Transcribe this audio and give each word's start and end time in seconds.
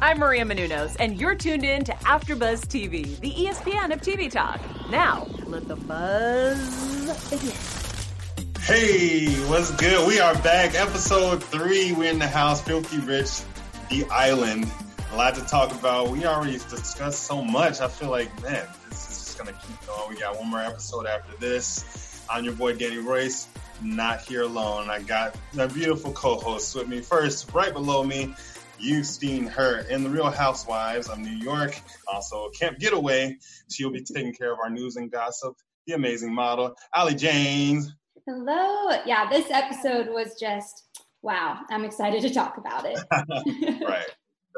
I'm 0.00 0.20
Maria 0.20 0.44
Menounos, 0.44 0.94
and 1.00 1.20
you're 1.20 1.34
tuned 1.34 1.64
in 1.64 1.82
to 1.84 1.92
AfterBuzz 1.92 2.66
TV, 2.66 3.18
the 3.18 3.32
ESPN 3.32 3.92
of 3.92 4.00
TV 4.00 4.30
talk. 4.30 4.60
Now, 4.90 5.26
let 5.46 5.66
the 5.66 5.74
buzz 5.74 7.28
begin. 7.30 7.52
Hey, 8.60 9.26
what's 9.48 9.72
good? 9.72 10.06
We 10.06 10.20
are 10.20 10.34
back. 10.36 10.76
Episode 10.76 11.42
three. 11.42 11.90
We're 11.92 12.12
in 12.12 12.20
the 12.20 12.28
house. 12.28 12.62
Filthy 12.62 12.98
Rich, 12.98 13.40
The 13.90 14.08
Island. 14.08 14.70
A 15.10 15.16
lot 15.16 15.34
to 15.34 15.40
talk 15.46 15.72
about. 15.72 16.10
We 16.10 16.24
already 16.26 16.58
discussed 16.58 17.24
so 17.24 17.42
much. 17.42 17.80
I 17.80 17.88
feel 17.88 18.10
like, 18.10 18.30
man, 18.40 18.68
this 18.88 19.10
is 19.10 19.18
just 19.24 19.38
going 19.38 19.52
to 19.52 19.60
keep 19.66 19.84
going. 19.84 20.10
We 20.10 20.20
got 20.20 20.38
one 20.38 20.48
more 20.48 20.60
episode 20.60 21.06
after 21.06 21.36
this. 21.38 22.24
I'm 22.30 22.44
your 22.44 22.54
boy, 22.54 22.74
Danny 22.74 22.98
Royce. 22.98 23.48
Not 23.82 24.20
here 24.20 24.42
alone. 24.42 24.90
I 24.90 25.02
got 25.02 25.34
my 25.54 25.66
beautiful 25.66 26.12
co 26.12 26.36
hosts 26.36 26.72
with 26.74 26.86
me. 26.86 27.00
First, 27.00 27.52
right 27.52 27.72
below 27.72 28.04
me, 28.04 28.34
You've 28.80 29.06
seen 29.06 29.46
her 29.46 29.80
in 29.80 30.04
The 30.04 30.10
Real 30.10 30.30
Housewives 30.30 31.08
of 31.08 31.18
New 31.18 31.30
York, 31.30 31.80
also 32.06 32.48
Camp 32.50 32.78
Getaway. 32.78 33.36
She'll 33.70 33.90
be 33.90 34.02
taking 34.02 34.32
care 34.32 34.52
of 34.52 34.60
our 34.62 34.70
news 34.70 34.94
and 34.94 35.10
gossip. 35.10 35.54
The 35.88 35.94
amazing 35.94 36.32
model, 36.32 36.74
Ali 36.94 37.16
James. 37.16 37.92
Hello. 38.24 39.02
Yeah, 39.04 39.28
this 39.30 39.50
episode 39.50 40.08
was 40.10 40.38
just 40.38 40.84
wow. 41.22 41.58
I'm 41.70 41.84
excited 41.84 42.22
to 42.22 42.32
talk 42.32 42.56
about 42.56 42.84
it. 42.86 42.98
right. 43.84 44.06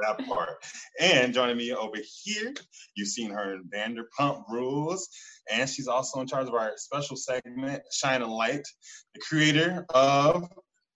That 0.06 0.26
part. 0.26 0.64
And 1.00 1.32
joining 1.32 1.56
me 1.56 1.72
over 1.72 1.96
here, 2.22 2.52
you've 2.94 3.08
seen 3.08 3.30
her 3.30 3.54
in 3.54 3.70
Vanderpump 3.74 4.44
Rules, 4.50 5.08
and 5.50 5.68
she's 5.68 5.88
also 5.88 6.20
in 6.20 6.26
charge 6.26 6.46
of 6.46 6.54
our 6.54 6.72
special 6.76 7.16
segment, 7.16 7.82
Shine 7.90 8.22
a 8.22 8.26
Light, 8.26 8.66
the 9.14 9.20
creator 9.20 9.86
of 9.90 10.48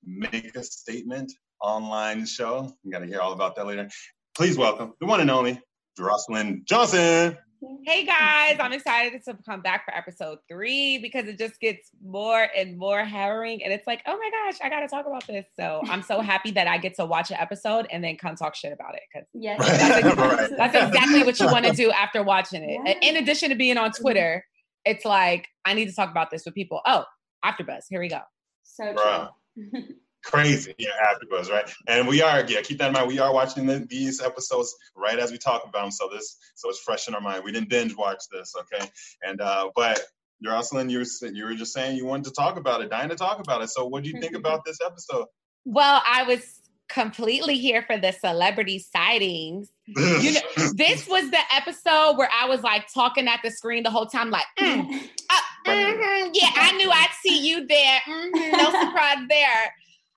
Make 0.04 0.56
a 0.56 0.62
Statement 0.62 1.32
online 1.64 2.27
show. 2.27 2.70
You 2.84 2.92
got 2.92 3.00
to 3.00 3.06
hear 3.06 3.20
all 3.20 3.32
about 3.32 3.56
that 3.56 3.66
later. 3.66 3.88
Please 4.36 4.59
welcome 4.59 4.92
the 5.00 5.06
one 5.06 5.20
and 5.20 5.30
only 5.30 5.60
Jocelyn 5.96 6.62
Johnson. 6.66 7.38
Hey 7.86 8.05
guys, 8.05 8.58
I'm 8.61 8.75
excited 8.75 9.25
to 9.25 9.38
come 9.47 9.62
back 9.62 9.86
for 9.86 9.97
episode 9.97 10.38
three 10.50 10.98
because 10.98 11.27
it 11.28 11.38
just 11.38 11.58
gets 11.61 11.88
more 12.05 12.48
and 12.55 12.77
more 12.77 13.05
harrowing. 13.05 13.64
And 13.64 13.72
it's 13.72 13.86
like, 13.86 14.03
oh 14.06 14.19
my 14.19 14.30
gosh, 14.30 14.58
I 14.62 14.69
got 14.69 14.80
to 14.80 14.88
talk 14.88 15.06
about 15.06 15.27
this. 15.27 15.47
So 15.58 15.80
I'm 15.88 16.03
so 16.03 16.20
happy 16.20 16.50
that 16.50 16.66
I 16.66 16.77
get 16.77 16.94
to 16.97 17.06
watch 17.06 17.30
an 17.30 17.38
episode 17.41 17.86
and 17.91 18.05
then 18.05 18.16
come 18.16 18.36
talk 18.36 18.55
shit 18.55 18.72
about 18.72 18.94
it. 18.97 19.00
Because 19.10 19.27
yes. 19.33 19.58
that's, 19.66 20.16
right. 20.16 20.50
that's, 20.58 20.88
exactly 20.88 21.22
what 21.22 21.41
you 21.41 21.47
want 21.47 21.64
to 21.64 21.72
do 21.72 21.91
after 21.91 22.22
watching 22.22 22.69
it. 22.69 22.81
Yeah. 22.84 23.08
In 23.08 23.16
addition 23.16 23.48
to 23.48 23.55
being 23.55 23.78
on 23.78 23.92
Twitter, 23.92 24.44
it's 24.84 25.06
like, 25.06 25.48
I 25.64 25.72
need 25.72 25.88
to 25.88 25.94
talk 25.94 26.10
about 26.10 26.31
this 26.31 26.44
with 26.44 26.55
people. 26.55 26.83
Oh, 26.86 27.05
AfterBuzz, 27.42 27.84
here 27.88 28.00
we 28.00 28.08
go. 28.08 28.20
So 28.64 28.94
true. 28.94 29.84
crazy 30.25 30.75
yeah 30.78 30.89
afterbuzz 31.03 31.50
right 31.50 31.70
and 31.86 32.08
we 32.08 32.22
are 32.22 32.44
yeah 32.48 32.61
keep 32.62 32.78
that 32.78 32.89
in 32.89 32.92
mind 32.92 33.06
we 33.08 33.19
are 33.19 33.33
watching 33.33 33.67
the, 33.67 33.86
these 33.91 34.20
episodes 34.20 34.75
right 34.97 35.19
as 35.19 35.31
we 35.31 35.39
talk 35.39 35.64
about 35.66 35.83
them 35.83 35.91
so 35.91 36.08
this 36.12 36.39
so 36.55 36.69
it's 36.69 36.81
fresh 36.81 37.08
in 37.08 37.14
our 37.14 37.20
mind 37.20 37.44
we 37.44 37.53
didn't 37.53 37.69
binge 37.69 37.94
watch 37.97 38.22
this 38.33 38.55
okay 38.58 38.89
and 39.22 39.41
uh 39.41 39.69
but 39.75 40.00
Jocelyn, 40.42 40.91
you 40.91 40.98
were 40.98 41.28
you 41.28 41.44
were 41.44 41.55
just 41.55 41.72
saying 41.72 41.97
you 41.97 42.05
wanted 42.05 42.25
to 42.25 42.33
talk 42.33 42.58
about 42.58 42.83
it, 42.83 42.91
dying 42.91 43.08
to 43.08 43.16
talk 43.16 43.39
about 43.39 43.62
it. 43.62 43.70
So, 43.70 43.86
what 43.86 44.03
do 44.03 44.11
you 44.11 44.20
think 44.20 44.34
about 44.34 44.64
this 44.64 44.78
episode? 44.84 45.27
Well, 45.64 46.03
I 46.06 46.25
was 46.25 46.61
completely 46.88 47.56
here 47.56 47.83
for 47.83 47.98
the 47.98 48.12
celebrity 48.12 48.78
sightings. 48.78 49.70
you 49.86 50.33
know, 50.33 50.41
this 50.75 51.09
was 51.09 51.31
the 51.31 51.41
episode 51.53 52.16
where 52.16 52.28
I 52.33 52.47
was 52.47 52.62
like 52.62 52.92
talking 52.92 53.27
at 53.27 53.41
the 53.42 53.50
screen 53.50 53.83
the 53.83 53.91
whole 53.91 54.06
time, 54.06 54.31
like, 54.31 54.44
mm, 54.59 54.81
uh, 54.81 55.41
mm-hmm, 55.66 56.31
yeah, 56.34 56.50
I 56.55 56.72
knew 56.77 56.91
I'd 56.91 57.09
see 57.22 57.47
you 57.48 57.66
there. 57.66 58.00
Mm-hmm, 58.06 58.56
no 58.56 58.64
surprise 58.64 59.27
there. 59.28 59.75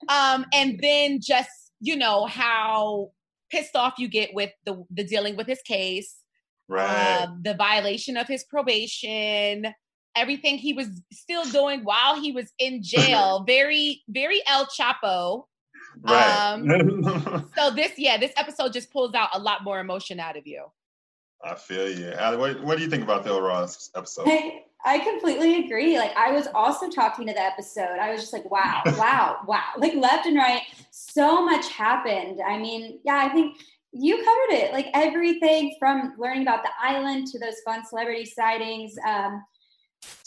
Um, 0.09 0.45
and 0.53 0.79
then 0.81 1.19
just, 1.21 1.49
you 1.79 1.95
know, 1.95 2.25
how 2.25 3.11
pissed 3.49 3.75
off 3.75 3.95
you 3.97 4.07
get 4.07 4.33
with 4.33 4.51
the, 4.65 4.83
the 4.91 5.03
dealing 5.03 5.35
with 5.35 5.47
his 5.47 5.61
case, 5.61 6.15
right. 6.67 7.21
Uh, 7.21 7.27
the 7.41 7.53
violation 7.53 8.17
of 8.17 8.27
his 8.27 8.43
probation, 8.43 9.67
everything 10.15 10.57
he 10.57 10.73
was 10.73 10.87
still 11.11 11.45
doing 11.45 11.81
while 11.83 12.19
he 12.19 12.31
was 12.31 12.51
in 12.59 12.81
jail. 12.83 13.43
very, 13.47 14.03
very 14.09 14.41
El 14.47 14.67
Chapo. 14.67 15.43
Right. 16.01 16.53
Um, 16.53 17.49
so 17.55 17.71
this, 17.71 17.93
yeah, 17.97 18.17
this 18.17 18.33
episode 18.37 18.73
just 18.73 18.91
pulls 18.91 19.13
out 19.13 19.29
a 19.33 19.39
lot 19.39 19.63
more 19.63 19.79
emotion 19.79 20.19
out 20.19 20.37
of 20.37 20.45
you. 20.45 20.65
I 21.43 21.55
feel 21.55 21.89
you. 21.89 22.11
What, 22.37 22.63
what 22.63 22.77
do 22.77 22.83
you 22.83 22.89
think 22.89 23.03
about 23.03 23.23
the 23.23 23.31
overall 23.31 23.69
episode? 23.95 24.27
I 24.85 24.99
completely 24.99 25.65
agree. 25.65 25.97
Like 25.97 26.15
I 26.15 26.31
was 26.31 26.47
also 26.53 26.89
talking 26.89 27.27
to 27.27 27.33
the 27.33 27.41
episode. 27.41 27.99
I 27.99 28.11
was 28.11 28.21
just 28.21 28.33
like, 28.33 28.49
wow, 28.49 28.81
wow, 28.97 29.39
wow. 29.47 29.63
Like 29.77 29.95
left 29.95 30.25
and 30.25 30.37
right, 30.37 30.61
so 30.91 31.43
much 31.43 31.69
happened. 31.71 32.39
I 32.45 32.57
mean, 32.57 32.99
yeah, 33.03 33.17
I 33.17 33.29
think 33.29 33.57
you 33.91 34.17
covered 34.17 34.63
it. 34.63 34.73
Like 34.73 34.87
everything 34.93 35.75
from 35.79 36.13
learning 36.17 36.43
about 36.43 36.63
the 36.63 36.69
island 36.81 37.27
to 37.27 37.39
those 37.39 37.59
fun 37.65 37.85
celebrity 37.85 38.25
sightings, 38.25 38.95
um, 39.05 39.43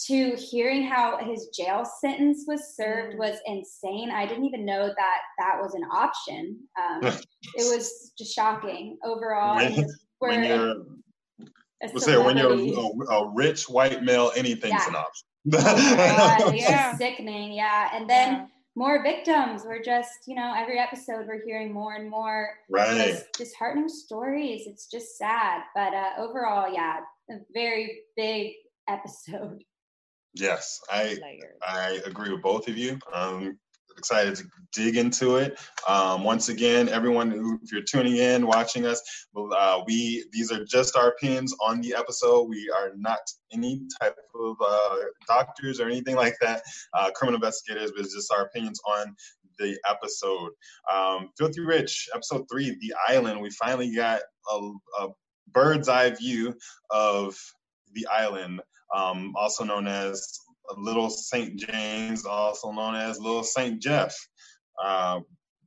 to 0.06 0.34
hearing 0.36 0.82
how 0.82 1.18
his 1.18 1.48
jail 1.48 1.84
sentence 2.00 2.44
was 2.46 2.74
served 2.74 3.14
mm. 3.14 3.18
was 3.18 3.38
insane. 3.46 4.10
I 4.10 4.26
didn't 4.26 4.44
even 4.44 4.64
know 4.64 4.88
that 4.88 5.18
that 5.38 5.56
was 5.60 5.74
an 5.74 5.84
option. 5.84 6.58
Um, 6.78 7.00
it 7.54 7.74
was 7.74 8.12
just 8.18 8.34
shocking 8.34 8.98
overall. 9.04 9.60
When, 10.20 10.40
when 10.40 10.44
you're 10.44 10.76
Let's 11.82 12.04
say 12.04 12.18
when 12.18 12.36
you're 12.36 12.52
a, 12.52 13.14
a, 13.14 13.32
rich 13.34 13.68
white 13.68 14.02
male, 14.02 14.32
anything's 14.36 14.82
yeah. 14.86 14.88
an 14.88 14.96
option. 14.96 15.26
oh 16.46 16.52
yeah. 16.54 16.94
sickening. 16.96 17.52
Yeah. 17.52 17.88
And 17.94 18.08
then 18.08 18.32
yeah. 18.32 18.46
more 18.74 19.02
victims. 19.02 19.62
We're 19.64 19.82
just, 19.82 20.10
you 20.26 20.34
know, 20.34 20.52
every 20.54 20.78
episode 20.78 21.26
we're 21.26 21.42
hearing 21.42 21.72
more 21.72 21.94
and 21.94 22.10
more 22.10 22.50
right. 22.68 23.22
disheartening 23.36 23.88
stories. 23.88 24.66
It's 24.66 24.88
just 24.88 25.16
sad. 25.16 25.62
But 25.74 25.94
uh, 25.94 26.10
overall, 26.18 26.70
yeah, 26.70 27.00
a 27.30 27.36
very 27.54 28.00
big 28.14 28.52
episode. 28.88 29.64
Yes, 30.34 30.80
I 30.90 31.18
I 31.66 32.00
agree 32.06 32.30
with 32.30 32.42
both 32.42 32.68
of 32.68 32.76
you. 32.76 32.98
Um, 33.12 33.58
excited 33.96 34.36
to 34.36 34.44
dig 34.72 34.96
into 34.96 35.36
it. 35.36 35.58
Um, 35.88 36.24
once 36.24 36.48
again, 36.48 36.88
everyone, 36.88 37.30
who, 37.30 37.58
if 37.62 37.72
you're 37.72 37.82
tuning 37.82 38.16
in, 38.16 38.46
watching 38.46 38.86
us, 38.86 39.00
uh, 39.36 39.80
we 39.86 40.24
these 40.32 40.50
are 40.52 40.64
just 40.64 40.96
our 40.96 41.08
opinions 41.08 41.54
on 41.60 41.80
the 41.80 41.94
episode. 41.96 42.48
We 42.48 42.70
are 42.76 42.92
not 42.96 43.20
any 43.52 43.82
type 44.00 44.16
of 44.34 44.56
uh, 44.64 44.96
doctors 45.26 45.80
or 45.80 45.86
anything 45.86 46.16
like 46.16 46.36
that, 46.40 46.62
uh, 46.94 47.10
criminal 47.14 47.36
investigators, 47.36 47.92
but 47.94 48.04
it's 48.04 48.14
just 48.14 48.32
our 48.32 48.44
opinions 48.44 48.80
on 48.86 49.14
the 49.58 49.78
episode. 49.88 50.50
Um, 50.92 51.30
Filthy 51.36 51.60
Rich, 51.60 52.08
episode 52.14 52.46
three, 52.50 52.76
The 52.80 52.94
Island. 53.08 53.40
We 53.40 53.50
finally 53.50 53.94
got 53.94 54.22
a, 54.50 54.70
a 55.00 55.08
bird's 55.52 55.88
eye 55.88 56.10
view 56.10 56.54
of 56.90 57.36
the 57.92 58.06
island, 58.06 58.60
um, 58.94 59.34
also 59.36 59.64
known 59.64 59.86
as 59.86 60.38
Little 60.76 61.10
St. 61.10 61.58
James, 61.58 62.24
also 62.24 62.72
known 62.72 62.94
as 62.94 63.20
Little 63.20 63.42
St. 63.42 63.80
Jeff. 63.80 64.16
Uh, 64.82 65.20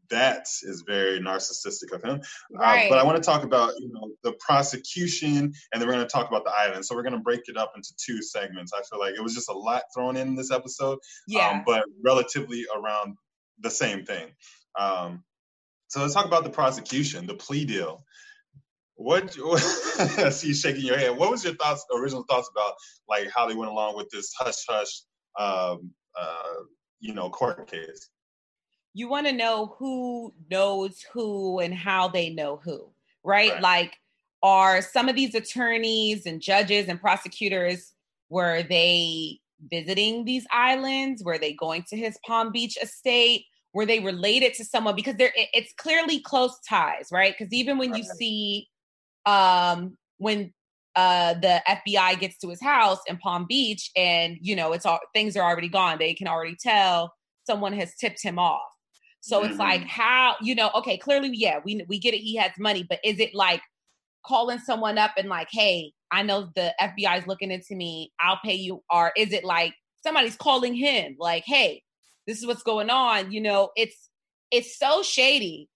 that 0.09 0.45
is 0.63 0.83
very 0.85 1.19
narcissistic 1.19 1.91
of 1.91 2.03
him. 2.03 2.21
Right. 2.51 2.85
Uh, 2.85 2.89
but 2.89 2.99
I 2.99 3.03
want 3.03 3.17
to 3.17 3.23
talk 3.23 3.43
about 3.43 3.73
you 3.79 3.91
know 3.91 4.11
the 4.23 4.33
prosecution, 4.39 5.53
and 5.71 5.81
then 5.81 5.87
we're 5.87 5.95
going 5.95 6.05
to 6.05 6.11
talk 6.11 6.29
about 6.29 6.43
the 6.43 6.53
island. 6.55 6.85
So 6.85 6.95
we're 6.95 7.03
going 7.03 7.13
to 7.13 7.19
break 7.19 7.41
it 7.45 7.57
up 7.57 7.73
into 7.75 7.93
two 7.97 8.21
segments. 8.21 8.71
I 8.73 8.81
feel 8.83 8.99
like 8.99 9.15
it 9.15 9.23
was 9.23 9.33
just 9.33 9.49
a 9.49 9.53
lot 9.53 9.83
thrown 9.95 10.17
in 10.17 10.35
this 10.35 10.51
episode, 10.51 10.99
yeah, 11.27 11.49
um, 11.49 11.63
but 11.65 11.83
relatively 12.03 12.65
around 12.75 13.15
the 13.59 13.71
same 13.71 14.05
thing. 14.05 14.29
Um, 14.77 15.23
so 15.87 16.01
let's 16.01 16.13
talk 16.13 16.25
about 16.25 16.43
the 16.43 16.49
prosecution, 16.49 17.27
the 17.27 17.35
plea 17.35 17.65
deal. 17.65 18.03
What 18.95 19.23
I 19.99 20.29
see 20.29 20.49
you 20.49 20.53
shaking 20.53 20.85
your 20.85 20.97
head. 20.97 21.17
What 21.17 21.31
was 21.31 21.43
your 21.43 21.55
thoughts, 21.55 21.85
original 21.95 22.25
thoughts 22.29 22.49
about 22.51 22.73
like 23.09 23.29
how 23.35 23.47
they 23.47 23.55
went 23.55 23.71
along 23.71 23.95
with 23.95 24.09
this 24.09 24.33
hush 24.37 24.65
hush, 24.67 25.01
um, 25.39 25.91
uh, 26.19 26.63
you 26.99 27.13
know, 27.13 27.29
court 27.29 27.69
case? 27.69 28.09
You 28.93 29.07
want 29.07 29.25
to 29.27 29.33
know 29.33 29.75
who 29.79 30.33
knows 30.51 31.03
who 31.11 31.59
and 31.59 31.73
how 31.73 32.07
they 32.07 32.29
know 32.29 32.61
who, 32.63 32.91
right? 33.23 33.51
right? 33.51 33.61
Like, 33.61 33.95
are 34.43 34.81
some 34.81 35.09
of 35.09 35.15
these 35.15 35.33
attorneys 35.33 36.25
and 36.25 36.41
judges 36.41 36.87
and 36.87 37.01
prosecutors 37.01 37.93
were 38.29 38.61
they 38.61 39.39
visiting 39.71 40.25
these 40.25 40.45
islands? 40.51 41.23
Were 41.23 41.39
they 41.39 41.53
going 41.53 41.83
to 41.89 41.97
his 41.97 42.19
Palm 42.25 42.51
Beach 42.51 42.77
estate? 42.81 43.45
Were 43.73 43.87
they 43.87 43.99
related 43.99 44.53
to 44.55 44.65
someone? 44.65 44.95
Because 44.95 45.15
there, 45.15 45.31
it's 45.35 45.73
clearly 45.77 46.19
close 46.19 46.59
ties, 46.67 47.07
right? 47.11 47.33
Because 47.37 47.51
even 47.51 47.79
when 47.79 47.95
you 47.95 48.03
see 48.03 48.67
um, 49.25 49.97
when 50.17 50.53
uh, 50.95 51.33
the 51.35 51.61
FBI 51.67 52.19
gets 52.19 52.37
to 52.39 52.49
his 52.49 52.61
house 52.61 52.99
in 53.07 53.17
Palm 53.17 53.45
Beach, 53.47 53.89
and 53.95 54.37
you 54.41 54.55
know 54.55 54.73
it's 54.73 54.85
all 54.85 54.99
things 55.13 55.35
are 55.35 55.43
already 55.43 55.69
gone. 55.69 55.97
They 55.99 56.13
can 56.13 56.27
already 56.27 56.55
tell 56.59 57.13
someone 57.45 57.73
has 57.73 57.95
tipped 57.95 58.21
him 58.21 58.39
off. 58.39 58.61
So 59.21 59.41
mm-hmm. 59.41 59.49
it's 59.49 59.59
like 59.59 59.81
mm-hmm. 59.81 59.89
how 59.89 60.35
you 60.41 60.55
know? 60.55 60.69
Okay, 60.75 60.97
clearly, 60.97 61.31
yeah, 61.33 61.59
we 61.63 61.83
we 61.87 61.99
get 61.99 62.13
it. 62.13 62.19
He 62.19 62.35
has 62.35 62.51
money, 62.59 62.85
but 62.87 62.99
is 63.03 63.19
it 63.19 63.33
like 63.33 63.61
calling 64.25 64.59
someone 64.59 64.97
up 64.97 65.11
and 65.17 65.29
like, 65.29 65.49
hey, 65.51 65.91
I 66.11 66.23
know 66.23 66.49
the 66.55 66.73
FBI 66.79 67.19
is 67.19 67.27
looking 67.27 67.51
into 67.51 67.75
me. 67.75 68.11
I'll 68.19 68.39
pay 68.43 68.55
you. 68.55 68.83
Or 68.89 69.11
is 69.17 69.33
it 69.33 69.43
like 69.43 69.73
somebody's 70.01 70.35
calling 70.35 70.75
him, 70.75 71.15
like, 71.19 71.43
hey, 71.45 71.81
this 72.27 72.39
is 72.39 72.45
what's 72.45 72.63
going 72.63 72.89
on? 72.89 73.31
You 73.31 73.41
know, 73.41 73.71
it's 73.75 74.09
it's 74.51 74.77
so 74.77 75.01
shady 75.01 75.69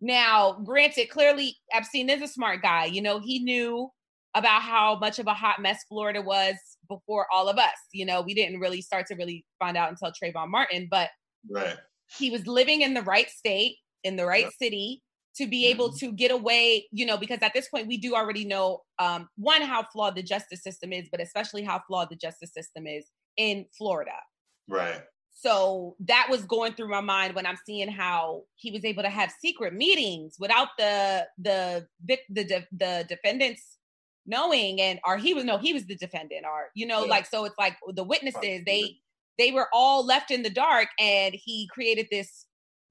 Now, 0.00 0.60
granted, 0.64 1.10
clearly 1.10 1.56
Epstein 1.72 2.08
is 2.08 2.22
a 2.22 2.28
smart 2.28 2.62
guy. 2.62 2.86
You 2.86 3.02
know, 3.02 3.18
he 3.18 3.40
knew 3.40 3.90
about 4.34 4.62
how 4.62 4.98
much 4.98 5.18
of 5.18 5.26
a 5.26 5.34
hot 5.34 5.60
mess 5.60 5.84
Florida 5.88 6.22
was 6.22 6.54
before 6.88 7.26
all 7.32 7.48
of 7.48 7.58
us. 7.58 7.76
You 7.92 8.06
know, 8.06 8.22
we 8.22 8.34
didn't 8.34 8.60
really 8.60 8.80
start 8.80 9.06
to 9.08 9.14
really 9.14 9.44
find 9.58 9.76
out 9.76 9.90
until 9.90 10.10
Trayvon 10.10 10.48
Martin, 10.48 10.88
but 10.90 11.10
right. 11.50 11.76
he 12.18 12.30
was 12.30 12.46
living 12.46 12.82
in 12.82 12.94
the 12.94 13.02
right 13.02 13.28
state, 13.28 13.76
in 14.04 14.16
the 14.16 14.26
right 14.26 14.44
yep. 14.44 14.52
city 14.58 15.02
to 15.36 15.46
be 15.46 15.66
able 15.66 15.88
mm-hmm. 15.88 16.06
to 16.06 16.12
get 16.12 16.30
away, 16.30 16.86
you 16.90 17.06
know, 17.06 17.16
because 17.16 17.38
at 17.42 17.52
this 17.54 17.68
point 17.68 17.86
we 17.86 17.96
do 17.96 18.14
already 18.14 18.44
know 18.44 18.80
um, 18.98 19.28
one 19.36 19.62
how 19.62 19.84
flawed 19.92 20.16
the 20.16 20.22
justice 20.22 20.62
system 20.62 20.92
is, 20.92 21.08
but 21.10 21.20
especially 21.20 21.62
how 21.62 21.80
flawed 21.86 22.08
the 22.10 22.16
justice 22.16 22.52
system 22.52 22.86
is 22.86 23.06
in 23.36 23.64
Florida. 23.76 24.10
Right. 24.68 25.02
So 25.42 25.96
that 26.00 26.26
was 26.28 26.44
going 26.44 26.74
through 26.74 26.90
my 26.90 27.00
mind 27.00 27.34
when 27.34 27.46
I'm 27.46 27.58
seeing 27.64 27.88
how 27.88 28.42
he 28.56 28.70
was 28.70 28.84
able 28.84 29.02
to 29.02 29.08
have 29.08 29.32
secret 29.40 29.72
meetings 29.72 30.36
without 30.38 30.68
the 30.76 31.26
the 31.38 31.86
the 32.06 32.18
the, 32.28 32.66
the 32.72 33.06
defendants 33.08 33.78
knowing 34.26 34.80
and 34.82 35.00
or 35.06 35.16
he 35.16 35.32
was 35.32 35.44
no 35.44 35.56
he 35.56 35.72
was 35.72 35.86
the 35.86 35.96
defendant 35.96 36.44
or 36.44 36.70
you 36.74 36.86
know 36.86 37.04
yeah. 37.04 37.10
like 37.10 37.26
so 37.26 37.46
it's 37.46 37.58
like 37.58 37.74
the 37.94 38.04
witnesses 38.04 38.60
they 38.66 38.98
they 39.38 39.50
were 39.50 39.68
all 39.72 40.04
left 40.04 40.30
in 40.30 40.42
the 40.42 40.50
dark 40.50 40.88
and 40.98 41.34
he 41.34 41.66
created 41.72 42.06
this 42.10 42.44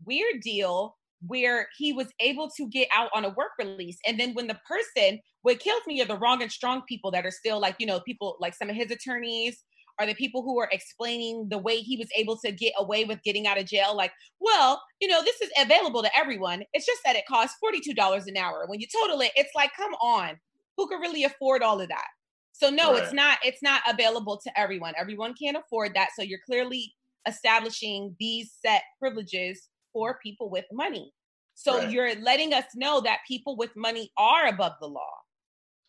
weird 0.03 0.41
deal 0.41 0.97
where 1.27 1.67
he 1.77 1.93
was 1.93 2.07
able 2.19 2.49
to 2.57 2.67
get 2.69 2.87
out 2.95 3.09
on 3.13 3.25
a 3.25 3.29
work 3.29 3.51
release. 3.59 3.97
And 4.07 4.19
then 4.19 4.33
when 4.33 4.47
the 4.47 4.57
person, 4.65 5.19
what 5.41 5.59
kills 5.59 5.81
me 5.85 6.01
are 6.01 6.05
the 6.05 6.17
wrong 6.17 6.41
and 6.41 6.51
strong 6.51 6.81
people 6.87 7.11
that 7.11 7.25
are 7.25 7.31
still 7.31 7.59
like, 7.59 7.75
you 7.77 7.85
know, 7.85 7.99
people 7.99 8.37
like 8.39 8.55
some 8.55 8.69
of 8.69 8.75
his 8.75 8.89
attorneys 8.89 9.63
are 9.99 10.05
the 10.05 10.15
people 10.15 10.41
who 10.41 10.59
are 10.59 10.69
explaining 10.71 11.47
the 11.49 11.57
way 11.57 11.77
he 11.77 11.97
was 11.97 12.07
able 12.15 12.37
to 12.37 12.51
get 12.51 12.73
away 12.77 13.03
with 13.03 13.21
getting 13.23 13.47
out 13.47 13.59
of 13.59 13.65
jail. 13.65 13.95
Like, 13.95 14.13
well, 14.39 14.81
you 15.01 15.07
know, 15.07 15.21
this 15.23 15.41
is 15.41 15.49
available 15.59 16.01
to 16.01 16.17
everyone. 16.17 16.63
It's 16.73 16.85
just 16.85 17.01
that 17.05 17.15
it 17.15 17.25
costs 17.27 17.57
$42 17.63 18.27
an 18.27 18.37
hour. 18.37 18.65
When 18.67 18.79
you 18.79 18.87
total 18.87 19.21
it, 19.21 19.31
it's 19.35 19.53
like, 19.55 19.71
come 19.75 19.93
on, 19.95 20.37
who 20.77 20.87
could 20.87 21.01
really 21.01 21.25
afford 21.25 21.61
all 21.61 21.81
of 21.81 21.89
that? 21.89 22.07
So 22.53 22.69
no, 22.69 22.93
right. 22.93 23.03
it's 23.03 23.13
not, 23.13 23.37
it's 23.43 23.63
not 23.63 23.81
available 23.87 24.39
to 24.43 24.59
everyone. 24.59 24.93
Everyone 24.97 25.33
can't 25.33 25.57
afford 25.57 25.93
that. 25.95 26.09
So 26.15 26.23
you're 26.23 26.39
clearly 26.45 26.93
establishing 27.27 28.15
these 28.19 28.53
set 28.65 28.83
privileges 28.99 29.69
for 29.93 30.19
people 30.21 30.49
with 30.49 30.65
money. 30.71 31.13
So 31.55 31.79
right. 31.79 31.91
you're 31.91 32.15
letting 32.15 32.53
us 32.53 32.65
know 32.75 33.01
that 33.01 33.19
people 33.27 33.57
with 33.57 33.75
money 33.75 34.11
are 34.17 34.47
above 34.47 34.73
the 34.79 34.87
law. 34.87 35.13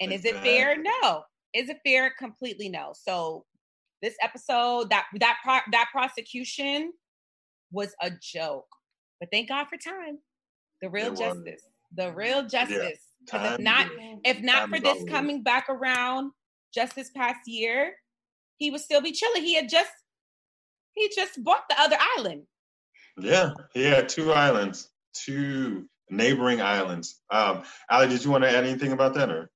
And 0.01 0.13
exactly. 0.13 0.31
is 0.31 0.37
it 0.37 0.59
fair? 0.59 0.77
No. 0.83 1.23
Is 1.55 1.69
it 1.69 1.79
fair? 1.85 2.13
Completely 2.19 2.69
no. 2.69 2.93
So 2.95 3.45
this 4.03 4.15
episode, 4.23 4.91
that 4.91 5.07
that 5.19 5.39
pro- 5.43 5.71
that 5.73 5.89
prosecution 5.93 6.93
was 7.73 7.95
a 8.01 8.11
joke. 8.23 8.69
But 9.21 9.31
thank 9.31 9.49
God 9.49 9.67
for 9.69 9.77
time. 9.77 10.19
The 10.83 10.89
real 10.89 11.15
justice. 11.15 11.63
The 11.97 12.13
real 12.13 12.47
justice. 12.47 12.99
Yeah. 13.33 13.55
If 13.55 13.61
not, 13.61 13.87
if 14.25 14.41
not 14.41 14.71
for 14.71 14.81
this 14.81 15.05
coming 15.05 15.43
back 15.43 15.69
around 15.69 16.33
just 16.75 16.95
this 16.95 17.11
past 17.11 17.41
year, 17.47 17.95
he 18.57 18.71
would 18.71 18.81
still 18.81 19.03
be 19.03 19.13
chilling. 19.13 19.43
He 19.43 19.55
had 19.55 19.69
just 19.69 19.91
he 20.95 21.11
just 21.15 21.43
bought 21.45 21.65
the 21.69 21.79
other 21.79 21.97
island. 22.17 22.43
Yeah, 23.19 23.53
he 23.75 23.83
had 23.83 24.09
two 24.09 24.33
islands, 24.33 24.89
two 25.13 25.87
neighboring 26.09 26.63
islands. 26.63 27.21
Um, 27.31 27.63
Ali, 27.91 28.09
did 28.09 28.25
you 28.25 28.31
want 28.31 28.45
to 28.45 28.51
add 28.51 28.65
anything 28.65 28.93
about 28.93 29.15
that, 29.15 29.31
or? 29.31 29.51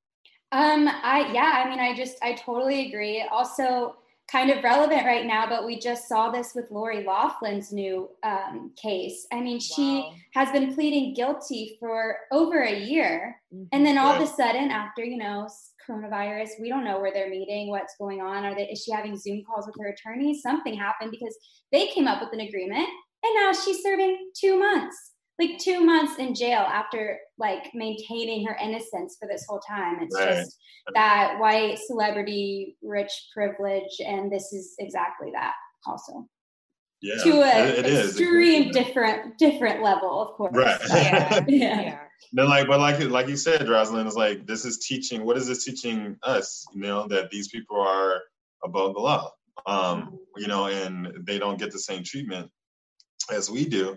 Um, 0.53 0.87
I 0.89 1.31
yeah, 1.33 1.63
I 1.65 1.71
mean, 1.71 1.81
I 1.81 1.95
just 1.97 2.17
I 2.23 2.35
totally 2.35 2.89
agree. 2.89 3.27
Also, 3.31 3.97
kind 4.31 4.51
of 4.51 4.65
relevant 4.65 5.05
right 5.05 5.27
now, 5.27 5.47
but 5.49 5.67
we 5.67 5.79
just 5.79 6.09
saw 6.09 6.31
this 6.31 6.53
with 6.55 6.71
Lori 6.71 7.05
Loughlin's 7.05 7.73
new 7.73 8.09
um, 8.23 8.73
case. 8.81 9.27
I 9.33 9.41
mean, 9.41 9.61
she 9.61 10.01
wow. 10.01 10.13
has 10.35 10.51
been 10.51 10.75
pleading 10.75 11.15
guilty 11.15 11.77
for 11.79 12.17
over 12.33 12.63
a 12.63 12.79
year, 12.79 13.37
mm-hmm. 13.55 13.65
and 13.73 13.85
then 13.85 13.99
all 13.99 14.15
of 14.15 14.23
a 14.23 14.27
sudden, 14.27 14.71
after 14.71 15.05
you 15.05 15.19
know 15.19 15.49
coronavirus, 15.89 16.49
we 16.61 16.69
don't 16.69 16.85
know 16.85 17.01
where 17.01 17.13
they're 17.13 17.29
meeting, 17.29 17.69
what's 17.69 17.97
going 17.99 18.21
on. 18.21 18.45
Are 18.45 18.55
they? 18.55 18.69
Is 18.69 18.83
she 18.83 18.93
having 18.93 19.17
Zoom 19.17 19.43
calls 19.45 19.67
with 19.67 19.77
her 19.79 19.89
attorney? 19.89 20.39
Something 20.41 20.75
happened 20.75 21.11
because 21.11 21.37
they 21.71 21.89
came 21.89 22.09
up 22.09 22.21
with 22.21 22.33
an 22.33 22.47
agreement, 22.47 22.89
and 23.23 23.35
now 23.35 23.53
she's 23.53 23.83
serving 23.83 24.31
two 24.39 24.59
months 24.59 25.14
like 25.39 25.59
two 25.59 25.81
months 25.81 26.19
in 26.19 26.35
jail 26.35 26.61
after 26.61 27.19
like 27.39 27.75
maintaining 27.75 28.47
her 28.47 28.57
innocence 28.63 29.17
for 29.21 29.29
this 29.29 29.45
whole 29.49 29.61
time. 29.61 29.99
It's 30.01 30.17
right. 30.17 30.29
just 30.37 30.59
that 30.95 31.39
white 31.41 31.79
celebrity, 31.79 32.77
rich 32.83 33.11
privilege, 33.33 34.01
and 34.01 34.31
this 34.31 34.53
is 34.53 34.75
exactly 34.79 35.31
that 35.33 35.55
also. 35.87 36.29
Yeah, 37.03 37.17
to 37.25 37.43
an 37.43 37.85
extreme 37.85 38.71
different 38.71 39.37
different 39.39 39.83
level, 39.83 40.23
of 40.23 40.35
course. 40.37 40.55
Right. 40.55 40.81
yeah. 40.91 41.45
yeah. 41.49 41.99
Then 42.33 42.49
like, 42.49 42.67
but 42.67 42.81
like 42.81 42.99
like 43.11 43.29
you 43.29 43.37
said, 43.37 43.69
Roslyn 43.69 44.07
is 44.07 44.17
like 44.17 44.47
this 44.47 44.65
is 44.65 44.79
teaching. 44.79 45.25
What 45.25 45.37
is 45.37 45.47
this 45.47 45.65
teaching 45.65 46.17
us? 46.23 46.65
You 46.73 46.81
know 46.81 47.07
that 47.09 47.31
these 47.31 47.49
people 47.49 47.81
are 47.81 48.23
above 48.65 48.95
the 48.95 49.01
law. 49.01 49.31
Um, 49.67 50.19
you 50.37 50.49
know, 50.49 50.67
and 50.67 51.13
they 51.27 51.39
don't 51.39 51.59
get 51.59 51.71
the 51.71 51.79
same 51.79 52.03
treatment 52.03 52.51
as 53.31 53.51
we 53.51 53.67
do 53.67 53.97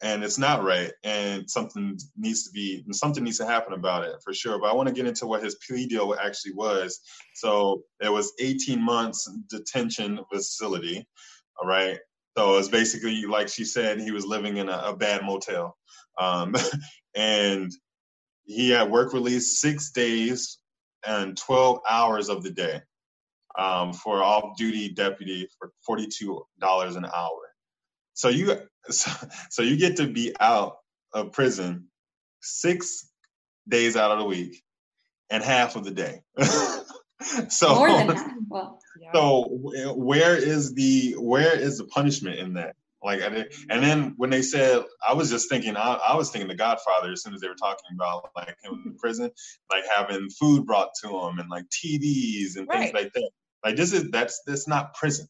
and 0.00 0.22
it's 0.22 0.38
not 0.38 0.62
right 0.62 0.92
and 1.02 1.50
something 1.50 1.98
needs 2.16 2.44
to 2.44 2.52
be 2.52 2.84
something 2.92 3.24
needs 3.24 3.38
to 3.38 3.46
happen 3.46 3.72
about 3.72 4.04
it 4.04 4.14
for 4.22 4.32
sure. 4.32 4.58
But 4.60 4.70
i 4.70 4.74
want 4.74 4.88
to 4.88 4.94
get 4.94 5.06
into 5.06 5.26
what 5.26 5.42
his 5.42 5.56
plea 5.56 5.86
deal 5.86 6.14
actually 6.22 6.54
was. 6.54 7.00
So 7.34 7.82
it 8.00 8.12
was 8.12 8.32
18 8.38 8.80
months 8.80 9.28
detention 9.48 10.20
facility 10.32 11.06
all 11.60 11.68
right? 11.68 11.98
So 12.36 12.56
it's 12.56 12.68
basically 12.68 13.24
like 13.26 13.48
she 13.48 13.64
said 13.64 14.00
he 14.00 14.12
was 14.12 14.24
living 14.24 14.58
in 14.58 14.68
a, 14.68 14.78
a 14.86 14.96
bad 14.96 15.22
motel. 15.24 15.76
Um, 16.18 16.54
and 17.16 17.72
he 18.44 18.70
had 18.70 18.90
work 18.90 19.12
release 19.12 19.60
six 19.60 19.90
days 19.90 20.58
and 21.06 21.36
12 21.36 21.80
hours 21.88 22.28
of 22.28 22.42
the 22.42 22.50
day 22.50 22.80
um, 23.58 23.92
for 23.92 24.22
off-duty 24.22 24.90
deputy 24.90 25.48
for 25.58 25.72
$42 25.88 26.96
an 26.96 27.04
hour 27.04 27.47
so 28.18 28.28
you 28.28 28.58
so, 28.90 29.10
so 29.48 29.62
you 29.62 29.76
get 29.76 29.96
to 29.96 30.08
be 30.08 30.34
out 30.40 30.78
of 31.12 31.30
prison 31.32 31.86
six 32.42 33.08
days 33.68 33.96
out 33.96 34.10
of 34.10 34.18
the 34.18 34.24
week 34.24 34.60
and 35.30 35.42
half 35.42 35.76
of 35.76 35.84
the 35.84 35.92
day. 35.92 36.22
so 37.48 37.76
More 37.76 37.88
than 37.88 38.16
half. 38.16 38.32
Well, 38.48 38.80
yeah. 39.00 39.12
so 39.14 39.44
where 39.94 40.36
is 40.36 40.74
the 40.74 41.12
where 41.12 41.56
is 41.56 41.78
the 41.78 41.84
punishment 41.84 42.40
in 42.40 42.54
that? 42.54 42.74
Like, 43.04 43.20
and 43.22 43.46
then 43.84 44.14
when 44.16 44.30
they 44.30 44.42
said, 44.42 44.82
I 45.08 45.14
was 45.14 45.30
just 45.30 45.48
thinking, 45.48 45.76
I, 45.76 46.00
I 46.08 46.16
was 46.16 46.30
thinking 46.30 46.48
The 46.48 46.56
Godfather 46.56 47.12
as 47.12 47.22
soon 47.22 47.32
as 47.32 47.40
they 47.40 47.46
were 47.46 47.54
talking 47.54 47.94
about 47.94 48.30
like 48.34 48.56
him 48.64 48.82
in 48.84 48.96
prison, 48.96 49.30
like 49.70 49.84
having 49.96 50.28
food 50.30 50.66
brought 50.66 50.88
to 51.04 51.08
him 51.08 51.38
and 51.38 51.48
like 51.48 51.66
TVs 51.68 52.56
and 52.56 52.66
right. 52.66 52.80
things 52.80 52.92
like 52.94 53.12
that. 53.12 53.30
Like 53.64 53.76
this 53.76 53.92
is 53.92 54.10
that's 54.10 54.42
that's 54.44 54.66
not 54.66 54.94
prison. 54.94 55.28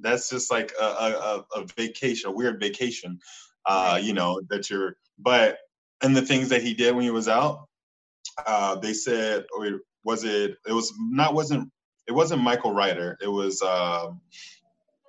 That's 0.00 0.30
just 0.30 0.50
like 0.50 0.72
a, 0.80 0.84
a, 0.84 1.44
a 1.56 1.66
vacation, 1.76 2.30
a 2.30 2.32
weird 2.32 2.60
vacation, 2.60 3.18
uh, 3.66 3.98
you 4.02 4.12
know, 4.14 4.40
that 4.50 4.70
you're, 4.70 4.96
but, 5.18 5.58
and 6.02 6.16
the 6.16 6.22
things 6.22 6.48
that 6.48 6.62
he 6.62 6.74
did 6.74 6.94
when 6.94 7.04
he 7.04 7.10
was 7.10 7.28
out, 7.28 7.66
uh, 8.46 8.76
they 8.76 8.94
said, 8.94 9.44
or 9.56 9.80
was 10.04 10.24
it, 10.24 10.56
it 10.66 10.72
was 10.72 10.92
not, 10.98 11.34
wasn't, 11.34 11.70
it 12.08 12.12
wasn't 12.12 12.42
Michael 12.42 12.72
Reiter. 12.72 13.18
It 13.20 13.28
was, 13.28 13.62
uh, 13.62 14.08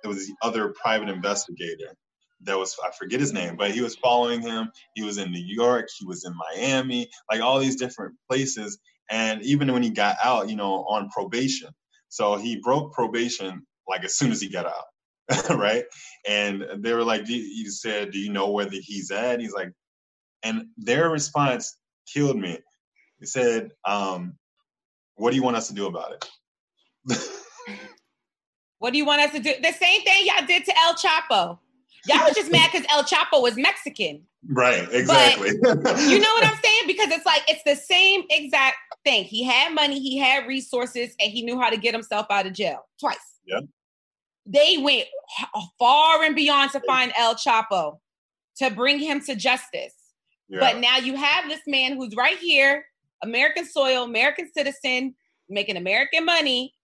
it 0.04 0.08
was 0.08 0.26
the 0.26 0.34
other 0.42 0.74
private 0.80 1.08
investigator 1.08 1.96
that 2.44 2.58
was 2.58 2.76
I 2.84 2.90
forget 2.98 3.20
his 3.20 3.32
name, 3.32 3.56
but 3.56 3.70
he 3.70 3.80
was 3.80 3.96
following 3.96 4.42
him. 4.42 4.70
He 4.94 5.02
was 5.02 5.18
in 5.18 5.30
New 5.30 5.44
York, 5.44 5.88
he 5.96 6.04
was 6.04 6.24
in 6.24 6.34
Miami, 6.36 7.08
like 7.30 7.40
all 7.40 7.58
these 7.58 7.76
different 7.76 8.16
places. 8.28 8.78
And 9.10 9.42
even 9.42 9.72
when 9.72 9.82
he 9.82 9.90
got 9.90 10.16
out, 10.24 10.48
you 10.48 10.56
know, 10.56 10.84
on 10.84 11.10
probation. 11.10 11.68
So 12.08 12.36
he 12.36 12.56
broke 12.56 12.92
probation 12.92 13.66
like 13.92 14.04
as 14.04 14.16
soon 14.16 14.32
as 14.32 14.40
he 14.40 14.48
got 14.48 14.66
out, 14.66 15.50
right? 15.58 15.84
And 16.26 16.64
they 16.78 16.94
were 16.94 17.04
like, 17.04 17.28
"You 17.28 17.70
said, 17.70 18.10
do 18.10 18.18
you 18.18 18.32
know 18.32 18.50
where 18.50 18.64
the, 18.64 18.78
he's 18.78 19.10
at?" 19.10 19.38
He's 19.40 19.52
like, 19.52 19.72
and 20.42 20.66
their 20.78 21.10
response 21.10 21.76
killed 22.12 22.38
me. 22.38 22.58
He 23.20 23.26
said, 23.26 23.70
um, 23.84 24.38
"What 25.16 25.30
do 25.30 25.36
you 25.36 25.42
want 25.42 25.56
us 25.56 25.68
to 25.68 25.74
do 25.74 25.86
about 25.86 26.12
it?" 26.12 27.18
what 28.78 28.92
do 28.92 28.98
you 28.98 29.04
want 29.04 29.20
us 29.20 29.32
to 29.32 29.40
do? 29.40 29.52
The 29.62 29.72
same 29.72 30.02
thing 30.02 30.26
y'all 30.26 30.46
did 30.46 30.64
to 30.64 30.72
El 30.86 30.94
Chapo. 30.94 31.58
Y'all 32.06 32.24
was 32.24 32.34
just 32.34 32.50
mad 32.50 32.70
because 32.72 32.86
El 32.90 33.04
Chapo 33.04 33.42
was 33.42 33.56
Mexican. 33.56 34.22
Right, 34.48 34.88
exactly. 34.90 35.48
you 35.52 36.18
know 36.18 36.32
what 36.34 36.44
I'm 36.44 36.58
saying? 36.64 36.82
Because 36.86 37.12
it's 37.12 37.24
like 37.24 37.42
it's 37.46 37.62
the 37.64 37.76
same 37.76 38.24
exact 38.28 38.76
thing. 39.04 39.24
He 39.24 39.44
had 39.44 39.72
money, 39.72 40.00
he 40.00 40.18
had 40.18 40.48
resources, 40.48 41.14
and 41.20 41.30
he 41.30 41.42
knew 41.42 41.60
how 41.60 41.70
to 41.70 41.76
get 41.76 41.94
himself 41.94 42.26
out 42.30 42.46
of 42.46 42.52
jail 42.52 42.80
twice. 42.98 43.18
Yeah. 43.46 43.60
They 44.46 44.78
went 44.78 45.06
far 45.78 46.22
and 46.22 46.34
beyond 46.34 46.72
to 46.72 46.80
find 46.80 47.12
El 47.16 47.34
Chapo 47.36 47.98
to 48.56 48.70
bring 48.70 48.98
him 48.98 49.20
to 49.22 49.34
justice. 49.34 49.94
Yeah. 50.48 50.60
But 50.60 50.78
now 50.78 50.98
you 50.98 51.16
have 51.16 51.48
this 51.48 51.60
man 51.66 51.96
who's 51.96 52.14
right 52.16 52.38
here, 52.38 52.84
American 53.22 53.64
soil, 53.64 54.04
American 54.04 54.50
citizen, 54.52 55.14
making 55.48 55.76
American 55.76 56.24
money, 56.24 56.74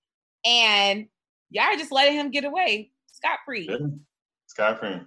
and 0.44 1.06
y'all 1.50 1.64
are 1.64 1.76
just 1.76 1.92
letting 1.92 2.14
him 2.14 2.30
get 2.30 2.44
away 2.44 2.90
scot 3.12 3.40
free. 3.44 3.66
Yeah. 3.68 3.86
Scot 4.46 4.78
free. 4.78 5.00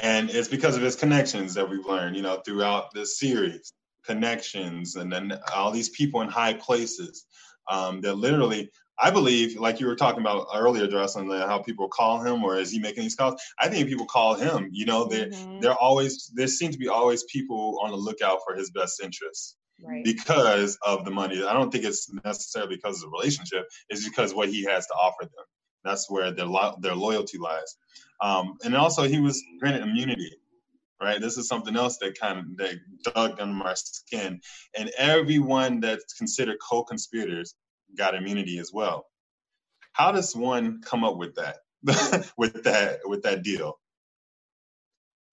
and 0.00 0.30
it's 0.30 0.48
because 0.48 0.76
of 0.76 0.82
his 0.82 0.96
connections 0.96 1.54
that 1.54 1.68
we've 1.68 1.84
learned, 1.84 2.16
you 2.16 2.22
know, 2.22 2.40
throughout 2.44 2.94
this 2.94 3.18
series, 3.18 3.72
connections, 4.04 4.96
and 4.96 5.12
then 5.12 5.38
all 5.54 5.70
these 5.70 5.90
people 5.90 6.22
in 6.22 6.28
high 6.28 6.54
places 6.54 7.26
um, 7.70 8.00
that 8.02 8.14
literally. 8.14 8.70
I 8.98 9.10
believe, 9.10 9.58
like 9.58 9.80
you 9.80 9.86
were 9.86 9.96
talking 9.96 10.20
about 10.20 10.46
earlier, 10.54 10.86
Jocelyn, 10.86 11.28
how 11.30 11.58
people 11.58 11.88
call 11.88 12.22
him, 12.22 12.44
or 12.44 12.58
is 12.58 12.70
he 12.70 12.78
making 12.78 13.02
these 13.02 13.14
calls? 13.14 13.40
I 13.58 13.68
think 13.68 13.88
people 13.88 14.06
call 14.06 14.34
him. 14.34 14.68
You 14.72 14.86
know, 14.86 15.06
they're 15.06 15.28
mm-hmm. 15.28 15.60
they're 15.60 15.74
always 15.74 16.30
there 16.34 16.46
seems 16.46 16.74
to 16.74 16.78
be 16.78 16.88
always 16.88 17.24
people 17.24 17.80
on 17.82 17.90
the 17.90 17.96
lookout 17.96 18.40
for 18.46 18.54
his 18.54 18.70
best 18.70 19.02
interests 19.02 19.56
right. 19.82 20.04
because 20.04 20.78
of 20.82 21.04
the 21.04 21.10
money. 21.10 21.42
I 21.42 21.52
don't 21.52 21.70
think 21.70 21.84
it's 21.84 22.12
necessarily 22.24 22.76
because 22.76 22.96
of 22.96 23.10
the 23.10 23.16
relationship. 23.16 23.66
It's 23.88 24.08
because 24.08 24.34
what 24.34 24.50
he 24.50 24.64
has 24.64 24.86
to 24.86 24.94
offer 24.94 25.24
them. 25.24 25.44
That's 25.84 26.10
where 26.10 26.30
their 26.30 26.46
lo- 26.46 26.76
their 26.80 26.94
loyalty 26.94 27.38
lies. 27.38 27.76
Um, 28.20 28.56
and 28.62 28.76
also, 28.76 29.04
he 29.04 29.20
was 29.20 29.42
granted 29.58 29.82
immunity. 29.82 30.36
Right. 31.00 31.20
This 31.20 31.36
is 31.36 31.48
something 31.48 31.74
else 31.74 31.98
that 31.98 32.16
kind 32.16 32.38
of 32.38 32.56
that 32.58 32.76
dug 33.12 33.40
under 33.40 33.54
my 33.54 33.74
skin. 33.74 34.40
And 34.78 34.88
everyone 34.96 35.80
that's 35.80 36.14
considered 36.14 36.58
co-conspirators 36.70 37.56
got 37.96 38.14
immunity 38.14 38.58
as 38.58 38.72
well. 38.72 39.06
How 39.92 40.12
does 40.12 40.34
one 40.34 40.80
come 40.82 41.04
up 41.04 41.16
with 41.16 41.36
that? 41.36 41.56
with 42.36 42.64
that 42.64 43.00
with 43.04 43.22
that 43.22 43.42
deal? 43.42 43.78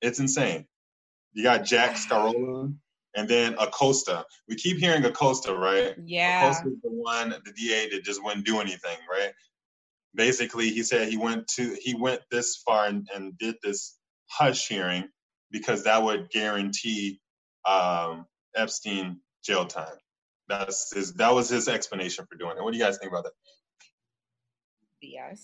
It's 0.01 0.19
insane. 0.19 0.65
You 1.33 1.43
got 1.43 1.65
Jack 1.65 1.95
Scarola, 1.95 2.73
and 3.15 3.27
then 3.27 3.55
Acosta. 3.59 4.25
We 4.47 4.55
keep 4.55 4.77
hearing 4.77 5.05
Acosta, 5.05 5.53
right? 5.53 5.95
Yeah. 6.03 6.45
Acosta's 6.45 6.81
the 6.81 6.89
one, 6.89 7.29
the 7.29 7.51
DA 7.51 7.89
that 7.89 8.03
just 8.03 8.23
wouldn't 8.23 8.45
do 8.45 8.59
anything, 8.59 8.97
right? 9.09 9.31
Basically, 10.15 10.69
he 10.69 10.83
said 10.83 11.07
he 11.07 11.17
went 11.17 11.47
to 11.55 11.77
he 11.81 11.93
went 11.93 12.21
this 12.31 12.57
far 12.65 12.87
and, 12.87 13.07
and 13.13 13.37
did 13.37 13.55
this 13.63 13.97
hush 14.27 14.67
hearing 14.67 15.07
because 15.51 15.83
that 15.83 16.03
would 16.03 16.29
guarantee 16.29 17.19
um, 17.65 18.25
Epstein 18.55 19.19
jail 19.43 19.65
time. 19.65 19.97
That's 20.49 20.93
his. 20.93 21.13
That 21.13 21.33
was 21.33 21.47
his 21.47 21.67
explanation 21.67 22.25
for 22.29 22.35
doing 22.35 22.57
it. 22.57 22.63
What 22.63 22.73
do 22.73 22.77
you 22.77 22.83
guys 22.83 22.97
think 22.97 23.11
about 23.11 23.25
that? 23.25 23.33
BS. 25.03 25.39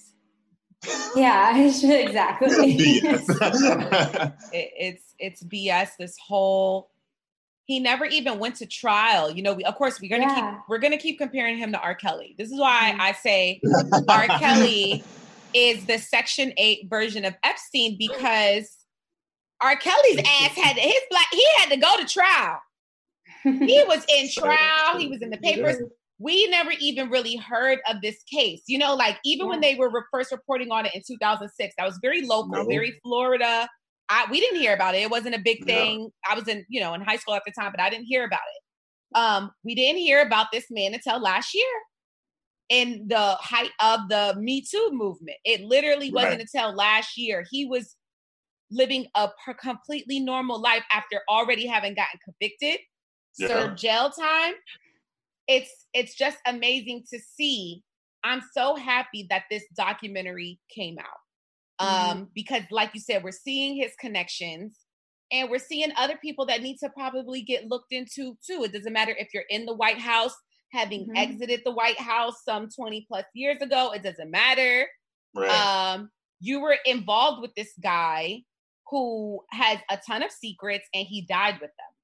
Yeah, 1.16 1.58
exactly. 1.66 2.78
BS. 2.78 3.26
it, 4.54 4.72
it's 4.78 5.16
it's 5.18 5.44
BS. 5.44 5.92
This 5.98 6.16
whole 6.28 6.92
he 7.64 7.80
never 7.80 8.06
even 8.06 8.38
went 8.38 8.58
to 8.58 8.68
trial. 8.68 9.32
You 9.32 9.42
know, 9.42 9.54
we, 9.54 9.64
of 9.64 9.76
course 9.76 10.00
we're 10.00 10.10
gonna 10.10 10.32
yeah. 10.32 10.52
keep 10.52 10.60
we're 10.70 10.78
gonna 10.78 10.98
keep 10.98 11.18
comparing 11.18 11.58
him 11.58 11.72
to 11.72 11.80
R. 11.80 11.96
Kelly. 11.96 12.36
This 12.38 12.52
is 12.52 12.60
why 12.60 12.92
mm-hmm. 12.92 13.02
I 13.02 13.12
say 13.14 13.62
R. 14.08 14.28
Kelly 14.38 15.04
is 15.56 15.86
the 15.86 15.98
Section 15.98 16.54
Eight 16.58 16.88
version 16.90 17.26
of 17.26 17.34
Epstein 17.44 17.98
because 17.98 18.70
R. 19.62 19.76
Kelly's 19.78 20.20
ass 20.20 20.56
had 20.56 20.78
his 20.78 21.02
black 21.10 21.28
he 21.32 21.46
had 21.58 21.70
to 21.70 21.78
go 21.78 21.98
to 21.98 22.06
trial. 22.06 22.60
He 23.46 23.84
was 23.88 24.06
in 24.10 24.30
trial. 24.32 25.00
He 25.00 25.08
was 25.08 25.22
in 25.22 25.30
the 25.30 25.38
papers. 25.38 25.78
We 26.18 26.48
never 26.48 26.72
even 26.80 27.10
really 27.10 27.36
heard 27.36 27.80
of 27.90 28.02
this 28.02 28.24
case. 28.24 28.64
You 28.68 28.78
know, 28.78 28.96
like 28.96 29.18
even 29.26 29.46
yeah. 29.46 29.52
when 29.52 29.62
they 29.62 29.76
were 29.76 29.92
first 30.12 30.32
reporting 30.32 30.72
on 30.72 30.86
it 30.86 30.96
in 30.96 31.02
2006, 31.06 31.76
that 31.78 31.86
was 31.86 32.00
very 32.02 32.22
local, 32.26 32.64
no. 32.64 32.66
very 32.66 33.00
Florida 33.04 33.68
I 34.10 34.28
we 34.30 34.40
didn't 34.40 34.60
hear 34.60 34.74
about 34.74 34.96
it. 34.96 35.02
It 35.02 35.10
wasn't 35.10 35.36
a 35.36 35.40
big 35.40 35.66
thing. 35.66 36.00
No. 36.00 36.12
I 36.30 36.36
was 36.36 36.48
in, 36.48 36.66
you 36.70 36.80
know, 36.80 36.94
in 36.94 37.02
high 37.02 37.18
school 37.18 37.34
at 37.34 37.44
the 37.46 37.52
time, 37.52 37.72
but 37.72 37.80
I 37.80 37.90
didn't 37.90 38.06
hear 38.06 38.26
about 38.26 38.40
it. 38.40 39.18
Um, 39.18 39.52
we 39.64 39.76
didn't 39.76 40.00
hear 40.00 40.22
about 40.22 40.48
this 40.52 40.66
man 40.70 40.94
until 40.94 41.20
last 41.20 41.54
year 41.54 41.66
in 42.70 43.08
the 43.08 43.38
height 43.40 43.72
of 43.80 44.02
the 44.10 44.36
Me 44.40 44.62
Too 44.62 44.90
movement. 44.92 45.38
It 45.46 45.62
literally 45.62 46.12
wasn't 46.12 46.42
until 46.42 46.74
last 46.76 47.18
year. 47.18 47.46
He 47.50 47.66
was 47.66 47.96
living 48.72 49.08
a 49.16 49.30
completely 49.60 50.20
normal 50.20 50.60
life 50.60 50.84
after 50.92 51.22
already 51.30 51.66
having 51.66 51.96
gotten 51.96 52.20
convicted, 52.24 52.80
yeah. 53.38 53.48
served 53.48 53.78
jail 53.78 54.10
time. 54.10 54.54
It's 55.48 55.72
it's 55.94 56.16
just 56.16 56.38
amazing 56.46 57.04
to 57.12 57.20
see. 57.20 57.84
I'm 58.24 58.42
so 58.54 58.76
happy 58.76 59.28
that 59.30 59.44
this 59.52 59.64
documentary 59.76 60.60
came 60.70 60.98
out. 60.98 61.20
Mm-hmm. 61.82 62.10
um, 62.12 62.18
mm-hmm. 62.18 62.24
because 62.34 62.64
like 62.72 62.92
you 62.94 63.02
said 63.02 63.24
we're 63.24 63.32
seeing 63.32 63.76
his 63.76 63.92
connections 64.00 64.78
and 65.32 65.50
we're 65.50 65.60
seeing 65.60 65.92
other 65.98 66.16
people 66.16 66.46
that 66.46 66.62
need 66.62 66.78
to 66.78 66.90
probably 66.90 67.42
get 67.42 67.68
looked 67.68 67.92
into 67.92 68.38
too 68.46 68.64
it 68.64 68.72
doesn't 68.72 68.94
matter 68.94 69.14
if 69.18 69.30
you're 69.34 69.44
in 69.50 69.66
the 69.66 69.74
white 69.74 70.00
house 70.00 70.36
having 70.72 71.02
mm-hmm. 71.02 71.18
exited 71.18 71.62
the 71.66 71.72
white 71.72 72.00
house 72.00 72.36
some 72.46 72.70
20 72.70 73.06
plus 73.10 73.26
years 73.34 73.62
ago 73.62 73.92
it 73.94 74.04
doesn't 74.04 74.32
matter 74.32 74.88
right. 75.36 75.50
um, 75.96 76.10
you 76.40 76.62
were 76.62 76.78
involved 76.86 77.42
with 77.42 77.54
this 77.56 77.74
guy 77.84 78.42
who 78.90 79.42
has 79.52 79.80
a 79.90 80.00
ton 80.08 80.24
of 80.24 80.32
secrets 80.32 80.88
and 80.94 81.06
he 81.08 81.24
died 81.24 81.56
with 81.56 81.72
them 81.72 81.95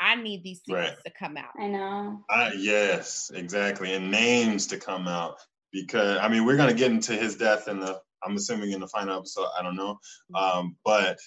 I 0.00 0.16
need 0.16 0.42
these 0.42 0.62
secrets 0.64 0.90
right. 0.90 0.98
to 1.04 1.12
come 1.18 1.36
out. 1.36 1.50
I 1.58 1.66
know. 1.66 2.24
Uh, 2.28 2.50
yes, 2.56 3.30
exactly. 3.34 3.94
And 3.94 4.10
names 4.10 4.68
to 4.68 4.78
come 4.78 5.06
out 5.06 5.36
because 5.72 6.18
I 6.20 6.28
mean 6.28 6.44
we're 6.44 6.56
gonna 6.56 6.74
get 6.74 6.90
into 6.90 7.12
his 7.12 7.36
death 7.36 7.68
in 7.68 7.80
the 7.80 8.00
I'm 8.22 8.36
assuming 8.36 8.72
in 8.72 8.80
the 8.80 8.88
final 8.88 9.18
episode. 9.18 9.48
I 9.58 9.62
don't 9.62 9.76
know, 9.76 9.98
mm-hmm. 10.34 10.36
um, 10.36 10.76
but 10.84 11.18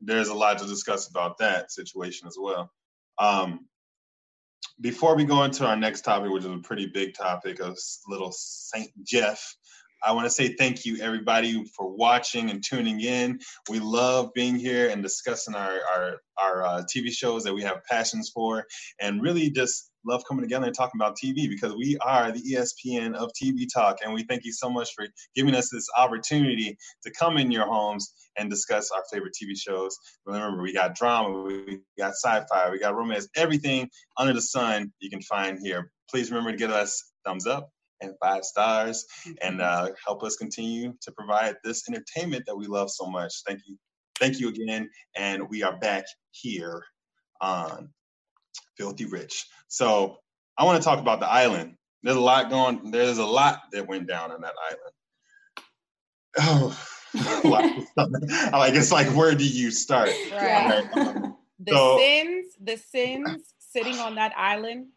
there's 0.00 0.28
a 0.28 0.34
lot 0.34 0.58
to 0.58 0.66
discuss 0.66 1.08
about 1.08 1.38
that 1.38 1.70
situation 1.70 2.26
as 2.26 2.36
well. 2.40 2.70
Um, 3.18 3.66
before 4.80 5.14
we 5.14 5.24
go 5.24 5.44
into 5.44 5.66
our 5.66 5.76
next 5.76 6.02
topic, 6.02 6.30
which 6.30 6.44
is 6.44 6.50
a 6.50 6.58
pretty 6.58 6.86
big 6.86 7.14
topic 7.14 7.60
of 7.60 7.78
little 8.08 8.32
Saint 8.32 8.90
Jeff, 9.04 9.54
I 10.04 10.12
want 10.12 10.26
to 10.26 10.30
say 10.30 10.54
thank 10.54 10.84
you 10.84 10.98
everybody 11.00 11.64
for 11.76 11.88
watching 11.88 12.50
and 12.50 12.62
tuning 12.62 13.00
in. 13.00 13.38
We 13.70 13.78
love 13.78 14.32
being 14.34 14.56
here 14.56 14.88
and 14.88 15.02
discussing 15.02 15.54
our 15.54 15.78
our, 15.94 16.20
our 16.42 16.62
uh, 16.64 16.82
TV 16.82 17.10
shows 17.10 17.44
that 17.44 17.54
we 17.54 17.62
have 17.62 17.84
passions 17.88 18.30
for, 18.34 18.64
and 19.00 19.22
really 19.22 19.50
just 19.50 19.90
love 20.04 20.24
coming 20.28 20.42
together 20.42 20.66
and 20.66 20.74
talking 20.74 21.00
about 21.00 21.16
TV 21.16 21.48
because 21.48 21.74
we 21.74 21.96
are 21.98 22.32
the 22.32 22.40
ESPN 22.40 23.14
of 23.14 23.30
TV 23.40 23.66
Talk. 23.72 23.98
And 24.02 24.12
we 24.12 24.24
thank 24.24 24.44
you 24.44 24.52
so 24.52 24.68
much 24.68 24.92
for 24.94 25.06
giving 25.36 25.54
us 25.54 25.70
this 25.70 25.86
opportunity 25.96 26.76
to 27.04 27.12
come 27.12 27.36
in 27.36 27.52
your 27.52 27.66
homes 27.66 28.12
and 28.36 28.50
discuss 28.50 28.90
our 28.90 29.04
favorite 29.12 29.34
TV 29.40 29.56
shows. 29.56 29.96
Remember, 30.26 30.60
we 30.60 30.72
got 30.72 30.96
drama, 30.96 31.42
we 31.42 31.80
got 31.96 32.14
sci 32.14 32.42
fi, 32.50 32.70
we 32.70 32.80
got 32.80 32.96
romance, 32.96 33.28
everything 33.36 33.88
under 34.16 34.32
the 34.32 34.42
sun 34.42 34.92
you 34.98 35.10
can 35.10 35.22
find 35.22 35.58
here. 35.62 35.92
Please 36.10 36.30
remember 36.30 36.50
to 36.50 36.58
give 36.58 36.70
us 36.70 37.12
thumbs 37.24 37.46
up 37.46 37.70
and 38.02 38.14
five 38.20 38.44
stars 38.44 39.06
and 39.40 39.62
uh, 39.62 39.88
help 40.04 40.22
us 40.22 40.36
continue 40.36 40.92
to 41.00 41.12
provide 41.12 41.56
this 41.64 41.88
entertainment 41.88 42.44
that 42.46 42.56
we 42.56 42.66
love 42.66 42.90
so 42.90 43.06
much. 43.06 43.32
Thank 43.46 43.60
you. 43.66 43.78
Thank 44.18 44.40
you 44.40 44.48
again. 44.48 44.90
And 45.16 45.48
we 45.48 45.62
are 45.62 45.78
back 45.78 46.04
here 46.32 46.84
on 47.40 47.88
Filthy 48.76 49.06
Rich. 49.06 49.46
So 49.68 50.18
I 50.58 50.64
want 50.64 50.82
to 50.82 50.84
talk 50.84 50.98
about 50.98 51.20
the 51.20 51.28
island. 51.28 51.76
There's 52.02 52.16
a 52.16 52.20
lot 52.20 52.50
going. 52.50 52.90
There's 52.90 53.18
a 53.18 53.24
lot 53.24 53.62
that 53.72 53.88
went 53.88 54.08
down 54.08 54.32
on 54.32 54.40
that 54.42 54.54
island. 54.70 54.92
Oh, 56.38 56.78
like 58.52 58.74
it's 58.74 58.90
like 58.90 59.06
where 59.08 59.34
do 59.34 59.46
you 59.46 59.70
start? 59.70 60.10
Right. 60.32 60.84
Um, 60.96 61.36
the 61.60 61.72
so, 61.72 61.98
sins, 61.98 62.46
the 62.60 62.76
sins 62.76 63.54
sitting 63.58 63.98
on 63.98 64.16
that 64.16 64.32
island 64.36 64.88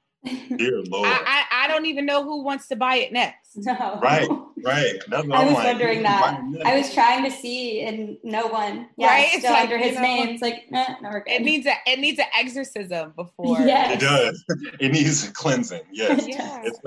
Dear 0.58 0.82
Lord. 0.90 1.08
I, 1.08 1.44
I, 1.52 1.55
I, 1.66 1.68
don't 1.68 1.86
even 1.86 2.06
know 2.06 2.24
who 2.24 2.44
wants 2.44 2.68
to 2.70 2.76
buy 2.76 2.98
it 2.98 3.12
next. 3.12 3.58
No. 3.58 4.00
Right, 4.02 4.28
right. 4.64 4.94
That's 5.08 5.28
I 5.32 5.44
was 5.46 5.54
like, 5.54 5.66
wondering 5.66 6.04
that. 6.04 6.42
I 6.66 6.78
was 6.78 6.94
trying 6.94 7.24
to 7.24 7.32
see 7.32 7.82
and 7.82 8.18
no 8.24 8.48
one. 8.48 8.90
Yeah, 8.98 9.08
right? 9.08 9.30
still 9.40 9.52
like, 9.52 9.64
under 9.64 9.78
his 9.78 9.96
know, 9.96 10.02
name. 10.02 10.30
It's 10.30 10.42
like, 10.42 10.66
eh, 10.74 10.96
no, 11.02 11.12
It 11.26 11.42
needs 11.42 11.66
a 11.66 11.74
it 11.86 12.00
needs 12.00 12.20
an 12.20 12.26
exorcism 12.38 13.14
before. 13.16 13.60
Yes. 13.60 13.96
It 13.96 14.06
does. 14.06 14.44
It 14.80 14.92
needs 14.92 15.30
cleansing. 15.30 15.82
Yes. 15.92 16.26
yeah. 16.28 16.62
It's 16.64 16.80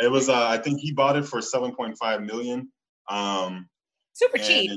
it 0.00 0.10
was 0.10 0.28
uh, 0.28 0.46
I 0.46 0.58
think 0.58 0.80
he 0.80 0.92
bought 0.92 1.16
it 1.16 1.24
for 1.24 1.40
7.5 1.40 2.26
million. 2.26 2.68
Um 3.08 3.68
super 4.12 4.38
cheap. 4.38 4.70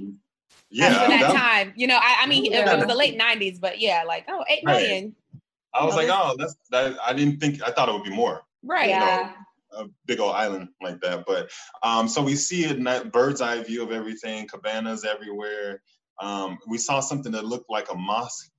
Yeah, 0.70 1.04
for 1.04 1.10
that, 1.10 1.22
that, 1.22 1.36
time. 1.36 1.74
You 1.76 1.88
know, 1.88 1.98
I, 1.98 2.24
I 2.24 2.28
mean, 2.28 2.46
yeah. 2.46 2.74
it 2.74 2.78
was 2.78 2.88
the 2.88 2.96
late 2.96 3.18
'90s, 3.18 3.62
but 3.62 3.80
yeah, 3.80 4.04
like 4.06 4.26
oh, 4.28 4.44
eight 4.50 4.66
million. 4.66 5.04
Right. 5.04 5.42
I 5.76 5.86
was 5.86 5.96
like, 5.96 6.10
oh, 6.10 6.36
that's 6.38 6.56
that. 6.72 6.98
I 7.06 7.14
didn't 7.14 7.40
think. 7.40 7.62
I 7.62 7.72
thought 7.72 7.88
it 7.88 7.94
would 7.94 8.04
be 8.04 8.10
more. 8.10 8.44
Right. 8.64 8.90
Yeah. 8.90 9.34
A 9.78 9.86
big 10.06 10.20
old 10.20 10.36
island 10.36 10.70
like 10.82 11.02
that, 11.02 11.26
but 11.26 11.50
um, 11.84 12.08
so 12.08 12.22
we 12.22 12.36
see 12.36 12.66
a 12.66 13.06
bird's 13.06 13.42
eye 13.42 13.62
view 13.62 13.84
of 13.84 13.92
everything, 13.92 14.48
cabanas 14.48 15.04
everywhere. 15.04 15.82
Um, 16.22 16.58
we 16.68 16.78
saw 16.78 17.00
something 17.00 17.32
that 17.34 17.46
looked 17.46 17.70
like 17.70 17.92
a 17.92 17.96
mosque. 17.96 18.50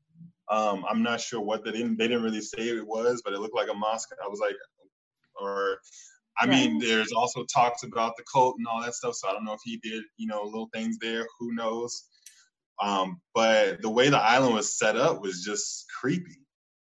Um, 0.49 0.85
I'm 0.89 1.03
not 1.03 1.21
sure 1.21 1.41
what 1.41 1.65
they 1.65 1.73
didn't 1.73 1.97
they 1.97 2.07
didn't 2.07 2.23
really 2.23 2.41
say 2.41 2.69
it 2.69 2.87
was, 2.87 3.23
but 3.25 3.33
it 3.33 3.41
looked 3.41 3.57
like 3.57 3.71
a 3.71 3.75
mosque. 3.75 4.11
I 4.23 4.29
was 4.29 4.41
like, 4.41 4.57
or 5.41 5.79
I 6.39 6.47
mean, 6.47 6.79
there's 6.79 7.13
also 7.13 7.45
talks 7.45 7.83
about 7.83 8.17
the 8.17 8.25
cult 8.31 8.57
and 8.59 8.67
all 8.67 8.83
that 8.83 8.95
stuff. 8.95 9.15
So 9.15 9.29
I 9.29 9.33
don't 9.33 9.45
know 9.45 9.55
if 9.55 9.63
he 9.65 9.79
did, 9.79 10.05
you 10.19 10.27
know, 10.27 10.43
little 10.43 10.69
things 10.73 10.99
there. 10.99 11.27
Who 11.39 11.55
knows? 11.55 12.05
Um, 12.83 13.21
but 13.35 13.81
the 13.81 13.89
way 13.89 14.11
the 14.11 14.19
island 14.19 14.55
was 14.55 14.77
set 14.79 14.97
up 14.97 15.23
was 15.23 15.43
just 15.43 15.87
creepy. 15.99 16.43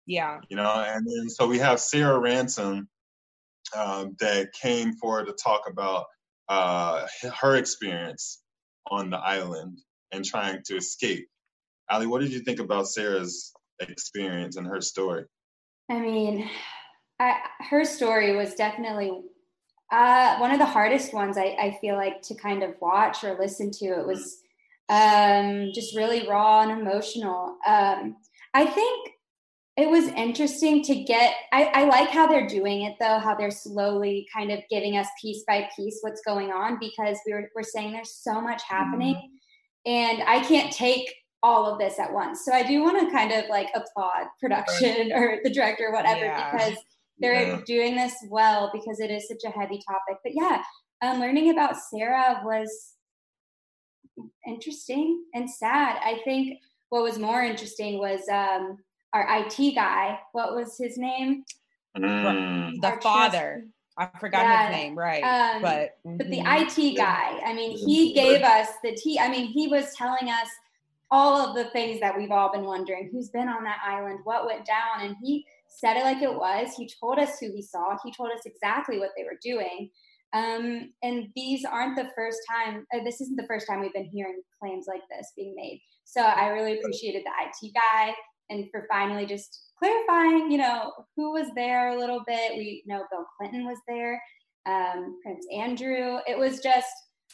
Yeah. 0.06 0.40
You 0.50 0.58
know, 0.58 0.70
and 0.70 1.06
then 1.06 1.30
so 1.30 1.48
we 1.48 1.60
have 1.60 1.80
Sarah 1.80 2.20
Ransome 2.20 2.90
um, 3.76 4.16
that 4.20 4.54
came 4.54 4.94
forward 4.94 5.26
to 5.28 5.34
talk 5.34 5.70
about 5.70 6.06
uh, 6.50 7.06
her 7.42 7.56
experience 7.56 8.42
on 8.90 9.10
the 9.10 9.18
island 9.18 9.80
and 10.12 10.24
trying 10.24 10.62
to 10.66 10.78
escape. 10.78 11.28
Ali, 11.90 12.08
what 12.08 12.22
did 12.22 12.32
you 12.32 12.40
think 12.40 12.60
about 12.60 12.88
Sarah's 12.88 13.54
experience 13.80 14.58
and 14.58 14.68
her 14.68 14.82
story? 14.82 15.26
I 15.90 16.00
mean, 16.00 16.50
I, 17.20 17.36
her 17.70 17.86
story 17.86 18.36
was 18.36 18.56
definitely 18.56 19.12
uh, 19.92 20.38
one 20.38 20.52
of 20.52 20.60
the 20.60 20.66
hardest 20.66 21.14
ones 21.14 21.38
I, 21.38 21.56
I, 21.60 21.78
feel 21.80 21.96
like 21.96 22.22
to 22.24 22.36
kind 22.36 22.62
of 22.62 22.76
watch 22.82 23.24
or 23.24 23.38
listen 23.40 23.72
to. 23.72 23.86
It 23.86 24.06
was 24.06 24.42
um, 24.90 25.72
just 25.74 25.96
really 25.96 26.28
raw 26.28 26.62
and 26.62 26.82
emotional. 26.82 27.58
Um, 27.66 28.18
I 28.54 28.66
think 28.66 29.12
it 29.78 29.88
was 29.88 30.08
interesting 30.08 30.84
to 30.84 30.96
get 31.04 31.36
I, 31.54 31.66
I, 31.66 31.84
like 31.86 32.10
how 32.10 32.26
they're 32.26 32.48
doing 32.48 32.82
it 32.82 32.96
though 33.00 33.20
how 33.20 33.36
they're 33.36 33.52
slowly 33.52 34.28
kind 34.34 34.52
of 34.52 34.60
giving 34.70 34.98
us 34.98 35.08
piece 35.22 35.44
by 35.48 35.70
piece 35.76 36.00
what's 36.02 36.22
going 36.22 36.52
on 36.52 36.80
because 36.80 37.18
we 37.26 37.34
were, 37.34 37.50
we're 37.56 37.64
saying 37.64 37.94
there's 37.94 38.16
so 38.16 38.42
much 38.42 38.64
happening 38.68 39.16
mm-hmm. 39.16 39.92
and 39.92 40.24
i 40.24 40.44
can't 40.44 40.74
take 40.74 41.14
all 41.44 41.72
of 41.72 41.80
this 41.80 42.00
at 42.00 42.12
once 42.12 42.44
so 42.44 42.52
i 42.52 42.64
do 42.64 42.82
want 42.82 43.00
to 43.00 43.16
kind 43.16 43.32
of 43.32 43.46
like 43.50 43.70
applaud 43.76 44.28
production 44.40 45.12
or 45.16 45.40
the 45.44 45.50
director 45.50 45.88
or 45.88 45.94
whatever 45.94 46.26
yeah. 46.26 46.52
because 46.52 46.78
they're 47.20 47.48
yeah. 47.48 47.62
doing 47.66 47.96
this 47.96 48.14
well 48.30 48.70
because 48.74 49.00
it 49.00 49.12
is 49.12 49.28
such 49.28 49.44
a 49.46 49.58
heavy 49.58 49.80
topic 49.88 50.18
but 50.24 50.34
yeah 50.36 50.62
um, 51.04 51.20
learning 51.20 51.52
about 51.52 51.78
sarah 51.78 52.42
was 52.44 52.94
interesting 54.48 55.24
and 55.36 55.48
sad 55.48 55.98
i 56.04 56.20
think 56.24 56.58
what 56.90 57.04
was 57.04 57.20
more 57.20 57.44
interesting 57.44 58.00
was 58.00 58.22
um, 58.32 58.78
our 59.18 59.40
IT 59.40 59.76
guy. 59.76 60.20
What 60.32 60.56
was 60.56 60.78
his 60.78 60.98
name? 60.98 61.44
Mm. 61.98 62.82
The 62.82 62.88
our 62.88 63.02
father. 63.02 63.64
Trust- 63.64 63.74
I 64.00 64.20
forgot 64.20 64.44
yeah. 64.44 64.68
his 64.68 64.76
name, 64.76 64.96
right? 64.96 65.24
Um, 65.24 65.62
but 65.62 65.98
mm-hmm. 66.06 66.18
but 66.18 66.30
the 66.30 66.38
mm-hmm. 66.38 66.82
IT 66.84 66.98
guy. 66.98 67.40
I 67.44 67.54
mean, 67.54 67.76
he 67.76 68.14
gave 68.14 68.44
us 68.44 68.68
the 68.84 68.94
T. 68.94 69.18
I 69.20 69.28
mean, 69.28 69.48
he 69.48 69.68
was 69.68 69.92
telling 69.96 70.30
us 70.30 70.48
all 71.10 71.38
of 71.38 71.56
the 71.56 71.72
things 71.72 72.00
that 72.02 72.16
we've 72.16 72.32
all 72.32 72.52
been 72.52 72.66
wondering. 72.66 73.10
Who's 73.12 73.30
been 73.30 73.48
on 73.48 73.64
that 73.64 73.80
island? 73.84 74.20
What 74.24 74.46
went 74.46 74.66
down? 74.66 75.02
And 75.02 75.16
he 75.24 75.46
said 75.68 75.98
it 75.98 76.04
like 76.04 76.22
it 76.22 76.34
was. 76.34 76.76
He 76.78 76.90
told 77.00 77.18
us 77.18 77.40
who 77.40 77.52
he 77.54 77.62
saw. 77.64 77.98
He 78.04 78.14
told 78.14 78.30
us 78.32 78.42
exactly 78.46 79.00
what 79.00 79.12
they 79.18 79.24
were 79.24 79.40
doing. 79.42 79.90
Um, 80.34 80.92
and 81.02 81.30
these 81.36 81.66
aren't 81.66 81.96
the 81.96 82.10
first 82.16 82.40
time. 82.48 82.86
Uh, 82.94 83.04
this 83.04 83.20
isn't 83.22 83.38
the 83.38 83.48
first 83.48 83.66
time 83.68 83.80
we've 83.80 83.94
been 83.94 84.10
hearing 84.14 84.42
claims 84.62 84.86
like 84.88 85.02
this 85.10 85.32
being 85.36 85.56
made. 85.56 85.82
So 86.04 86.22
I 86.22 86.50
really 86.50 86.78
appreciated 86.78 87.24
the 87.24 87.68
IT 87.68 87.74
guy 87.74 88.14
and 88.50 88.70
for 88.72 88.86
finally 88.90 89.26
just 89.26 89.60
clarifying, 89.80 90.52
you 90.52 90.58
know, 90.58 90.92
who 91.16 91.32
was 91.34 91.48
there 91.56 91.90
a 91.90 92.00
little 92.00 92.22
bit. 92.26 92.58
We 92.58 92.84
know 92.86 93.04
Bill 93.12 93.26
Clinton 93.38 93.66
was 93.66 93.78
there, 93.88 94.22
um, 94.66 95.20
Prince 95.24 95.46
Andrew. 95.54 96.20
It 96.28 96.38
was 96.38 96.60
just 96.60 96.90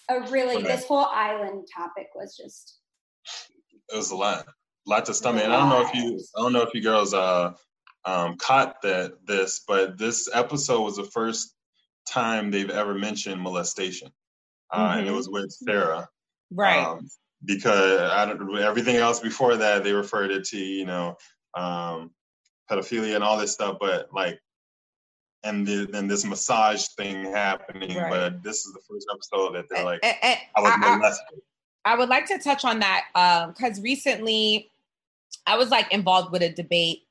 a 0.10 0.22
really 0.30 0.58
okay. 0.58 0.68
this 0.68 0.86
whole 0.86 1.06
island 1.06 1.68
topic 1.74 2.08
was 2.16 2.36
just. 2.36 2.80
It 3.92 3.96
was 3.96 4.12
a 4.12 4.16
lot, 4.16 4.46
a 4.48 4.90
lot 4.90 5.06
to 5.06 5.14
stomach. 5.14 5.44
And 5.44 5.54
I 5.54 5.60
don't 5.60 5.70
know 5.70 5.82
if 5.82 5.94
you, 5.94 6.20
I 6.38 6.42
don't 6.42 6.54
know 6.54 6.62
if 6.62 6.74
you 6.74 6.82
girls 6.82 7.14
uh, 7.14 7.54
um, 8.06 8.38
caught 8.38 8.82
that 8.84 9.26
this, 9.26 9.64
but 9.68 9.98
this 9.98 10.30
episode 10.34 10.82
was 10.82 10.98
the 10.98 11.06
first 11.06 11.54
time 12.08 12.52
they've 12.52 12.70
ever 12.70 12.94
mentioned 12.94 13.40
molestation, 13.42 14.10
uh, 14.72 14.78
mm-hmm. 14.78 14.92
and 14.92 15.02
it 15.02 15.10
mm-hmm. 15.10 15.18
was 15.18 15.30
with 15.30 15.52
Sarah. 15.52 16.08
Right. 16.52 16.84
Um, 16.84 17.08
because 17.46 18.00
I 18.00 18.26
don't, 18.26 18.58
everything 18.60 18.96
else 18.96 19.20
before 19.20 19.58
that 19.58 19.84
they 19.84 19.94
referred 19.94 20.32
it 20.32 20.46
to 20.46 20.58
you 20.58 20.86
know 20.86 21.18
um, 21.56 22.12
pedophilia 22.70 23.16
and 23.16 23.24
all 23.24 23.38
this 23.38 23.54
stuff, 23.54 23.78
but 23.80 24.08
like 24.14 24.40
and 25.44 25.68
then 25.68 26.08
this 26.08 26.26
massage 26.26 26.88
thing 26.98 27.26
happening. 27.26 27.98
Right. 27.98 28.10
But 28.10 28.44
this 28.44 28.66
is 28.66 28.74
the 28.74 28.80
first 28.90 29.08
episode 29.14 29.56
that 29.56 29.66
they're 29.70 29.84
like, 29.84 30.00
I, 30.04 30.18
I, 30.24 30.42
I 30.56 30.62
was 30.62 30.74
molested. 30.80 31.42
I 31.86 31.98
would 31.98 32.08
like 32.08 32.28
to 32.28 32.40
touch 32.40 32.64
on 32.64 32.80
that 32.80 33.06
because 33.54 33.78
um, 33.78 33.84
recently 33.84 34.72
I 35.46 35.58
was 35.58 35.70
like 35.70 35.92
involved 35.92 36.32
with 36.32 36.42
a 36.42 36.50
debate. 36.50 37.04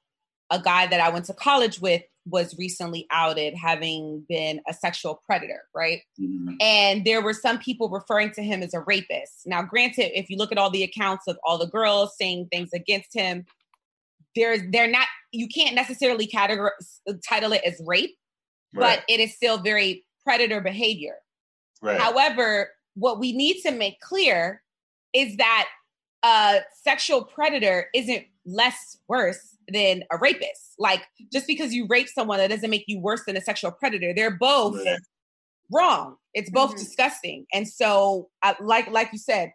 A 0.50 0.60
guy 0.60 0.86
that 0.86 1.00
I 1.00 1.08
went 1.08 1.24
to 1.26 1.32
college 1.32 1.80
with 1.80 2.02
was 2.26 2.56
recently 2.56 3.06
outed 3.10 3.54
having 3.54 4.24
been 4.28 4.60
a 4.68 4.72
sexual 4.72 5.20
predator, 5.26 5.62
right? 5.74 6.00
Mm-hmm. 6.20 6.54
And 6.60 7.04
there 7.04 7.20
were 7.20 7.34
some 7.34 7.58
people 7.58 7.88
referring 7.88 8.30
to 8.32 8.42
him 8.42 8.62
as 8.62 8.74
a 8.74 8.80
rapist. 8.80 9.42
Now, 9.46 9.62
granted, 9.62 10.16
if 10.16 10.30
you 10.30 10.36
look 10.36 10.52
at 10.52 10.58
all 10.58 10.70
the 10.70 10.84
accounts 10.84 11.26
of 11.26 11.36
all 11.44 11.58
the 11.58 11.66
girls 11.66 12.14
saying 12.18 12.48
things 12.52 12.70
against 12.72 13.14
him, 13.14 13.44
they're 14.34 14.70
they're 14.70 14.90
not 14.90 15.06
you 15.32 15.48
can't 15.48 15.74
necessarily 15.74 16.26
categorize 16.26 16.70
title 17.28 17.52
it 17.52 17.62
as 17.64 17.80
rape, 17.84 18.16
right. 18.74 18.98
but 18.98 19.04
it 19.12 19.20
is 19.20 19.34
still 19.34 19.58
very 19.58 20.04
predator 20.24 20.60
behavior. 20.60 21.16
Right. 21.82 22.00
However, 22.00 22.70
what 22.94 23.18
we 23.18 23.32
need 23.32 23.60
to 23.62 23.72
make 23.72 24.00
clear 24.00 24.62
is 25.12 25.36
that 25.36 25.68
a 26.22 26.60
sexual 26.82 27.24
predator 27.24 27.88
isn't 27.94 28.24
less 28.44 28.98
worse 29.08 29.56
than 29.68 30.02
a 30.10 30.18
rapist. 30.18 30.74
Like 30.78 31.02
just 31.32 31.46
because 31.46 31.72
you 31.72 31.86
rape 31.88 32.08
someone, 32.08 32.38
that 32.38 32.50
doesn't 32.50 32.70
make 32.70 32.84
you 32.86 33.00
worse 33.00 33.24
than 33.26 33.36
a 33.36 33.40
sexual 33.40 33.72
predator. 33.72 34.12
They're 34.14 34.36
both 34.36 34.84
right. 34.84 34.98
wrong. 35.72 36.16
It's 36.34 36.50
both 36.50 36.70
mm-hmm. 36.70 36.78
disgusting. 36.78 37.46
And 37.52 37.68
so, 37.68 38.28
I, 38.42 38.56
like 38.60 38.90
like 38.90 39.10
you 39.12 39.18
said, 39.18 39.52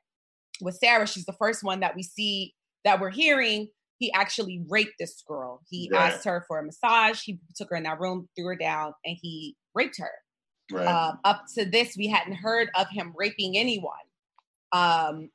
with 0.62 0.76
Sarah, 0.76 1.08
she's 1.08 1.26
the 1.26 1.34
first 1.34 1.64
one 1.64 1.80
that 1.82 1.96
we 1.96 2.04
see 2.04 2.54
that 2.86 3.00
we're 3.00 3.10
hearing. 3.10 3.70
He 4.00 4.12
actually 4.14 4.64
raped 4.70 4.94
this 5.00 5.24
girl. 5.28 5.62
He 5.70 5.90
right. 5.92 6.14
asked 6.14 6.26
her 6.26 6.46
for 6.48 6.60
a 6.60 6.64
massage. 6.64 7.22
He 7.24 7.40
took 7.56 7.70
her 7.72 7.76
in 7.76 7.84
that 7.84 8.00
room, 8.00 8.30
threw 8.38 8.46
her 8.46 8.56
down, 8.56 8.94
and 9.04 9.18
he 9.20 9.56
raped 9.74 9.98
her. 9.98 10.12
Right. 10.72 10.86
Um, 10.86 11.20
up 11.24 11.46
to 11.56 11.66
this, 11.66 11.96
we 11.98 12.08
hadn't 12.08 12.36
heard 12.36 12.70
of 12.76 12.88
him 12.90 13.14
raping 13.16 13.58
anyone. 13.58 13.94
Um, 14.72 15.30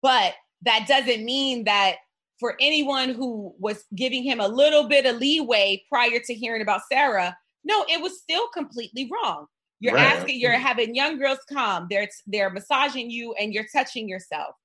but 0.00 0.34
that 0.62 0.86
doesn't 0.88 1.24
mean 1.24 1.64
that 1.64 1.96
for 2.42 2.56
anyone 2.60 3.10
who 3.10 3.54
was 3.60 3.84
giving 3.94 4.24
him 4.24 4.40
a 4.40 4.48
little 4.48 4.88
bit 4.88 5.06
of 5.06 5.18
leeway 5.18 5.80
prior 5.88 6.18
to 6.18 6.34
hearing 6.34 6.60
about 6.60 6.80
Sarah, 6.90 7.36
no, 7.62 7.84
it 7.88 8.02
was 8.02 8.20
still 8.20 8.48
completely 8.48 9.08
wrong. 9.12 9.46
You're 9.78 9.94
right. 9.94 10.16
asking, 10.16 10.40
you're 10.40 10.50
having 10.58 10.96
young 10.96 11.20
girls 11.20 11.38
come, 11.48 11.86
they're 11.88 12.08
they're 12.26 12.50
massaging 12.50 13.12
you 13.12 13.32
and 13.34 13.54
you're 13.54 13.68
touching 13.72 14.08
yourself. 14.08 14.56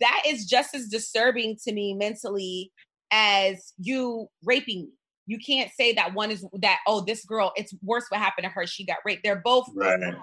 That 0.00 0.22
is 0.26 0.46
just 0.46 0.74
as 0.74 0.88
disturbing 0.88 1.58
to 1.64 1.74
me 1.74 1.92
mentally 1.92 2.72
as 3.10 3.74
you 3.76 4.28
raping 4.42 4.84
me. 4.84 4.92
You 5.26 5.38
can't 5.38 5.70
say 5.78 5.92
that 5.92 6.14
one 6.14 6.30
is 6.30 6.42
that, 6.60 6.78
oh, 6.86 7.04
this 7.04 7.22
girl, 7.26 7.52
it's 7.54 7.74
worse 7.82 8.06
what 8.08 8.18
happened 8.18 8.44
to 8.44 8.50
her. 8.50 8.66
She 8.66 8.86
got 8.86 8.98
raped. 9.04 9.24
They're 9.24 9.42
both 9.44 9.66
right. 9.74 10.00
wrong. 10.00 10.22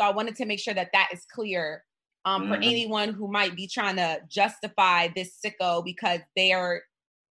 So 0.00 0.06
I 0.06 0.10
wanted 0.10 0.36
to 0.36 0.46
make 0.46 0.60
sure 0.60 0.72
that 0.72 0.88
that 0.94 1.08
is 1.12 1.26
clear 1.34 1.82
um, 2.26 2.42
mm-hmm. 2.42 2.52
for 2.52 2.56
anyone 2.56 3.08
who 3.14 3.28
might 3.28 3.56
be 3.56 3.66
trying 3.66 3.96
to 3.96 4.20
justify 4.28 5.08
this 5.14 5.38
sicko 5.42 5.82
because 5.82 6.20
they 6.34 6.52
are 6.52 6.82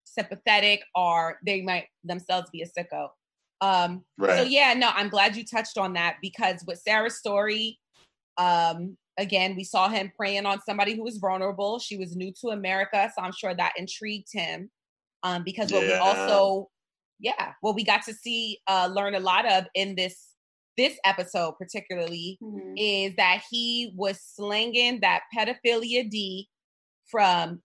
sympathetic 0.05 0.83
or 0.95 1.39
they 1.47 1.63
might 1.63 1.87
themselves 2.05 2.51
be 2.51 2.63
a 2.63 2.67
sicko. 2.67 3.09
Um, 3.63 4.05
right. 4.19 4.39
So 4.39 4.43
yeah, 4.43 4.75
no, 4.75 4.91
I'm 4.93 5.09
glad 5.09 5.37
you 5.37 5.45
touched 5.45 5.79
on 5.79 5.93
that 5.95 6.17
because 6.21 6.65
with 6.67 6.81
Sarah's 6.81 7.17
story, 7.17 7.79
um, 8.37 8.97
again, 9.17 9.55
we 9.55 9.65
saw 9.65 9.89
him 9.89 10.11
preying 10.17 10.47
on 10.47 10.61
somebody 10.63 10.97
who 10.97 11.05
was 11.05 11.19
vulnerable. 11.19 11.79
She 11.79 11.97
was 11.97 12.17
new 12.17 12.33
to 12.41 12.49
America, 12.49 13.11
so 13.15 13.23
I'm 13.23 13.33
sure 13.33 13.55
that 13.55 13.75
intrigued 13.77 14.33
him. 14.33 14.71
Um, 15.23 15.45
because 15.45 15.71
what 15.71 15.83
yeah. 15.83 15.89
we 15.89 15.95
also, 15.95 16.71
yeah, 17.21 17.53
what 17.61 17.75
we 17.75 17.85
got 17.85 18.03
to 18.05 18.15
see, 18.15 18.59
uh, 18.67 18.89
learn 18.93 19.15
a 19.15 19.21
lot 19.21 19.47
of 19.47 19.67
in 19.75 19.95
this 19.95 20.30
this 20.81 20.99
episode 21.05 21.55
particularly 21.59 22.39
mm-hmm. 22.43 22.73
is 22.77 23.15
that 23.17 23.43
he 23.51 23.93
was 23.95 24.19
slinging 24.35 25.01
that 25.03 25.21
pedophilia 25.37 26.09
D 26.09 26.49
from 27.07 27.61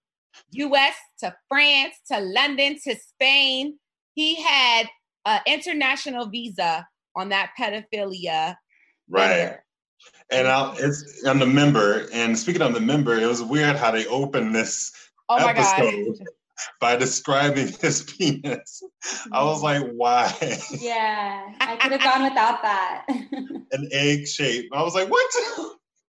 US 0.51 0.95
to 1.19 1.34
France 1.47 1.95
to 2.12 2.19
London 2.19 2.78
to 2.84 2.95
Spain. 2.95 3.78
He 4.15 4.43
had 4.43 4.88
an 5.25 5.39
international 5.47 6.28
visa 6.28 6.86
on 7.15 7.30
that 7.30 7.51
pedophilia. 7.58 8.58
Right. 9.08 9.56
And 10.30 10.47
I'll, 10.47 10.75
it's 10.78 11.25
I'm 11.25 11.39
the 11.39 11.45
member. 11.45 12.08
And 12.12 12.38
speaking 12.38 12.62
of 12.62 12.73
the 12.73 12.82
member, 12.82 13.15
it 13.15 13.28
was 13.28 13.41
weird 13.41 13.78
how 13.78 13.91
they 13.91 14.06
opened 14.08 14.54
this 14.54 14.91
oh 15.30 15.38
episode 15.38 16.17
by 16.79 16.95
describing 16.95 17.67
his 17.81 18.03
penis. 18.03 18.83
I 19.31 19.43
was 19.43 19.61
like, 19.61 19.83
why? 19.93 20.33
Yeah, 20.71 21.53
I 21.59 21.75
could 21.77 21.91
have 21.91 22.01
gone 22.13 22.23
without 22.23 22.61
that. 22.61 23.05
An 23.71 23.89
egg 23.91 24.27
shape. 24.27 24.69
I 24.73 24.83
was 24.83 24.95
like, 24.95 25.09
what? 25.09 25.33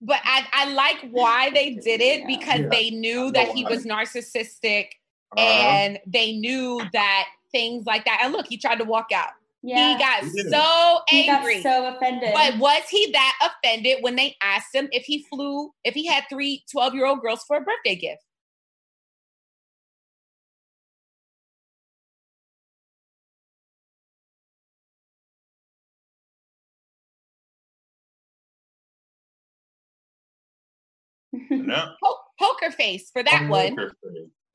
But 0.01 0.19
I, 0.23 0.45
I 0.53 0.71
like 0.73 1.09
why 1.11 1.49
they 1.51 1.75
did 1.75 2.01
it 2.01 2.27
because 2.27 2.61
yeah. 2.61 2.69
they 2.69 2.89
knew 2.91 3.31
that 3.31 3.49
he 3.49 3.63
was 3.65 3.85
narcissistic 3.85 4.87
uh-huh. 5.35 5.41
and 5.41 5.99
they 6.05 6.33
knew 6.33 6.81
that 6.93 7.25
things 7.51 7.85
like 7.85 8.05
that. 8.05 8.21
And 8.23 8.33
look, 8.33 8.45
he 8.47 8.57
tried 8.57 8.79
to 8.79 8.83
walk 8.83 9.11
out. 9.13 9.29
Yeah. 9.63 9.93
He 9.93 9.97
got 9.97 10.23
he 10.23 10.49
so 10.49 10.99
angry. 11.11 11.55
He 11.55 11.63
got 11.63 11.73
so 11.73 11.95
offended. 11.95 12.31
But 12.35 12.59
was 12.59 12.83
he 12.87 13.11
that 13.13 13.33
offended 13.41 13.97
when 14.01 14.15
they 14.15 14.35
asked 14.43 14.75
him 14.75 14.87
if 14.91 15.05
he 15.05 15.23
flew, 15.23 15.71
if 15.83 15.95
he 15.95 16.05
had 16.05 16.25
three 16.29 16.63
12 16.71 16.93
year 16.93 17.07
old 17.07 17.21
girls 17.21 17.43
for 17.47 17.57
a 17.57 17.61
birthday 17.61 17.95
gift? 17.95 18.21
No. 31.49 31.93
poker 32.39 32.71
face 32.71 33.09
for 33.11 33.23
that 33.23 33.47
one. 33.49 33.75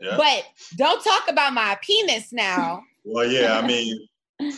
Yeah. 0.01 0.17
But 0.17 0.45
don't 0.77 1.03
talk 1.03 1.25
about 1.29 1.53
my 1.53 1.79
penis 1.83 2.33
now. 2.33 2.83
well, 3.05 3.27
yeah, 3.27 3.59
I 3.59 3.67
mean, 3.67 4.09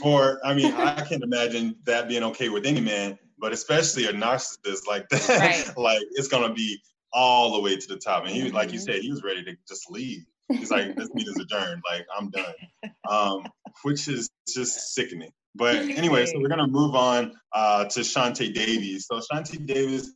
for 0.01 0.41
I 0.45 0.55
mean, 0.55 0.73
I 0.75 1.03
can 1.03 1.23
imagine 1.23 1.77
that 1.85 2.09
being 2.09 2.23
okay 2.25 2.49
with 2.49 2.65
any 2.65 2.81
man, 2.81 3.19
but 3.39 3.53
especially 3.53 4.07
a 4.07 4.13
narcissist 4.13 4.87
like 4.87 5.09
that, 5.09 5.29
right. 5.29 5.73
like 5.77 6.03
it's 6.13 6.29
gonna 6.29 6.55
be 6.55 6.81
all 7.13 7.53
the 7.55 7.61
way 7.61 7.77
to 7.77 7.89
the 7.89 7.97
top. 7.97 8.25
And 8.25 8.33
he, 8.33 8.43
mm-hmm. 8.43 8.55
like 8.55 8.73
you 8.73 8.79
mm-hmm. 8.79 8.93
said, 8.93 9.03
he 9.03 9.11
was 9.11 9.23
ready 9.23 9.43
to 9.45 9.57
just 9.69 9.91
leave. 9.91 10.25
He's 10.49 10.71
like, 10.71 10.95
this 10.97 11.13
meeting's 11.13 11.41
adjourned. 11.41 11.83
Like 11.91 12.07
I'm 12.17 12.31
done, 12.31 12.55
um, 13.09 13.47
which 13.83 14.07
is 14.07 14.29
just 14.47 14.95
sickening. 14.95 15.31
But 15.55 15.77
anyway, 15.77 16.27
so 16.27 16.39
we're 16.39 16.49
gonna 16.49 16.69
move 16.69 16.95
on 16.95 17.33
uh, 17.53 17.85
to 17.87 18.01
Chauntae 18.01 18.55
Davies. 18.55 19.07
So 19.07 19.21
Chauntae 19.21 19.67
Davies, 19.67 20.13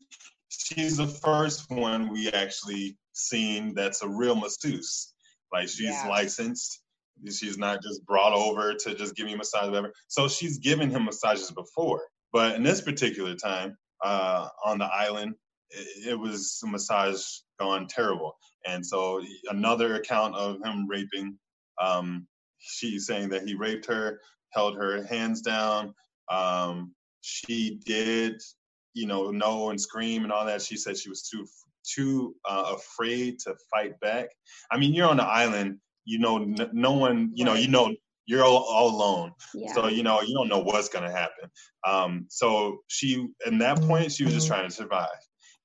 she's 0.59 0.97
the 0.97 1.07
first 1.07 1.71
one 1.71 2.11
we 2.11 2.31
actually 2.31 2.97
seen 3.12 3.75
that's 3.75 4.03
a 4.03 4.09
real 4.09 4.35
masseuse. 4.35 5.12
Like 5.53 5.69
she's 5.69 5.85
yeah. 5.87 6.09
licensed. 6.09 6.83
She's 7.31 7.57
not 7.57 7.83
just 7.83 8.05
brought 8.05 8.35
over 8.35 8.75
to 8.75 8.95
just 8.95 9.16
give 9.16 9.27
me 9.27 9.37
massage, 9.37 9.69
whatever. 9.69 9.92
So 10.09 10.29
she's 10.29 10.59
given 10.59 10.90
him 10.90 11.07
massages 11.07 11.51
before, 11.51 12.03
but 12.33 12.57
in 12.57 12.62
this 12.62 12.83
particular 12.83 13.35
time 13.35 13.77
uh, 14.05 14.49
on 14.64 14.79
the 14.79 14.85
island, 14.85 15.35
it, 15.71 16.09
it 16.09 16.14
was 16.19 16.61
a 16.62 16.66
massage 16.66 17.23
gone 17.59 17.87
terrible. 17.87 18.37
And 18.66 18.85
so 18.85 19.23
another 19.49 19.95
account 19.95 20.35
of 20.35 20.59
him 20.62 20.87
raping. 20.88 21.38
Um, 21.81 22.27
she's 22.59 23.07
saying 23.07 23.31
that 23.31 23.47
he 23.47 23.55
raped 23.55 23.87
her, 23.87 24.21
held 24.51 24.77
her 24.77 25.05
hands 25.07 25.40
down. 25.40 25.95
Um, 26.31 26.92
she 27.21 27.81
did, 27.85 28.42
you 28.97 29.07
know, 29.07 29.31
know 29.31 29.69
and 29.71 29.81
scream 29.81 30.25
and 30.25 30.33
all 30.33 30.47
that. 30.47 30.63
She 30.63 30.77
said 30.77 30.97
she 30.97 31.11
was 31.11 31.29
too 31.29 31.47
too 31.85 32.35
uh, 32.49 32.75
afraid 32.77 33.39
to 33.41 33.55
fight 33.71 34.01
back. 34.01 34.29
I 34.71 34.79
mean, 34.79 34.95
you're 34.95 35.09
on 35.09 35.19
the 35.19 35.25
island. 35.25 35.79
You 36.07 36.19
know, 36.19 36.43
n- 36.43 36.71
no 36.73 36.93
one. 36.93 37.31
You 37.35 37.45
know, 37.45 37.55
you 37.55 37.69
know, 37.69 37.95
you're 38.25 38.43
all, 38.43 38.65
all 38.65 38.97
alone. 38.97 39.33
Yeah. 39.55 39.75
So 39.75 39.89
you 39.89 40.03
know, 40.03 40.23
you 40.23 40.35
don't 40.35 40.49
know 40.49 40.61
what's 40.61 40.89
gonna 40.89 41.13
happen. 41.13 41.51
Um, 41.87 42.27
so 42.31 42.79
she, 42.89 43.29
in 43.45 43.59
that 43.59 43.83
point, 43.83 44.13
she 44.13 44.25
was 44.25 44.33
just 44.33 44.49
trying 44.49 44.69
to 44.69 44.75
survive. 44.75 45.09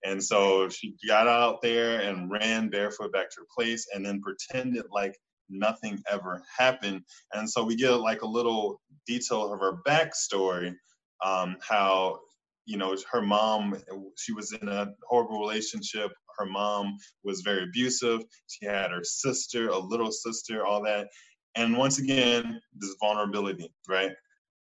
And 0.04 0.22
so 0.22 0.68
she 0.68 0.96
got 1.08 1.28
out 1.28 1.62
there 1.62 2.02
and 2.02 2.30
ran 2.30 2.70
barefoot 2.70 3.14
back 3.14 3.30
to 3.30 3.42
her 3.42 3.48
place, 3.56 3.88
and 3.94 4.06
then 4.06 4.22
pretended 4.22 4.86
like 4.92 5.16
nothing 5.50 6.04
ever 6.12 6.44
happened. 6.58 7.02
And 7.34 7.50
so 7.50 7.64
we 7.64 7.76
get 7.78 7.92
like 7.92 8.24
a 8.24 8.28
little 8.28 8.82
detail 9.08 9.54
of 9.54 9.60
her 9.62 9.78
backstory, 9.88 10.74
um, 11.24 11.56
how 11.62 12.20
you 12.66 12.78
know 12.78 12.96
her 13.12 13.22
mom 13.22 13.76
she 14.18 14.34
was 14.34 14.54
in 14.54 14.68
a 14.68 14.88
horrible 15.08 15.40
relationship. 15.40 16.12
Her 16.38 16.46
mom 16.46 16.98
was 17.24 17.42
very 17.42 17.64
abusive. 17.64 18.22
She 18.48 18.66
had 18.66 18.92
her 18.92 19.04
sister 19.04 19.70
a 19.70 19.78
little 19.78 20.12
sister 20.12 20.66
all 20.66 20.84
that. 20.84 21.08
And 21.56 21.78
once 21.78 22.00
again 22.00 22.62
this 22.78 22.96
vulnerability 23.02 23.74
right 23.90 24.12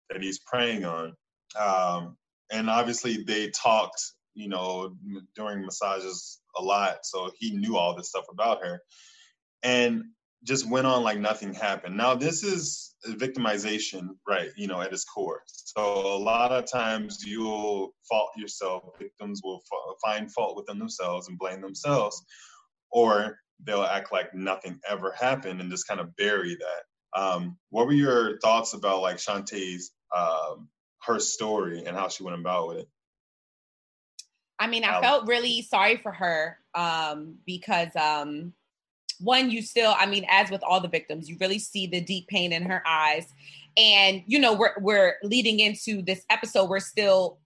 that 0.09 0.21
he's 0.23 0.39
preying 0.39 0.85
on. 0.85 1.13
Um, 1.59 2.17
and 2.51 2.69
obviously 2.69 3.23
they 3.23 3.49
talked 3.49 4.01
you 4.33 4.47
know 4.47 4.95
during 5.35 5.61
massages 5.61 6.39
a 6.57 6.61
lot 6.61 6.97
so 7.03 7.31
he 7.37 7.55
knew 7.55 7.77
all 7.77 7.95
this 7.95 8.09
stuff 8.09 8.25
about 8.31 8.63
her. 8.63 8.81
And 9.61 10.03
just 10.43 10.69
went 10.69 10.87
on 10.87 11.03
like 11.03 11.19
nothing 11.19 11.53
happened. 11.53 11.97
Now 11.97 12.15
this 12.15 12.43
is 12.43 12.95
victimization, 13.07 14.09
right? 14.27 14.49
You 14.55 14.67
know, 14.67 14.81
at 14.81 14.93
its 14.93 15.05
core. 15.05 15.41
So 15.45 15.81
a 15.81 16.17
lot 16.17 16.51
of 16.51 16.69
times 16.69 17.25
you'll 17.25 17.93
fault 18.09 18.31
yourself. 18.37 18.83
Victims 18.99 19.41
will 19.43 19.61
f- 19.71 19.95
find 20.03 20.31
fault 20.31 20.55
within 20.55 20.79
themselves 20.79 21.27
and 21.27 21.37
blame 21.37 21.61
themselves, 21.61 22.21
or 22.91 23.37
they'll 23.63 23.83
act 23.83 24.11
like 24.11 24.33
nothing 24.33 24.79
ever 24.87 25.13
happened 25.19 25.61
and 25.61 25.69
just 25.69 25.87
kind 25.87 25.99
of 25.99 26.15
bury 26.15 26.55
that. 26.55 27.19
Um, 27.19 27.57
what 27.69 27.87
were 27.87 27.93
your 27.93 28.39
thoughts 28.39 28.73
about 28.73 29.01
like 29.01 29.17
Chauntae's 29.17 29.91
um, 30.15 30.69
her 31.03 31.19
story 31.19 31.83
and 31.85 31.97
how 31.97 32.07
she 32.07 32.23
went 32.23 32.39
about 32.39 32.67
with 32.67 32.77
it? 32.79 32.87
I 34.59 34.67
mean, 34.67 34.83
I 34.83 34.99
felt 34.99 35.27
really 35.27 35.61
sorry 35.61 35.97
for 35.97 36.11
her 36.11 36.57
um, 36.75 37.37
because 37.45 37.95
um, 37.95 38.53
one, 39.19 39.51
you 39.51 39.61
still, 39.61 39.93
I 39.97 40.05
mean, 40.05 40.25
as 40.29 40.49
with 40.49 40.63
all 40.63 40.79
the 40.79 40.87
victims, 40.87 41.29
you 41.29 41.37
really 41.39 41.59
see 41.59 41.87
the 41.87 42.01
deep 42.01 42.27
pain 42.27 42.53
in 42.53 42.63
her 42.63 42.81
eyes. 42.87 43.27
And, 43.77 44.23
you 44.27 44.39
know, 44.39 44.53
we're, 44.53 44.73
we're 44.79 45.15
leading 45.23 45.59
into 45.59 46.01
this 46.01 46.25
episode, 46.29 46.69
we're 46.69 46.79
still, 46.79 47.39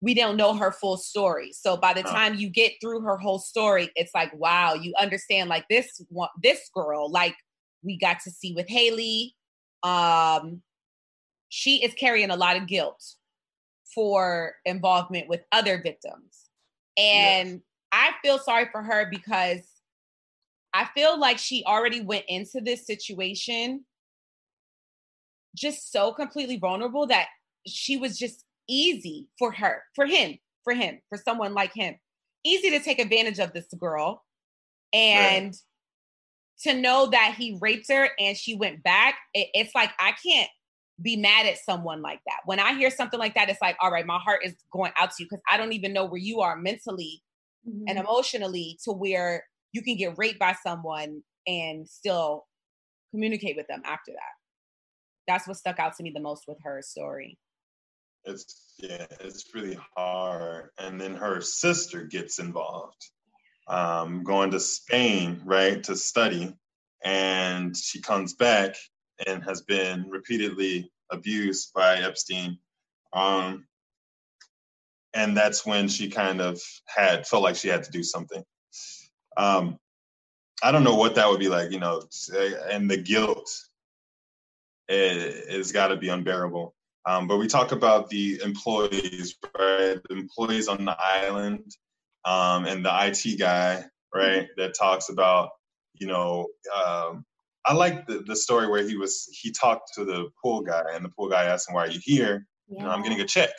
we 0.00 0.14
don't 0.14 0.36
know 0.36 0.54
her 0.54 0.72
full 0.72 0.96
story. 0.96 1.52
So 1.52 1.76
by 1.76 1.92
the 1.94 2.02
time 2.02 2.34
you 2.34 2.48
get 2.50 2.72
through 2.80 3.02
her 3.02 3.16
whole 3.16 3.38
story, 3.38 3.90
it's 3.94 4.14
like, 4.14 4.32
wow, 4.34 4.74
you 4.74 4.92
understand 4.98 5.48
like 5.48 5.68
this 5.68 6.04
one, 6.08 6.28
this 6.42 6.68
girl, 6.74 7.10
like 7.10 7.36
we 7.84 7.96
got 7.96 8.20
to 8.20 8.30
see 8.30 8.52
with 8.52 8.68
Haley. 8.68 9.36
Um, 9.82 10.62
she 11.48 11.84
is 11.84 11.94
carrying 11.94 12.30
a 12.30 12.36
lot 12.36 12.56
of 12.56 12.66
guilt 12.66 13.02
for 13.94 14.54
involvement 14.64 15.28
with 15.28 15.42
other 15.52 15.80
victims. 15.80 16.48
And 16.98 17.50
yes. 17.50 17.60
I 17.92 18.10
feel 18.22 18.38
sorry 18.38 18.68
for 18.72 18.82
her 18.82 19.06
because 19.10 19.60
I 20.74 20.86
feel 20.94 21.18
like 21.18 21.38
she 21.38 21.64
already 21.66 22.00
went 22.00 22.24
into 22.28 22.60
this 22.60 22.86
situation 22.86 23.84
just 25.54 25.92
so 25.92 26.12
completely 26.12 26.56
vulnerable 26.56 27.06
that 27.08 27.26
she 27.66 27.96
was 27.96 28.18
just 28.18 28.44
easy 28.68 29.28
for 29.38 29.52
her, 29.52 29.82
for 29.94 30.06
him, 30.06 30.38
for 30.64 30.72
him, 30.72 30.98
for 31.08 31.18
someone 31.18 31.54
like 31.54 31.72
him. 31.74 31.94
Easy 32.44 32.70
to 32.70 32.80
take 32.80 32.98
advantage 32.98 33.38
of 33.38 33.52
this 33.52 33.66
girl. 33.78 34.24
And 34.94 35.46
right. 35.46 35.56
to 36.74 36.80
know 36.80 37.08
that 37.10 37.34
he 37.38 37.58
raped 37.60 37.90
her 37.90 38.08
and 38.18 38.36
she 38.36 38.54
went 38.54 38.82
back, 38.82 39.16
it, 39.34 39.48
it's 39.54 39.74
like, 39.74 39.90
I 40.00 40.12
can't 40.24 40.50
be 41.00 41.16
mad 41.16 41.46
at 41.46 41.58
someone 41.58 42.02
like 42.02 42.20
that. 42.26 42.40
When 42.44 42.60
I 42.60 42.74
hear 42.74 42.90
something 42.90 43.18
like 43.18 43.34
that, 43.34 43.48
it's 43.48 43.62
like, 43.62 43.76
all 43.80 43.90
right, 43.90 44.06
my 44.06 44.18
heart 44.18 44.40
is 44.44 44.54
going 44.72 44.92
out 44.98 45.10
to 45.10 45.16
you 45.22 45.26
because 45.30 45.42
I 45.50 45.56
don't 45.56 45.72
even 45.72 45.92
know 45.92 46.04
where 46.04 46.20
you 46.20 46.40
are 46.40 46.56
mentally 46.56 47.22
mm-hmm. 47.68 47.84
and 47.88 47.98
emotionally 47.98 48.78
to 48.84 48.92
where 48.92 49.44
you 49.72 49.82
can 49.82 49.96
get 49.96 50.16
raped 50.16 50.38
by 50.38 50.54
someone 50.64 51.22
and 51.46 51.88
still 51.88 52.44
communicate 53.10 53.56
with 53.56 53.66
them 53.66 53.82
after 53.84 54.12
that. 54.12 54.32
That's 55.26 55.46
what 55.46 55.56
stuck 55.56 55.78
out 55.78 55.96
to 55.96 56.02
me 56.02 56.12
the 56.14 56.20
most 56.20 56.44
with 56.46 56.58
her 56.62 56.80
story. 56.82 57.38
It's 58.24 58.74
yeah, 58.78 59.06
it's 59.20 59.54
really 59.54 59.78
hard. 59.96 60.70
And 60.78 61.00
then 61.00 61.14
her 61.14 61.40
sister 61.40 62.04
gets 62.04 62.38
involved, 62.38 63.04
um, 63.68 64.22
going 64.22 64.50
to 64.52 64.60
Spain, 64.60 65.40
right, 65.44 65.82
to 65.84 65.96
study. 65.96 66.54
And 67.04 67.76
she 67.76 68.00
comes 68.00 68.34
back 68.34 68.76
and 69.26 69.42
has 69.44 69.62
been 69.62 70.06
repeatedly 70.08 70.90
abused 71.10 71.72
by 71.74 71.96
Epstein. 71.98 72.58
Um, 73.12 73.66
and 75.14 75.36
that's 75.36 75.66
when 75.66 75.88
she 75.88 76.08
kind 76.08 76.40
of 76.40 76.60
had 76.86 77.26
felt 77.26 77.42
like 77.42 77.56
she 77.56 77.68
had 77.68 77.84
to 77.84 77.90
do 77.90 78.02
something. 78.02 78.42
Um, 79.36 79.78
I 80.62 80.70
don't 80.72 80.84
know 80.84 80.96
what 80.96 81.16
that 81.16 81.28
would 81.28 81.40
be 81.40 81.48
like, 81.48 81.72
you 81.72 81.80
know, 81.80 82.02
and 82.70 82.90
the 82.90 82.96
guilt 82.96 83.50
it, 84.88 85.50
has 85.50 85.72
got 85.72 85.88
to 85.88 85.96
be 85.96 86.08
unbearable. 86.08 86.74
Um, 87.04 87.26
but 87.26 87.38
we 87.38 87.48
talk 87.48 87.72
about 87.72 88.08
the 88.10 88.40
employees, 88.44 89.34
right? 89.58 89.98
The 90.08 90.14
employees 90.14 90.68
on 90.68 90.84
the 90.84 90.96
island, 90.98 91.76
um, 92.24 92.64
and 92.66 92.84
the 92.84 92.92
IT 93.06 93.38
guy, 93.38 93.84
right? 94.14 94.48
That 94.56 94.74
talks 94.78 95.08
about, 95.08 95.50
you 95.94 96.06
know, 96.06 96.46
um, 96.74 97.24
I 97.64 97.74
like 97.74 98.06
the, 98.06 98.22
the 98.26 98.36
story 98.36 98.68
where 98.68 98.86
he 98.86 98.96
was 98.96 99.28
he 99.32 99.52
talked 99.52 99.94
to 99.94 100.04
the 100.04 100.28
pool 100.42 100.62
guy, 100.62 100.82
and 100.92 101.04
the 101.04 101.08
pool 101.08 101.28
guy 101.28 101.44
asked 101.44 101.68
him, 101.68 101.74
"Why 101.74 101.84
are 101.84 101.90
you 101.90 102.00
here?" 102.02 102.46
Yeah. 102.68 102.78
You 102.78 102.84
know, 102.84 102.90
I'm 102.90 103.02
getting 103.02 103.20
a 103.20 103.26
check, 103.26 103.50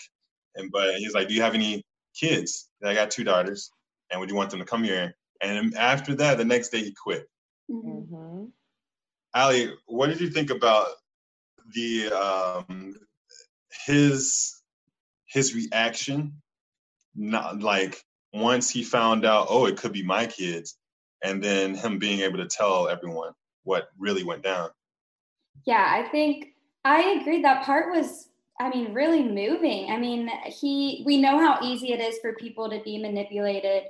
and 0.55 0.71
but 0.71 0.95
he's 0.95 1.13
like, 1.13 1.29
"Do 1.29 1.33
you 1.33 1.41
have 1.41 1.53
any 1.53 1.83
kids?" 2.13 2.69
I 2.83 2.93
got 2.93 3.11
two 3.11 3.23
daughters, 3.23 3.71
and 4.11 4.19
would 4.19 4.29
you 4.29 4.35
want 4.35 4.49
them 4.49 4.59
to 4.59 4.65
come 4.65 4.83
here? 4.83 5.15
And 5.41 5.75
after 5.75 6.15
that, 6.15 6.37
the 6.37 6.45
next 6.45 6.69
day 6.69 6.83
he 6.83 6.93
quit. 6.93 7.27
Mm-hmm. 7.69 8.45
Ali, 9.35 9.73
what 9.85 10.07
did 10.07 10.21
you 10.21 10.29
think 10.29 10.49
about 10.49 10.87
the 11.73 12.11
um, 12.11 12.95
his 13.85 14.61
his 15.25 15.55
reaction? 15.55 16.41
Not 17.15 17.59
like 17.59 18.03
once 18.33 18.69
he 18.69 18.83
found 18.83 19.25
out, 19.25 19.47
oh, 19.49 19.65
it 19.65 19.77
could 19.77 19.91
be 19.91 20.03
my 20.03 20.25
kids, 20.25 20.77
and 21.23 21.43
then 21.43 21.75
him 21.75 21.99
being 21.99 22.21
able 22.21 22.37
to 22.37 22.47
tell 22.47 22.87
everyone 22.87 23.33
what 23.63 23.89
really 23.97 24.23
went 24.23 24.43
down. 24.43 24.69
Yeah, 25.65 25.85
I 25.87 26.09
think 26.09 26.53
I 26.83 27.17
agree. 27.21 27.41
That 27.41 27.65
part 27.65 27.91
was, 27.91 28.29
I 28.59 28.69
mean, 28.69 28.93
really 28.93 29.23
moving. 29.23 29.91
I 29.91 29.97
mean, 29.97 30.29
he, 30.47 31.03
we 31.05 31.17
know 31.17 31.39
how 31.39 31.59
easy 31.63 31.93
it 31.93 32.01
is 32.01 32.19
for 32.19 32.33
people 32.33 32.69
to 32.69 32.81
be 32.83 32.97
manipulated 32.97 33.83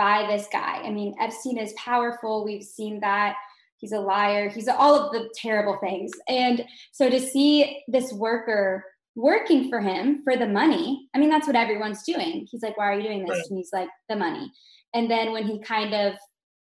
by 0.00 0.26
this 0.26 0.46
guy. 0.50 0.80
I 0.82 0.88
mean, 0.88 1.14
Epstein 1.20 1.58
is 1.58 1.74
powerful. 1.74 2.42
We've 2.42 2.64
seen 2.64 3.00
that. 3.00 3.36
He's 3.76 3.92
a 3.92 4.00
liar. 4.00 4.48
He's 4.48 4.66
all 4.66 4.94
of 4.94 5.12
the 5.12 5.28
terrible 5.34 5.76
things. 5.76 6.10
And 6.26 6.64
so 6.90 7.10
to 7.10 7.20
see 7.20 7.82
this 7.86 8.10
worker 8.10 8.82
working 9.14 9.68
for 9.68 9.78
him 9.78 10.22
for 10.24 10.38
the 10.38 10.48
money, 10.48 11.10
I 11.14 11.18
mean, 11.18 11.28
that's 11.28 11.46
what 11.46 11.54
everyone's 11.54 12.02
doing. 12.02 12.46
He's 12.50 12.62
like, 12.62 12.78
why 12.78 12.86
are 12.86 12.98
you 12.98 13.02
doing 13.02 13.26
this? 13.26 13.36
Right. 13.36 13.44
And 13.50 13.58
he's 13.58 13.74
like, 13.74 13.90
the 14.08 14.16
money. 14.16 14.50
And 14.94 15.10
then 15.10 15.32
when 15.32 15.46
he 15.46 15.60
kind 15.60 15.92
of, 15.92 16.14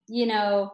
you 0.09 0.27
know, 0.27 0.73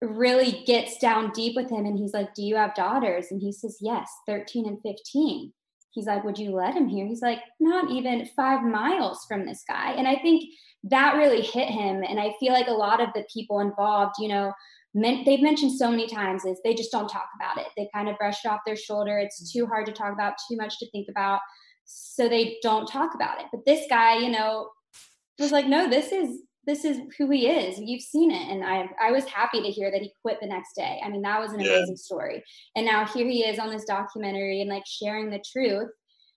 really 0.00 0.62
gets 0.64 0.96
down 0.98 1.32
deep 1.32 1.56
with 1.56 1.68
him 1.68 1.86
and 1.86 1.98
he's 1.98 2.14
like, 2.14 2.34
Do 2.34 2.42
you 2.42 2.54
have 2.54 2.76
daughters? 2.76 3.26
And 3.32 3.40
he 3.40 3.50
says, 3.50 3.78
Yes, 3.80 4.08
13 4.28 4.64
and 4.64 4.78
15. 4.82 5.52
He's 5.90 6.06
like, 6.06 6.22
Would 6.22 6.38
you 6.38 6.52
let 6.52 6.74
him 6.74 6.86
here? 6.86 7.04
He's 7.04 7.20
like, 7.20 7.40
Not 7.58 7.90
even 7.90 8.28
five 8.36 8.62
miles 8.62 9.24
from 9.26 9.44
this 9.44 9.64
guy. 9.68 9.94
And 9.94 10.06
I 10.06 10.14
think 10.14 10.44
that 10.90 11.16
really 11.16 11.42
hit 11.42 11.68
him. 11.68 12.02
And 12.02 12.20
I 12.20 12.34
feel 12.40 12.52
like 12.52 12.68
a 12.68 12.72
lot 12.72 13.00
of 13.00 13.08
the 13.14 13.24
people 13.32 13.60
involved, 13.60 14.14
you 14.18 14.28
know, 14.28 14.52
they've 14.94 15.42
mentioned 15.42 15.72
so 15.72 15.90
many 15.90 16.06
times 16.06 16.44
is 16.44 16.58
they 16.64 16.74
just 16.74 16.92
don't 16.92 17.08
talk 17.08 17.28
about 17.36 17.58
it. 17.58 17.68
They 17.76 17.88
kind 17.94 18.08
of 18.08 18.16
brush 18.16 18.44
it 18.44 18.48
off 18.48 18.60
their 18.66 18.76
shoulder. 18.76 19.18
It's 19.18 19.52
too 19.52 19.66
hard 19.66 19.86
to 19.86 19.92
talk 19.92 20.12
about, 20.12 20.34
too 20.48 20.56
much 20.56 20.78
to 20.78 20.90
think 20.90 21.08
about. 21.08 21.40
So 21.84 22.28
they 22.28 22.58
don't 22.62 22.86
talk 22.86 23.14
about 23.14 23.40
it. 23.40 23.46
But 23.52 23.64
this 23.66 23.86
guy, 23.88 24.18
you 24.18 24.30
know, 24.30 24.70
was 25.38 25.52
like, 25.52 25.66
no, 25.66 25.88
this 25.88 26.12
is 26.12 26.42
this 26.66 26.84
is 26.84 27.00
who 27.16 27.30
he 27.30 27.48
is. 27.48 27.78
You've 27.78 28.02
seen 28.02 28.30
it. 28.30 28.50
And 28.50 28.62
I 28.64 28.88
I 29.00 29.10
was 29.10 29.24
happy 29.24 29.62
to 29.62 29.68
hear 29.68 29.90
that 29.90 30.02
he 30.02 30.12
quit 30.22 30.38
the 30.40 30.48
next 30.48 30.74
day. 30.74 31.00
I 31.02 31.08
mean, 31.08 31.22
that 31.22 31.40
was 31.40 31.52
an 31.52 31.60
yeah. 31.60 31.72
amazing 31.72 31.96
story. 31.96 32.44
And 32.76 32.84
now 32.84 33.06
here 33.06 33.26
he 33.26 33.44
is 33.44 33.58
on 33.58 33.70
this 33.70 33.84
documentary 33.84 34.60
and 34.60 34.68
like 34.68 34.84
sharing 34.86 35.30
the 35.30 35.42
truth, 35.52 35.88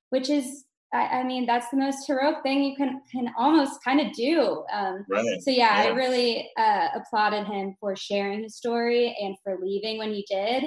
which 0.10 0.30
is 0.30 0.64
I, 0.94 1.20
I 1.20 1.24
mean, 1.24 1.46
that's 1.46 1.70
the 1.70 1.78
most 1.78 2.06
heroic 2.06 2.44
thing 2.44 2.64
you 2.64 2.76
can 2.76 3.02
can 3.12 3.32
almost 3.38 3.84
kind 3.84 4.02
of 4.02 4.12
do. 4.14 4.64
Um, 4.74 5.06
right. 5.10 5.42
So 5.42 5.52
yeah, 5.52 5.84
yeah, 5.84 5.90
I 5.90 5.94
really 5.94 6.50
uh, 6.58 6.88
applauded 6.96 7.48
him 7.48 7.76
for 7.80 7.96
sharing 7.96 8.44
his 8.44 8.58
story 8.58 9.16
and 9.22 9.36
for 9.44 9.58
leaving 9.62 9.98
when 9.98 10.12
he 10.12 10.26
did. 10.30 10.66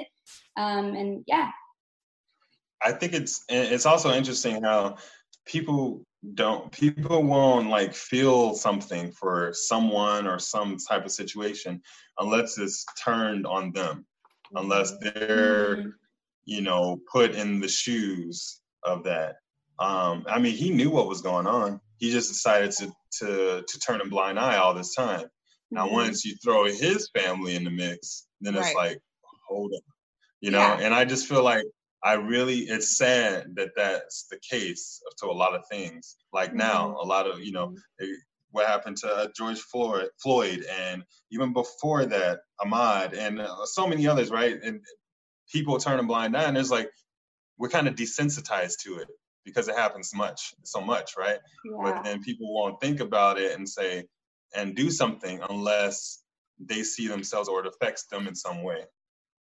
Um, 0.57 0.95
and 0.95 1.23
yeah, 1.27 1.51
I 2.81 2.91
think 2.91 3.13
it's 3.13 3.43
it's 3.49 3.85
also 3.85 4.13
interesting 4.13 4.63
how 4.63 4.97
people 5.45 6.05
don't 6.33 6.71
people 6.71 7.23
won't 7.23 7.69
like 7.69 7.93
feel 7.93 8.55
something 8.55 9.11
for 9.11 9.51
someone 9.53 10.27
or 10.27 10.39
some 10.39 10.77
type 10.77 11.05
of 11.05 11.11
situation 11.11 11.81
unless 12.17 12.57
it's 12.57 12.85
turned 13.03 13.45
on 13.45 13.71
them 13.71 14.05
unless 14.55 14.93
they're 15.01 15.77
mm-hmm. 15.77 15.89
you 16.45 16.61
know 16.61 16.99
put 17.11 17.35
in 17.35 17.59
the 17.59 17.67
shoes 17.67 18.59
of 18.83 19.03
that 19.03 19.35
um, 19.79 20.25
I 20.27 20.39
mean, 20.39 20.55
he 20.55 20.69
knew 20.69 20.89
what 20.89 21.07
was 21.07 21.21
going 21.21 21.47
on. 21.47 21.81
He 21.97 22.11
just 22.11 22.29
decided 22.29 22.71
to 22.71 22.91
to 23.19 23.63
to 23.67 23.79
turn 23.79 24.01
a 24.01 24.05
blind 24.05 24.39
eye 24.39 24.57
all 24.57 24.73
this 24.73 24.95
time. 24.95 25.27
Now, 25.71 25.85
mm-hmm. 25.85 25.95
once 25.95 26.25
you 26.25 26.35
throw 26.43 26.65
his 26.65 27.09
family 27.17 27.55
in 27.55 27.63
the 27.63 27.71
mix, 27.71 28.27
then 28.41 28.55
it's 28.55 28.67
right. 28.67 28.75
like, 28.75 28.99
hold 29.47 29.71
on, 29.73 29.81
you 30.39 30.51
know. 30.51 30.59
Yeah. 30.59 30.79
And 30.81 30.93
I 30.93 31.05
just 31.05 31.27
feel 31.27 31.43
like 31.43 31.65
I 32.03 32.13
really, 32.13 32.59
it's 32.59 32.97
sad 32.97 33.55
that 33.55 33.71
that's 33.75 34.27
the 34.29 34.39
case 34.49 35.01
to 35.19 35.25
a 35.25 35.33
lot 35.33 35.55
of 35.55 35.63
things. 35.69 36.15
Like 36.31 36.49
mm-hmm. 36.49 36.59
now, 36.59 36.97
a 36.99 37.05
lot 37.05 37.27
of 37.27 37.41
you 37.41 37.51
know. 37.51 37.67
Mm-hmm. 37.67 38.11
what 38.51 38.67
happened 38.67 38.95
to 38.95 39.07
uh, 39.13 39.27
George 39.35 39.59
Floyd, 39.59 40.07
Floyd, 40.23 40.65
and 40.71 41.03
even 41.29 41.51
before 41.51 42.05
that, 42.05 42.39
Ahmaud, 42.61 43.13
and 43.17 43.41
uh, 43.41 43.65
so 43.65 43.85
many 43.85 44.07
others, 44.07 44.29
right? 44.31 44.57
And 44.63 44.79
people 45.51 45.77
turn 45.77 45.99
a 45.99 46.03
blind 46.03 46.37
eye, 46.37 46.43
and 46.43 46.57
it's 46.57 46.71
like 46.71 46.89
we're 47.57 47.67
kind 47.67 47.89
of 47.89 47.95
desensitized 47.95 48.77
to 48.83 48.99
it 48.99 49.09
because 49.45 49.67
it 49.67 49.75
happens 49.75 50.13
much 50.15 50.53
so 50.63 50.81
much 50.81 51.13
right? 51.17 51.39
Yeah. 51.65 51.77
but 51.83 52.03
then 52.03 52.23
people 52.23 52.53
won't 52.53 52.81
think 52.81 52.99
about 52.99 53.37
it 53.39 53.57
and 53.57 53.67
say 53.67 54.05
and 54.55 54.75
do 54.75 54.89
something 54.89 55.39
unless 55.49 56.23
they 56.59 56.83
see 56.83 57.07
themselves 57.07 57.49
or 57.49 57.59
it 57.61 57.67
affects 57.67 58.07
them 58.07 58.27
in 58.27 58.35
some 58.35 58.63
way 58.63 58.85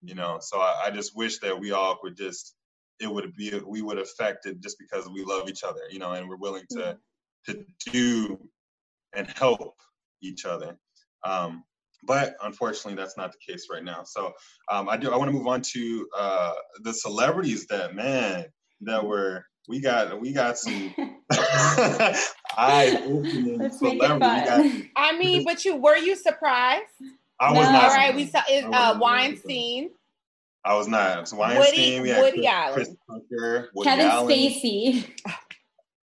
you 0.05 0.15
know? 0.15 0.39
So 0.41 0.59
I, 0.59 0.85
I 0.87 0.91
just 0.91 1.17
wish 1.17 1.39
that 1.39 1.59
we 1.59 1.73
all 1.73 1.99
would 2.03 2.17
just 2.17 2.55
it 3.01 3.13
would 3.13 3.35
be 3.35 3.61
we 3.67 3.83
would 3.83 3.99
affect 3.99 4.47
it 4.47 4.61
just 4.61 4.79
because 4.79 5.09
we 5.09 5.25
love 5.25 5.49
each 5.49 5.65
other 5.65 5.81
you 5.91 5.99
know 5.99 6.13
and 6.13 6.29
we're 6.29 6.37
willing 6.37 6.65
to 6.71 6.97
to 7.47 7.65
do 7.93 8.39
and 9.15 9.29
help 9.29 9.75
each 10.23 10.45
other. 10.45 10.77
Um, 11.25 11.65
but 12.07 12.35
unfortunately 12.43 12.95
that's 12.95 13.17
not 13.17 13.33
the 13.33 13.53
case 13.53 13.67
right 13.71 13.83
now. 13.83 14.03
So 14.05 14.33
um, 14.71 14.89
i 14.89 14.97
do 14.97 15.11
i 15.11 15.17
want 15.17 15.29
to 15.29 15.37
move 15.37 15.47
on 15.47 15.63
to 15.63 16.09
uh, 16.17 16.55
the 16.83 16.93
celebrities 16.93 17.67
that 17.67 17.95
man 17.95 18.47
that 18.83 19.05
were 19.05 19.45
we 19.69 19.81
got 19.81 20.21
we 20.21 20.33
got 20.33 20.59
some 20.59 20.95
eye 22.57 23.03
opening 23.07 23.71
celebrity. 23.71 24.91
I 24.97 25.17
mean, 25.19 25.45
but 25.45 25.65
you 25.65 25.77
were 25.77 25.97
you 25.97 26.17
surprised? 26.17 26.85
I 27.41 27.53
was 27.53 27.67
no. 27.67 27.73
not. 27.73 27.85
All 27.85 27.91
right, 27.91 28.15
we 28.15 28.27
saw 28.27 28.43
it, 28.49 28.65
uh, 28.65 28.99
Weinstein. 28.99 29.91
I 30.65 30.77
was 30.77 30.89
not. 30.89 31.29
So 31.29 31.37
Weinstein. 31.37 32.01
Woody, 32.01 32.01
we 32.01 32.09
had 32.11 32.23
Woody 32.23 32.37
Chris, 32.39 32.49
Allen. 32.49 32.75
Chris 32.75 32.97
Tucker, 33.11 33.71
Woody 33.75 33.91
Kevin 33.91 34.07
Allen, 34.07 34.29
Spacey. 34.29 35.07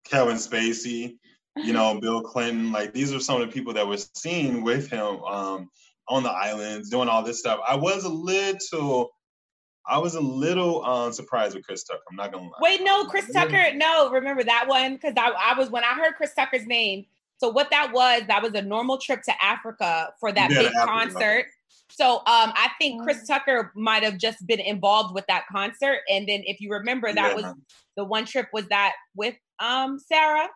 Kevin 0.05 0.37
Spacey. 0.37 1.17
You 1.57 1.73
know, 1.73 2.01
Bill 2.01 2.23
Clinton. 2.23 2.73
Like 2.73 2.93
these 2.93 3.13
are 3.13 3.21
some 3.21 3.41
of 3.41 3.47
the 3.47 3.53
people 3.53 3.73
that 3.75 3.87
were 3.87 3.99
seen 4.15 4.65
with 4.65 4.91
him 4.91 5.23
um, 5.23 5.71
on 6.09 6.25
the 6.25 6.31
islands 6.31 6.91
doing 6.91 7.09
all 7.09 7.23
this 7.23 7.39
stuff. 7.39 7.61
I 7.67 7.77
was 7.77 8.05
a 8.05 8.09
little 8.09 9.11
I 9.87 9.99
was 9.99 10.15
a 10.15 10.21
little 10.21 10.85
uh, 10.85 11.13
surprised 11.13 11.55
with 11.55 11.67
Chris 11.67 11.85
Tucker. 11.85 12.01
I'm 12.11 12.17
not 12.17 12.33
gonna 12.33 12.45
lie. 12.45 12.59
Wait, 12.61 12.83
no, 12.83 13.05
Chris 13.05 13.31
Tucker. 13.33 13.75
No, 13.75 14.11
remember 14.11 14.43
that 14.45 14.67
one 14.67 14.95
because 14.95 15.15
I, 15.17 15.31
I 15.31 15.59
was 15.59 15.71
when 15.71 15.85
I 15.85 15.95
heard 15.95 16.15
Chris 16.15 16.35
Tucker's 16.35 16.67
name. 16.67 17.05
So 17.39 17.51
what 17.51 17.71
that 17.71 17.93
was, 17.93 18.23
that 18.29 18.43
was 18.43 18.55
a 18.55 18.63
normal 18.63 18.99
trip 18.99 19.23
to 19.23 19.45
Africa 19.45 20.13
for 20.21 20.33
that 20.33 20.51
yeah, 20.51 20.63
big 20.63 20.73
concert. 20.73 21.47
So 21.91 22.17
um, 22.19 22.25
I 22.27 22.71
think 22.81 23.03
Chris 23.03 23.19
mm. 23.19 23.27
Tucker 23.27 23.73
might 23.75 24.03
have 24.03 24.19
just 24.19 24.47
been 24.47 24.61
involved 24.61 25.15
with 25.15 25.27
that 25.29 25.45
concert, 25.51 26.01
and 26.11 26.29
then 26.29 26.43
if 26.45 26.61
you 26.61 26.71
remember, 26.71 27.13
that 27.13 27.31
yeah. 27.31 27.35
was 27.35 27.55
the 27.97 28.05
one 28.05 28.25
trip 28.25 28.49
was 28.53 28.67
that 28.69 28.95
with 29.15 29.35
um 29.61 29.99
Sarah 29.99 30.49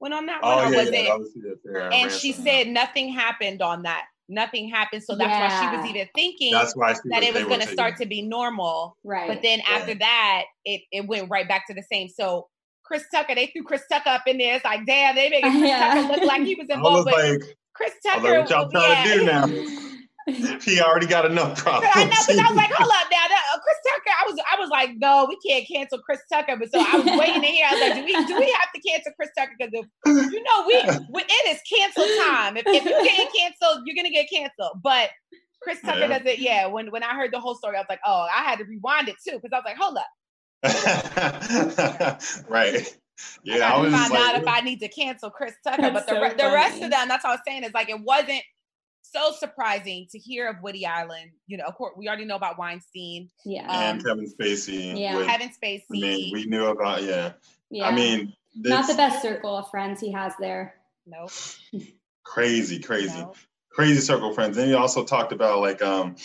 went 0.00 0.14
on 0.14 0.26
that 0.26 0.42
one, 0.42 0.52
oh, 0.52 0.68
or 0.68 0.72
yeah, 0.72 1.14
was 1.14 1.30
it? 1.64 1.92
and 1.92 2.10
she 2.10 2.32
said 2.32 2.68
nothing 2.68 3.12
happened 3.12 3.62
on 3.62 3.82
that 3.82 4.06
nothing 4.32 4.68
happened. 4.68 5.02
So 5.02 5.14
that's 5.14 5.28
yeah. 5.28 5.48
why 5.48 5.70
she 5.70 5.76
was 5.76 5.90
even 5.90 6.08
thinking 6.14 6.52
that's 6.52 6.74
why 6.74 6.94
that 7.10 7.22
it 7.22 7.34
was 7.34 7.44
going 7.44 7.60
to 7.60 7.68
start 7.68 7.96
to 7.98 8.06
be 8.06 8.22
normal. 8.22 8.96
Right. 9.04 9.28
But 9.28 9.42
then 9.42 9.60
yeah. 9.60 9.76
after 9.76 9.94
that, 9.94 10.44
it, 10.64 10.82
it 10.90 11.06
went 11.06 11.30
right 11.30 11.46
back 11.46 11.66
to 11.68 11.74
the 11.74 11.82
same. 11.82 12.08
So 12.08 12.48
Chris 12.84 13.04
Tucker, 13.12 13.34
they 13.34 13.46
threw 13.46 13.62
Chris 13.62 13.82
Tucker 13.90 14.10
up 14.10 14.22
in 14.26 14.38
there. 14.38 14.56
It's 14.56 14.64
like, 14.64 14.84
damn, 14.86 15.14
they 15.14 15.30
made 15.30 15.42
Chris 15.42 15.56
yeah. 15.56 15.94
Tucker 15.94 16.08
look 16.08 16.24
like 16.24 16.42
he 16.42 16.54
was 16.54 16.68
involved. 16.68 17.06
was 17.06 17.14
like, 17.14 17.56
Chris 17.74 17.92
Tucker. 18.04 18.22
Like, 18.22 18.40
what 18.40 18.50
y'all 18.50 18.66
oh, 18.66 18.70
trying 18.70 19.08
to 19.08 19.14
do 19.18 19.24
now? 19.24 19.88
he 20.62 20.80
already 20.80 21.06
got 21.06 21.24
enough 21.24 21.58
problems. 21.58 21.92
I 21.96 22.04
know, 22.04 22.16
but 22.26 22.38
I 22.38 22.48
was 22.48 22.56
like, 22.56 22.70
hold 22.72 22.90
up 22.90 23.06
now, 23.10 23.28
that, 23.28 23.44
uh, 23.54 23.58
Chris 23.60 23.76
Tucker. 23.86 24.16
I 24.20 24.30
was, 24.30 24.40
I 24.52 24.60
was 24.60 24.70
like, 24.70 24.90
no, 24.96 25.26
we 25.28 25.36
can't 25.46 25.66
cancel 25.66 25.98
Chris 25.98 26.20
Tucker. 26.32 26.56
But 26.56 26.70
so 26.70 26.78
I 26.78 26.96
was 26.96 27.06
waiting 27.18 27.42
to 27.42 27.48
hear. 27.48 27.66
I 27.68 27.72
was 27.72 27.80
like, 27.80 27.94
do 27.94 28.04
we, 28.04 28.26
do 28.26 28.38
we 28.38 28.50
have 28.52 28.72
to 28.74 28.80
cancel 28.80 29.12
Chris 29.16 29.30
Tucker? 29.36 29.52
Because 29.58 30.32
you 30.32 30.42
know, 30.42 30.66
we, 30.66 30.74
we, 31.10 31.22
it 31.22 31.54
is 31.54 31.60
cancel 31.68 32.04
time. 32.24 32.56
If, 32.56 32.66
if 32.66 32.84
you 32.84 33.04
get 33.04 33.32
canceled, 33.34 33.82
you're 33.84 33.96
gonna 33.96 34.10
get 34.10 34.28
canceled. 34.30 34.80
But 34.82 35.10
Chris 35.62 35.80
Tucker 35.80 35.98
yeah. 35.98 36.18
doesn't. 36.18 36.38
Yeah, 36.38 36.66
when 36.66 36.90
when 36.90 37.02
I 37.02 37.14
heard 37.14 37.32
the 37.32 37.40
whole 37.40 37.54
story, 37.54 37.76
I 37.76 37.80
was 37.80 37.86
like, 37.88 38.00
oh, 38.04 38.26
I 38.34 38.42
had 38.42 38.58
to 38.58 38.64
rewind 38.64 39.08
it 39.08 39.16
too 39.26 39.40
because 39.40 39.50
I 39.52 39.56
was 39.56 39.64
like, 39.64 39.76
hold 39.76 39.96
up. 39.96 40.06
right. 42.48 42.98
Yeah, 43.44 43.72
I, 43.72 43.76
I 43.76 43.80
was 43.80 43.92
find 43.92 44.12
like, 44.12 44.20
out 44.20 44.40
if 44.40 44.48
I 44.48 44.60
need 44.60 44.80
to 44.80 44.88
cancel 44.88 45.30
Chris 45.30 45.54
Tucker, 45.64 45.90
but 45.92 46.06
the, 46.06 46.14
so 46.14 46.36
the 46.36 46.52
rest 46.52 46.82
of 46.82 46.90
them, 46.90 47.08
that's 47.08 47.24
all 47.24 47.32
I 47.32 47.34
was 47.34 47.40
saying 47.46 47.64
is 47.64 47.72
like 47.74 47.88
it 47.88 48.00
wasn't 48.00 48.42
so 49.12 49.32
surprising 49.32 50.06
to 50.10 50.18
hear 50.18 50.48
of 50.48 50.56
Woody 50.62 50.84
Allen. 50.84 51.32
You 51.46 51.58
know, 51.58 51.64
of 51.64 51.74
course, 51.74 51.94
we 51.96 52.08
already 52.08 52.24
know 52.24 52.36
about 52.36 52.58
Weinstein. 52.58 53.28
Yeah. 53.44 53.62
Um, 53.62 53.70
and 53.70 54.04
Kevin 54.04 54.26
Spacey. 54.26 54.98
Yeah. 54.98 55.24
Kevin 55.26 55.50
Spacey. 55.50 55.82
I 55.90 56.00
mean, 56.00 56.32
we 56.32 56.46
knew 56.46 56.66
about, 56.66 57.02
yeah. 57.02 57.32
Yeah. 57.70 57.86
I 57.86 57.94
mean, 57.94 58.32
this, 58.54 58.70
not 58.70 58.86
the 58.86 58.94
best 58.94 59.22
circle 59.22 59.56
of 59.56 59.70
friends 59.70 60.00
he 60.00 60.12
has 60.12 60.32
there. 60.38 60.74
Nope. 61.06 61.30
crazy, 62.24 62.78
crazy. 62.78 63.18
Nope. 63.18 63.36
Crazy 63.70 64.00
circle 64.00 64.30
of 64.30 64.34
friends. 64.34 64.56
Then 64.56 64.68
he 64.68 64.74
also 64.74 65.04
talked 65.04 65.32
about 65.32 65.60
like 65.60 65.80
um 65.82 66.16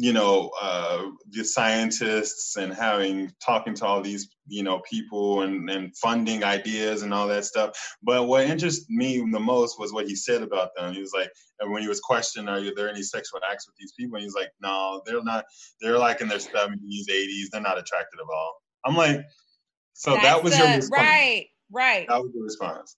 you 0.00 0.12
know 0.12 0.48
uh, 0.62 1.06
the 1.30 1.44
scientists 1.44 2.54
and 2.56 2.72
having 2.72 3.32
talking 3.44 3.74
to 3.74 3.84
all 3.84 4.00
these 4.00 4.28
you 4.46 4.62
know 4.62 4.80
people 4.88 5.42
and, 5.42 5.68
and 5.68 5.96
funding 5.96 6.44
ideas 6.44 7.02
and 7.02 7.12
all 7.12 7.26
that 7.26 7.44
stuff. 7.44 7.96
But 8.00 8.28
what 8.28 8.44
interested 8.44 8.88
me 8.88 9.18
the 9.18 9.40
most 9.40 9.78
was 9.78 9.92
what 9.92 10.06
he 10.06 10.14
said 10.14 10.42
about 10.42 10.70
them. 10.76 10.94
He 10.94 11.00
was 11.00 11.12
like 11.12 11.30
and 11.58 11.72
when 11.72 11.82
he 11.82 11.88
was 11.88 11.98
questioned 11.98 12.48
are 12.48 12.62
there 12.76 12.88
any 12.88 13.02
sexual 13.02 13.40
acts 13.50 13.66
with 13.66 13.74
these 13.76 13.92
people? 13.98 14.16
And 14.16 14.22
he's 14.22 14.36
like 14.36 14.50
no 14.62 15.02
they're 15.04 15.22
not 15.24 15.44
they're 15.80 15.98
like 15.98 16.20
in 16.20 16.28
their 16.28 16.38
70s 16.38 17.08
80s 17.10 17.50
they're 17.50 17.60
not 17.60 17.78
attracted 17.78 18.20
at 18.20 18.32
all. 18.32 18.62
I'm 18.84 18.96
like 18.96 19.26
so 19.94 20.12
That's 20.12 20.24
that 20.24 20.44
was 20.44 20.52
the, 20.52 20.58
your 20.60 20.76
response. 20.76 20.90
right 20.90 21.46
right. 21.72 22.06
That 22.08 22.22
was 22.22 22.30
your 22.32 22.44
response. 22.44 22.96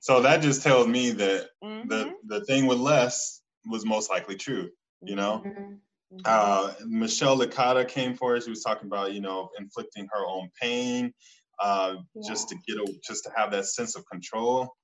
So 0.00 0.22
that 0.22 0.40
just 0.40 0.62
tells 0.62 0.86
me 0.86 1.10
that 1.10 1.50
mm-hmm. 1.62 1.88
the 1.88 2.14
the 2.24 2.44
thing 2.46 2.66
with 2.66 2.78
less 2.78 3.42
was 3.66 3.84
most 3.84 4.08
likely 4.08 4.36
true 4.36 4.70
you 5.02 5.16
know? 5.16 5.42
Mm-hmm. 5.46 5.74
Mm-hmm. 6.12 6.22
Uh, 6.24 6.72
Michelle 6.86 7.38
Licata 7.38 7.86
came 7.86 8.14
for 8.14 8.36
us. 8.36 8.44
She 8.44 8.50
was 8.50 8.62
talking 8.62 8.86
about, 8.86 9.12
you 9.12 9.20
know, 9.20 9.50
inflicting 9.58 10.08
her 10.12 10.26
own 10.26 10.50
pain, 10.60 11.12
uh, 11.60 11.96
yeah. 12.14 12.28
just 12.28 12.48
to 12.48 12.56
get 12.66 12.78
a, 12.78 12.94
just 13.06 13.24
to 13.24 13.30
have 13.36 13.50
that 13.50 13.66
sense 13.66 13.96
of 13.96 14.04
control. 14.10 14.74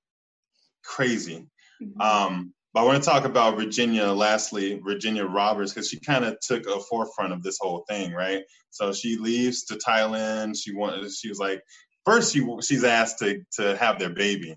Crazy. 0.84 1.48
Mm-hmm. 1.82 2.00
Um, 2.00 2.54
but 2.74 2.80
I 2.80 2.84
want 2.84 3.02
to 3.02 3.08
talk 3.08 3.24
about 3.24 3.56
Virginia. 3.56 4.06
Lastly, 4.06 4.80
Virginia 4.84 5.24
Roberts, 5.24 5.72
because 5.72 5.88
she 5.88 6.00
kind 6.00 6.24
of 6.24 6.38
took 6.40 6.66
a 6.66 6.80
forefront 6.80 7.32
of 7.32 7.42
this 7.42 7.58
whole 7.60 7.84
thing, 7.88 8.12
right? 8.12 8.42
So 8.70 8.92
she 8.92 9.16
leaves 9.16 9.64
to 9.66 9.74
Thailand. 9.76 10.60
She 10.60 10.74
wanted. 10.74 11.10
She 11.12 11.28
was 11.28 11.38
like, 11.38 11.62
first 12.04 12.34
she 12.34 12.46
she's 12.62 12.84
asked 12.84 13.20
to 13.20 13.42
to 13.54 13.76
have 13.76 13.98
their 13.98 14.10
baby, 14.10 14.56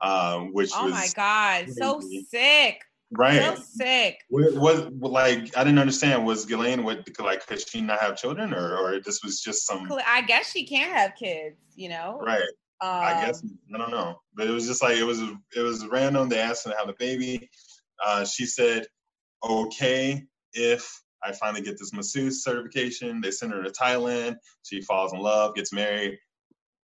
um, 0.00 0.52
which 0.52 0.70
oh 0.74 0.88
my 0.88 1.08
god, 1.14 1.64
crazy. 1.64 1.80
so 1.80 2.00
sick 2.30 2.82
Right. 3.16 3.56
So 3.56 3.62
sick. 3.62 4.18
What, 4.28 4.54
was 4.54 4.86
like 5.00 5.56
I 5.56 5.64
didn't 5.64 5.78
understand. 5.78 6.26
Was 6.26 6.46
Ghislaine 6.46 6.84
what 6.84 7.06
like 7.18 7.46
could 7.46 7.66
she 7.66 7.80
not 7.80 8.00
have 8.00 8.16
children 8.16 8.52
or 8.52 8.76
or 8.76 9.00
this 9.00 9.22
was 9.22 9.40
just 9.40 9.66
some? 9.66 9.90
I 10.06 10.22
guess 10.22 10.50
she 10.50 10.66
can't 10.66 10.92
have 10.92 11.14
kids. 11.14 11.56
You 11.76 11.90
know. 11.90 12.20
Right. 12.24 12.42
Um, 12.80 12.90
I 12.90 13.24
guess 13.24 13.42
I 13.74 13.78
don't 13.78 13.90
know, 13.90 14.20
but 14.34 14.46
it 14.46 14.50
was 14.50 14.66
just 14.66 14.82
like 14.82 14.96
it 14.96 15.04
was 15.04 15.20
it 15.20 15.60
was 15.60 15.86
random. 15.86 16.28
They 16.28 16.40
asked 16.40 16.64
her 16.64 16.72
to 16.72 16.76
have 16.76 16.88
a 16.88 16.94
baby. 16.98 17.48
Uh, 18.04 18.24
she 18.24 18.46
said, 18.46 18.86
"Okay, 19.48 20.24
if 20.52 21.00
I 21.22 21.32
finally 21.32 21.62
get 21.62 21.78
this 21.78 21.92
masseuse 21.92 22.42
certification." 22.42 23.20
They 23.20 23.30
send 23.30 23.52
her 23.52 23.62
to 23.62 23.70
Thailand. 23.70 24.36
She 24.64 24.80
falls 24.82 25.12
in 25.12 25.20
love, 25.20 25.54
gets 25.54 25.72
married. 25.72 26.18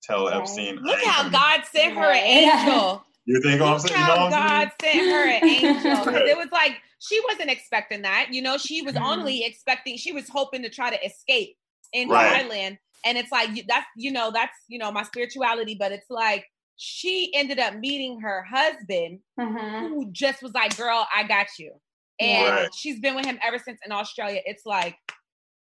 Tell 0.03 0.27
right. 0.27 0.37
Epstein. 0.37 0.77
Look 0.81 1.01
how 1.03 1.29
God 1.29 1.61
sent 1.71 1.95
her 1.95 2.11
an 2.11 2.17
angel. 2.23 3.03
You 3.27 3.41
think 3.41 3.61
I'm 3.61 3.77
saying? 3.77 3.93
How 3.93 4.29
God 4.29 4.71
sent 4.81 4.99
her 4.99 5.29
an 5.29 5.43
angel. 5.43 6.15
it 6.15 6.37
was 6.37 6.47
like 6.53 6.77
she 6.99 7.19
wasn't 7.29 7.51
expecting 7.51 8.03
that. 8.03 8.29
You 8.31 8.41
know, 8.41 8.57
she 8.57 8.81
was 8.81 8.95
mm-hmm. 8.95 9.03
only 9.03 9.43
expecting. 9.43 9.97
She 9.97 10.13
was 10.13 10.29
hoping 10.29 10.63
to 10.63 10.69
try 10.69 10.89
to 10.89 11.05
escape 11.05 11.57
in 11.91 12.07
right. 12.07 12.41
Thailand, 12.41 12.77
and 13.05 13.17
it's 13.17 13.29
like 13.29 13.49
that's 13.67 13.85
you 13.97 14.13
know 14.13 14.31
that's 14.31 14.57
you 14.69 14.79
know 14.79 14.93
my 14.93 15.03
spirituality, 15.03 15.75
but 15.77 15.91
it's 15.91 16.09
like 16.09 16.45
she 16.77 17.29
ended 17.35 17.59
up 17.59 17.75
meeting 17.75 18.21
her 18.21 18.43
husband, 18.49 19.19
mm-hmm. 19.37 19.87
who 19.87 20.09
just 20.13 20.41
was 20.41 20.53
like, 20.53 20.77
"Girl, 20.77 21.05
I 21.13 21.23
got 21.23 21.47
you," 21.59 21.73
and 22.21 22.49
right. 22.49 22.69
she's 22.73 23.01
been 23.01 23.13
with 23.13 23.25
him 23.25 23.39
ever 23.45 23.59
since 23.59 23.79
in 23.85 23.91
Australia. 23.91 24.39
It's 24.45 24.65
like, 24.65 24.95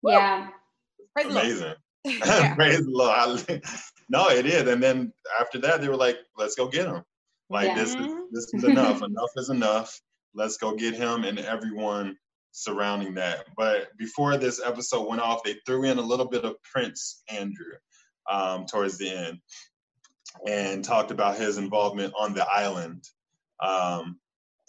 woo. 0.02 0.14
yeah, 0.14 0.48
Praise 1.14 1.28
amazing. 1.28 1.74
Praise 2.56 2.86
the 2.86 2.92
Lord. 2.92 3.62
no, 4.10 4.30
it 4.30 4.46
is. 4.46 4.66
And 4.66 4.82
then 4.82 5.12
after 5.42 5.60
that, 5.60 5.82
they 5.82 5.90
were 5.90 5.98
like, 5.98 6.20
"Let's 6.38 6.56
go 6.56 6.70
get 6.70 6.88
him." 6.88 7.04
Like 7.50 7.68
yeah. 7.68 7.76
this 7.76 7.96
is 7.96 8.14
this 8.32 8.54
is 8.54 8.64
enough. 8.64 9.02
enough 9.04 9.32
is 9.36 9.50
enough. 9.50 10.00
Let's 10.36 10.58
go 10.58 10.76
get 10.76 10.96
him 10.96 11.24
and 11.24 11.40
everyone 11.40 12.16
surrounding 12.52 13.16
that. 13.16 13.46
But 13.58 13.90
before 13.98 14.38
this 14.38 14.62
episode 14.64 15.08
went 15.08 15.22
off, 15.22 15.44
they 15.44 15.56
threw 15.66 15.84
in 15.84 15.98
a 15.98 16.04
little 16.04 16.28
bit 16.28 16.46
of 16.46 16.62
Prince 16.64 17.24
Andrew 17.30 17.74
um, 18.30 18.66
towards 18.66 18.98
the 18.98 19.10
end 19.10 19.40
and 20.48 20.84
talked 20.86 21.12
about 21.12 21.38
his 21.38 21.58
involvement 21.58 22.14
on 22.18 22.34
the 22.34 22.46
island. 22.48 23.04
Um, 23.60 24.20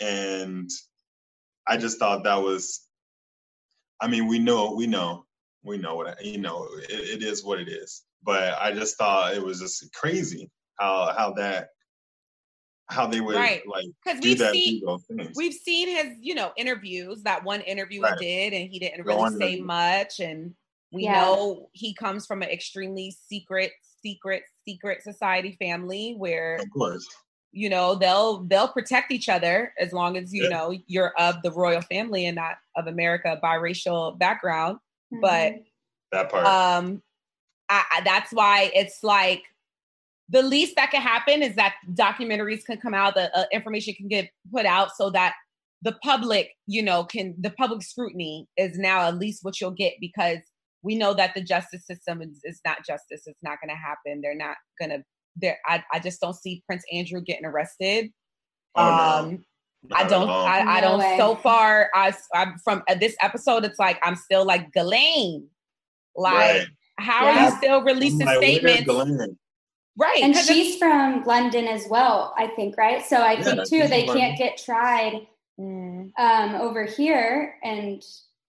and 0.00 0.70
I 1.68 1.76
just 1.76 1.98
thought 1.98 2.24
that 2.24 2.42
was, 2.42 2.86
I 4.00 4.08
mean, 4.08 4.26
we 4.26 4.38
know, 4.38 4.74
we 4.74 4.86
know, 4.86 5.24
we 5.62 5.76
know 5.76 5.96
what, 5.96 6.24
you 6.24 6.38
know, 6.38 6.68
it, 6.88 7.20
it 7.20 7.22
is 7.22 7.44
what 7.44 7.60
it 7.60 7.68
is. 7.68 8.02
But 8.22 8.58
I 8.60 8.72
just 8.72 8.96
thought 8.96 9.34
it 9.34 9.42
was 9.42 9.60
just 9.60 9.92
crazy 9.94 10.50
how 10.78 11.12
how 11.16 11.32
that 11.34 11.68
how 12.90 13.06
they 13.06 13.20
would 13.20 13.36
right. 13.36 13.62
like 13.66 13.86
because 14.04 14.20
we've 14.22 14.38
seen 14.38 14.82
we've 15.36 15.54
seen 15.54 15.88
his 15.88 16.16
you 16.20 16.34
know 16.34 16.52
interviews 16.56 17.22
that 17.22 17.44
one 17.44 17.60
interview 17.62 18.02
right. 18.02 18.18
he 18.18 18.26
did 18.26 18.52
and 18.52 18.70
he 18.70 18.78
didn't 18.78 19.04
really 19.04 19.30
say 19.38 19.52
interview. 19.52 19.64
much 19.64 20.20
and 20.20 20.54
we 20.92 21.04
yeah. 21.04 21.20
know 21.20 21.68
he 21.72 21.94
comes 21.94 22.26
from 22.26 22.42
an 22.42 22.48
extremely 22.48 23.14
secret 23.28 23.72
secret 24.02 24.42
secret 24.66 25.02
society 25.02 25.56
family 25.60 26.14
where 26.16 26.56
of 26.56 26.70
course 26.70 27.06
you 27.52 27.68
know 27.68 27.94
they'll 27.94 28.44
they'll 28.44 28.68
protect 28.68 29.12
each 29.12 29.28
other 29.28 29.72
as 29.78 29.92
long 29.92 30.16
as 30.16 30.32
you 30.32 30.44
yeah. 30.44 30.48
know 30.48 30.78
you're 30.86 31.12
of 31.18 31.36
the 31.42 31.50
royal 31.52 31.82
family 31.82 32.26
and 32.26 32.36
not 32.36 32.56
of 32.76 32.86
america 32.86 33.38
biracial 33.42 34.18
background 34.18 34.78
mm-hmm. 35.12 35.20
but 35.20 35.54
that 36.12 36.30
part 36.30 36.44
um 36.44 37.02
I, 37.68 37.84
I, 37.92 38.00
that's 38.00 38.32
why 38.32 38.70
it's 38.74 39.04
like 39.04 39.44
the 40.30 40.42
least 40.42 40.76
that 40.76 40.90
can 40.90 41.02
happen 41.02 41.42
is 41.42 41.56
that 41.56 41.74
documentaries 41.92 42.64
can 42.64 42.78
come 42.78 42.94
out, 42.94 43.14
the 43.14 43.36
uh, 43.36 43.44
information 43.52 43.94
can 43.94 44.08
get 44.08 44.30
put 44.52 44.64
out 44.64 44.90
so 44.96 45.10
that 45.10 45.34
the 45.82 45.96
public, 46.04 46.50
you 46.66 46.82
know, 46.82 47.04
can 47.04 47.34
the 47.38 47.50
public 47.50 47.82
scrutiny 47.82 48.46
is 48.56 48.78
now 48.78 49.08
at 49.08 49.18
least 49.18 49.40
what 49.42 49.60
you'll 49.60 49.70
get 49.72 49.94
because 50.00 50.38
we 50.82 50.94
know 50.94 51.14
that 51.14 51.34
the 51.34 51.42
justice 51.42 51.86
system 51.86 52.22
is, 52.22 52.40
is 52.44 52.60
not 52.64 52.78
justice. 52.86 53.22
It's 53.26 53.42
not 53.42 53.58
going 53.62 53.74
to 53.74 53.80
happen. 53.80 54.20
They're 54.22 54.36
not 54.36 54.56
going 54.78 54.90
to. 54.90 55.04
There, 55.36 55.58
I, 55.66 55.82
I 55.92 56.00
just 56.00 56.20
don't 56.20 56.34
see 56.34 56.62
Prince 56.66 56.84
Andrew 56.92 57.20
getting 57.20 57.44
arrested. 57.44 58.10
Oh, 58.74 59.18
um, 59.22 59.44
no. 59.82 59.96
I 59.96 60.04
don't. 60.04 60.28
I, 60.28 60.60
I, 60.76 60.80
don't. 60.80 60.98
Way. 60.98 61.16
So 61.18 61.36
far, 61.36 61.90
I, 61.94 62.12
I'm 62.34 62.56
from 62.62 62.82
uh, 62.88 62.94
this 62.94 63.16
episode. 63.22 63.64
It's 63.64 63.78
like 63.78 63.98
I'm 64.02 64.16
still 64.16 64.44
like 64.44 64.72
Ghislaine. 64.72 65.46
Like, 66.16 66.34
right. 66.34 66.66
how 66.98 67.26
yeah. 67.26 67.30
are 67.30 67.50
you 67.50 67.56
still 67.56 67.82
releasing 67.82 68.26
statements? 68.26 68.86
Right. 70.00 70.22
And 70.22 70.34
she's 70.34 70.78
from 70.78 71.24
London 71.24 71.66
as 71.66 71.86
well, 71.90 72.32
I 72.38 72.46
think, 72.56 72.78
right? 72.78 73.04
So 73.04 73.16
I 73.16 73.32
yeah, 73.32 73.42
think 73.42 73.68
too 73.68 73.86
they 73.86 74.06
can't 74.06 74.38
get 74.38 74.56
tried 74.56 75.26
mm. 75.60 76.10
um, 76.18 76.54
over 76.54 76.84
here. 76.84 77.56
And 77.62 78.02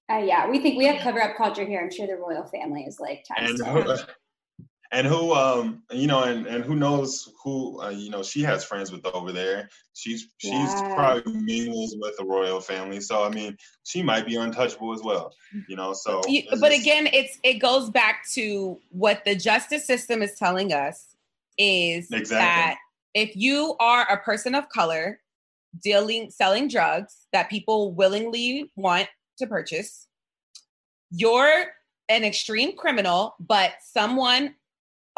uh, 0.10 0.20
yeah, 0.20 0.50
we 0.50 0.60
think 0.60 0.78
we 0.78 0.86
have 0.86 1.02
cover 1.02 1.22
up 1.22 1.36
culture 1.36 1.66
here. 1.66 1.82
I'm 1.82 1.92
sure 1.92 2.08
the 2.08 2.16
royal 2.16 2.46
family 2.46 2.84
is 2.84 3.02
like 3.02 3.26
and 3.38 3.58
who, 3.58 3.96
and 4.94 5.08
who 5.08 5.34
um 5.34 5.84
you 5.92 6.08
know 6.08 6.24
and 6.24 6.46
and 6.48 6.64
who 6.64 6.76
knows 6.76 7.34
who 7.44 7.82
uh, 7.82 7.90
you 7.90 8.10
know 8.10 8.24
she 8.24 8.42
has 8.42 8.64
friends 8.64 8.92
with 8.92 9.06
over 9.06 9.32
there 9.32 9.70
she's 9.94 10.28
she's 10.38 10.52
yeah. 10.52 10.94
probably 10.96 11.34
mingles 11.34 11.96
with 12.00 12.16
the 12.18 12.26
royal 12.26 12.60
family 12.60 13.00
so 13.00 13.24
i 13.24 13.30
mean 13.30 13.56
she 13.84 14.04
might 14.04 14.26
be 14.26 14.36
untouchable 14.36 14.94
as 14.94 15.02
well 15.02 15.34
you 15.70 15.78
know 15.78 15.94
so 15.94 16.20
but 16.60 16.72
just, 16.72 16.82
again 16.82 17.08
it's 17.14 17.40
it 17.44 17.56
goes 17.56 17.90
back 17.90 18.24
to 18.30 18.78
what 18.90 19.24
the 19.24 19.34
justice 19.34 19.88
system 19.88 20.22
is 20.22 20.36
telling 20.38 20.74
us 20.74 21.11
is 21.58 22.10
exactly. 22.12 22.38
that 22.38 22.78
if 23.14 23.36
you 23.36 23.76
are 23.80 24.10
a 24.10 24.18
person 24.18 24.56
of 24.56 24.70
color 24.70 25.20
dealing 25.82 26.30
selling 26.30 26.68
drugs 26.68 27.28
that 27.32 27.50
people 27.50 27.94
willingly 27.94 28.72
want 28.76 29.08
to 29.38 29.48
purchase 29.48 30.08
you're 31.12 31.66
an 32.10 32.24
extreme 32.24 32.76
criminal 32.76 33.36
but 33.40 33.74
someone 33.82 34.54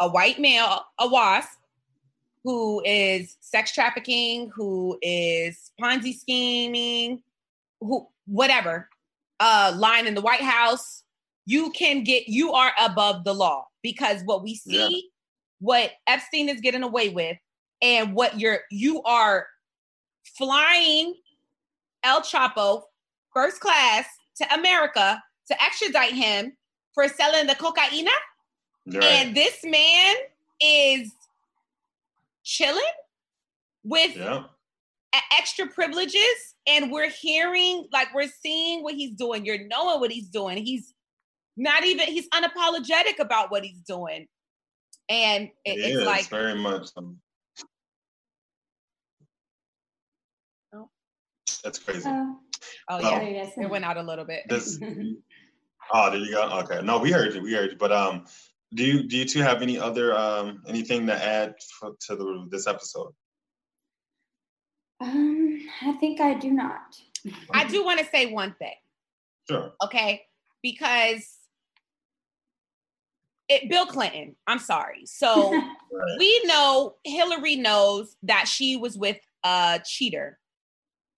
a 0.00 0.08
white 0.08 0.38
male 0.38 0.80
a 1.00 1.08
wasp 1.08 1.58
who 2.44 2.82
is 2.84 3.36
sex 3.40 3.72
trafficking 3.72 4.50
who 4.54 4.96
is 5.02 5.72
ponzi 5.80 6.14
scheming 6.14 7.20
who 7.80 8.06
whatever 8.26 8.88
uh 9.40 9.72
line 9.76 10.06
in 10.06 10.14
the 10.14 10.20
white 10.20 10.40
house 10.40 11.02
you 11.46 11.70
can 11.70 12.04
get 12.04 12.28
you 12.28 12.52
are 12.52 12.72
above 12.80 13.24
the 13.24 13.32
law 13.32 13.66
because 13.82 14.22
what 14.24 14.42
we 14.42 14.54
see 14.54 15.10
what 15.64 15.92
Epstein 16.06 16.50
is 16.50 16.60
getting 16.60 16.82
away 16.82 17.08
with 17.08 17.38
and 17.80 18.14
what 18.14 18.38
you're 18.38 18.60
you 18.70 19.02
are 19.04 19.46
flying 20.36 21.14
El 22.02 22.20
Chapo 22.20 22.82
first 23.32 23.60
class 23.60 24.04
to 24.36 24.54
America 24.54 25.22
to 25.48 25.62
extradite 25.62 26.12
him 26.12 26.52
for 26.92 27.08
selling 27.08 27.46
the 27.46 27.54
cocaine. 27.54 28.06
Right. 28.86 29.02
And 29.02 29.34
this 29.34 29.64
man 29.64 30.16
is 30.60 31.10
chilling 32.42 32.82
with 33.84 34.16
yeah. 34.16 34.44
extra 35.38 35.66
privileges. 35.66 36.54
And 36.66 36.92
we're 36.92 37.10
hearing, 37.10 37.86
like, 37.92 38.14
we're 38.14 38.30
seeing 38.42 38.82
what 38.82 38.94
he's 38.94 39.12
doing. 39.12 39.44
You're 39.44 39.66
knowing 39.66 40.00
what 40.00 40.10
he's 40.10 40.28
doing. 40.28 40.58
He's 40.58 40.94
not 41.56 41.84
even, 41.84 42.06
he's 42.08 42.28
unapologetic 42.30 43.18
about 43.18 43.50
what 43.50 43.64
he's 43.64 43.80
doing 43.80 44.26
and 45.08 45.50
it, 45.64 45.78
it 45.78 45.96
it's 45.96 46.06
like 46.06 46.28
very 46.28 46.54
much. 46.54 46.88
Um, 46.96 47.18
oh. 50.74 50.88
That's 51.62 51.78
crazy. 51.78 52.08
Uh, 52.08 52.32
oh 52.88 53.00
yeah, 53.00 53.20
it 53.20 53.70
went 53.70 53.84
out 53.84 53.96
a 53.96 54.02
little 54.02 54.24
bit. 54.24 54.44
This, 54.48 54.78
oh, 55.92 56.10
there 56.10 56.18
you 56.18 56.30
go. 56.30 56.42
Okay, 56.60 56.80
no, 56.82 56.98
we 56.98 57.10
heard 57.10 57.34
you. 57.34 57.42
We 57.42 57.52
heard 57.52 57.72
you. 57.72 57.76
But 57.76 57.92
um, 57.92 58.24
do 58.72 58.84
you 58.84 59.02
do 59.08 59.16
you 59.16 59.24
two 59.24 59.40
have 59.40 59.62
any 59.62 59.78
other 59.78 60.16
um 60.16 60.62
anything 60.66 61.06
to 61.06 61.14
add 61.14 61.54
for, 61.78 61.94
to 62.08 62.16
the 62.16 62.46
this 62.50 62.66
episode? 62.66 63.12
Um, 65.00 65.60
I 65.82 65.92
think 65.92 66.20
I 66.20 66.34
do 66.34 66.50
not. 66.50 66.96
I 67.52 67.64
do 67.64 67.84
want 67.84 68.00
to 68.00 68.06
say 68.06 68.32
one 68.32 68.54
thing. 68.58 68.74
Sure. 69.48 69.72
Okay, 69.84 70.22
because 70.62 71.36
it, 73.48 73.68
Bill 73.68 73.86
Clinton. 73.86 74.36
I'm 74.46 74.58
sorry. 74.58 75.06
So 75.06 75.50
we 76.18 76.42
know 76.44 76.94
Hillary 77.04 77.56
knows 77.56 78.16
that 78.22 78.48
she 78.48 78.76
was 78.76 78.96
with 78.96 79.18
a 79.44 79.80
cheater. 79.84 80.38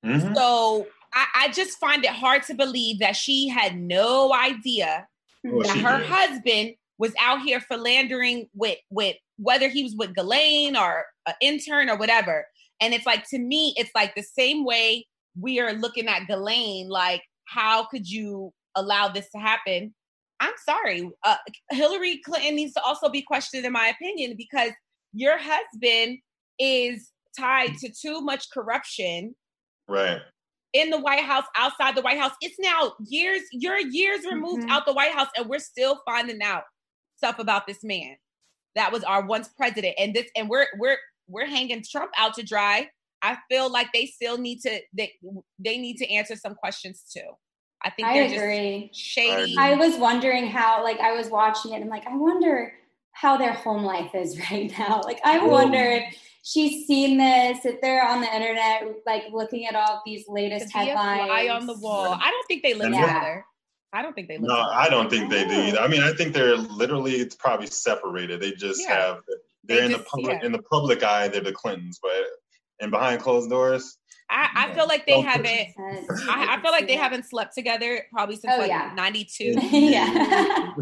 Mm-hmm. 0.04 0.34
So 0.34 0.86
I, 1.12 1.26
I, 1.34 1.48
just 1.48 1.78
find 1.78 2.04
it 2.04 2.10
hard 2.10 2.42
to 2.44 2.54
believe 2.54 3.00
that 3.00 3.16
she 3.16 3.48
had 3.48 3.76
no 3.76 4.32
idea 4.32 5.06
well, 5.42 5.66
that 5.66 5.78
her 5.78 5.98
did. 5.98 6.06
husband 6.06 6.74
was 6.98 7.12
out 7.20 7.42
here 7.42 7.60
philandering 7.60 8.48
with 8.54 8.78
with 8.90 9.16
whether 9.36 9.68
he 9.68 9.82
was 9.82 9.94
with 9.96 10.14
Ghislaine 10.14 10.76
or 10.76 11.06
an 11.26 11.34
intern 11.40 11.90
or 11.90 11.96
whatever. 11.96 12.46
And 12.80 12.94
it's 12.94 13.06
like 13.06 13.28
to 13.30 13.38
me, 13.38 13.74
it's 13.76 13.90
like 13.94 14.14
the 14.14 14.22
same 14.22 14.64
way 14.64 15.06
we 15.38 15.60
are 15.60 15.72
looking 15.72 16.08
at 16.08 16.26
Ghislaine, 16.26 16.88
like 16.88 17.22
how 17.46 17.84
could 17.84 18.08
you 18.08 18.52
allow 18.74 19.08
this 19.08 19.30
to 19.30 19.38
happen? 19.38 19.94
I'm 20.40 20.52
sorry, 20.64 21.10
uh, 21.24 21.36
Hillary 21.70 22.20
Clinton 22.24 22.56
needs 22.56 22.74
to 22.74 22.82
also 22.82 23.08
be 23.08 23.22
questioned, 23.22 23.64
in 23.64 23.72
my 23.72 23.88
opinion, 23.88 24.34
because 24.36 24.72
your 25.12 25.38
husband 25.38 26.18
is 26.58 27.10
tied 27.38 27.76
to 27.78 27.90
too 27.90 28.20
much 28.20 28.46
corruption. 28.52 29.34
Right. 29.88 30.20
in 30.72 30.90
the 30.90 30.98
White 30.98 31.24
House, 31.24 31.44
outside 31.56 31.94
the 31.94 32.02
White 32.02 32.18
House. 32.18 32.32
It's 32.40 32.58
now 32.58 32.94
years, 33.06 33.42
you're 33.52 33.78
years 33.78 34.26
removed 34.30 34.62
mm-hmm. 34.62 34.70
out 34.70 34.84
the 34.84 34.92
White 34.92 35.12
House, 35.12 35.28
and 35.36 35.48
we're 35.48 35.60
still 35.60 36.00
finding 36.04 36.42
out 36.42 36.64
stuff 37.16 37.38
about 37.38 37.66
this 37.66 37.82
man 37.82 38.16
that 38.76 38.92
was 38.92 39.02
our 39.02 39.26
once 39.26 39.48
president. 39.56 39.94
And 39.98 40.14
this, 40.14 40.26
and 40.36 40.48
we're 40.48 40.66
we're 40.78 40.98
we're 41.26 41.46
hanging 41.46 41.82
Trump 41.90 42.12
out 42.16 42.34
to 42.34 42.44
dry. 42.44 42.88
I 43.22 43.38
feel 43.50 43.72
like 43.72 43.88
they 43.92 44.06
still 44.06 44.38
need 44.38 44.60
to 44.60 44.80
they 44.96 45.12
they 45.58 45.78
need 45.78 45.96
to 45.96 46.12
answer 46.12 46.36
some 46.36 46.54
questions 46.54 47.02
too. 47.12 47.28
I 47.82 47.90
think 47.90 48.08
I 48.08 48.14
agree. 48.14 48.90
shady. 48.92 49.54
I 49.58 49.74
was 49.74 49.96
wondering 49.96 50.46
how, 50.48 50.82
like, 50.82 50.98
I 51.00 51.12
was 51.12 51.28
watching 51.28 51.72
it 51.72 51.76
and 51.76 51.84
I'm 51.84 51.90
like, 51.90 52.06
I 52.06 52.16
wonder 52.16 52.72
how 53.12 53.36
their 53.36 53.52
home 53.52 53.84
life 53.84 54.14
is 54.14 54.38
right 54.50 54.72
now. 54.78 55.00
Like, 55.04 55.20
I 55.24 55.44
wonder 55.46 55.78
if 55.78 56.14
she's 56.46 56.86
seen 56.86 57.18
this, 57.18 57.64
if 57.64 57.80
they're 57.80 58.06
on 58.06 58.20
the 58.20 58.34
internet, 58.34 58.84
like 59.04 59.24
looking 59.32 59.66
at 59.66 59.74
all 59.74 60.02
these 60.06 60.24
latest 60.28 60.72
headlines. 60.72 61.26
Fly 61.26 61.48
on 61.48 61.66
the 61.66 61.76
wall. 61.78 62.16
I 62.20 62.30
don't 62.30 62.46
think 62.46 62.62
they 62.62 62.74
live 62.74 62.92
yeah. 62.92 63.00
together. 63.00 63.44
I 63.92 64.02
don't 64.02 64.14
think 64.14 64.28
they 64.28 64.38
live. 64.38 64.48
No, 64.48 64.56
together. 64.56 64.74
I 64.74 64.88
don't 64.88 65.10
think 65.10 65.30
they 65.30 65.44
do 65.44 65.54
either. 65.54 65.80
I 65.80 65.88
mean, 65.88 66.02
I 66.02 66.12
think 66.12 66.34
they're 66.34 66.56
literally 66.56 67.14
it's 67.14 67.34
probably 67.34 67.66
separated. 67.66 68.40
They 68.40 68.52
just 68.52 68.82
yeah. 68.82 68.94
have 68.94 69.20
they're 69.64 69.78
they 69.78 69.84
in 69.86 69.90
just, 69.90 70.04
the 70.04 70.10
public 70.10 70.38
yeah. 70.40 70.46
in 70.46 70.52
the 70.52 70.62
public 70.62 71.02
eye. 71.02 71.28
They're 71.28 71.40
the 71.40 71.52
Clintons, 71.52 71.98
but 72.00 72.24
and 72.80 72.90
behind 72.90 73.20
closed 73.20 73.50
doors. 73.50 73.98
I, 74.28 74.48
I 74.54 74.74
feel 74.74 74.86
like 74.88 75.06
they 75.06 75.20
haven't. 75.20 75.68
I, 76.28 76.56
I, 76.56 76.60
feel 76.60 76.72
like 76.72 76.88
they 76.88 76.96
haven't 76.96 77.26
slept 77.26 77.54
together 77.54 78.06
probably 78.12 78.36
since 78.36 78.52
oh, 78.56 78.58
like 78.58 78.68
yeah. 78.68 78.92
'92. 78.96 79.54
yeah. 79.70 80.72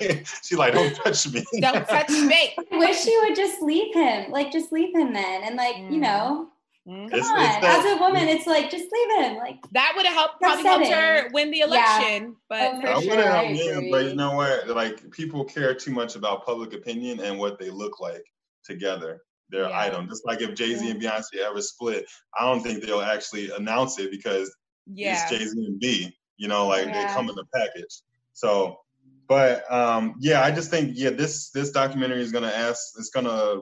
She's 0.42 0.56
like, 0.56 0.72
"Don't 0.72 0.94
touch 0.96 1.30
me. 1.30 1.44
Don't 1.60 1.86
touch 1.86 2.08
me." 2.08 2.54
I 2.72 2.76
wish 2.78 3.02
she 3.02 3.16
would 3.24 3.36
just 3.36 3.60
leave 3.60 3.94
him. 3.94 4.30
Like, 4.30 4.52
just 4.52 4.72
leave 4.72 4.94
him 4.94 5.12
then, 5.12 5.42
and 5.44 5.56
like, 5.56 5.76
mm. 5.76 5.92
you 5.92 6.00
know, 6.00 6.48
mm. 6.88 7.10
Come 7.10 7.18
it's, 7.18 7.28
on, 7.28 7.40
it's 7.40 7.60
that, 7.60 7.84
as 7.84 7.92
a 7.92 8.00
woman, 8.00 8.26
it's 8.28 8.46
like 8.46 8.70
just 8.70 8.86
leave 8.90 9.22
him. 9.22 9.36
Like 9.36 9.58
that 9.72 9.92
would 9.94 10.06
have 10.06 10.14
helped 10.14 10.40
probably 10.40 10.64
helped 10.64 10.86
her 10.86 11.28
win 11.34 11.50
the 11.50 11.60
election. 11.60 12.22
Yeah. 12.22 12.30
But 12.48 12.60
oh, 12.60 12.96
I 12.96 13.02
sure, 13.02 13.10
would 13.10 13.24
have 13.24 13.34
helped 13.34 13.90
but 13.90 14.04
you 14.06 14.14
know 14.14 14.34
what? 14.34 14.68
Like 14.68 15.10
people 15.10 15.44
care 15.44 15.74
too 15.74 15.90
much 15.90 16.16
about 16.16 16.46
public 16.46 16.72
opinion 16.72 17.20
and 17.20 17.38
what 17.38 17.58
they 17.58 17.68
look 17.68 18.00
like 18.00 18.24
together 18.64 19.20
their 19.52 19.68
yeah. 19.68 19.78
item. 19.78 20.08
Just 20.08 20.26
like 20.26 20.40
if 20.40 20.54
Jay 20.54 20.74
Z 20.74 20.90
and 20.90 21.00
Beyonce 21.00 21.36
ever 21.44 21.62
split, 21.62 22.06
I 22.38 22.44
don't 22.44 22.62
think 22.62 22.82
they'll 22.82 23.00
actually 23.00 23.50
announce 23.50 23.98
it 23.98 24.10
because 24.10 24.54
yeah. 24.86 25.12
it's 25.12 25.30
Jay 25.30 25.44
Z 25.44 25.52
and 25.56 25.78
B. 25.78 26.12
You 26.36 26.48
know, 26.48 26.66
like 26.66 26.86
yeah. 26.86 27.06
they 27.06 27.14
come 27.14 27.28
in 27.28 27.36
the 27.36 27.44
package. 27.54 28.00
So, 28.32 28.78
but 29.28 29.70
um, 29.72 30.16
yeah, 30.18 30.42
I 30.42 30.50
just 30.50 30.70
think 30.70 30.92
yeah, 30.94 31.10
this 31.10 31.50
this 31.50 31.70
documentary 31.70 32.22
is 32.22 32.32
gonna 32.32 32.48
ask. 32.48 32.94
It's 32.98 33.10
gonna 33.10 33.60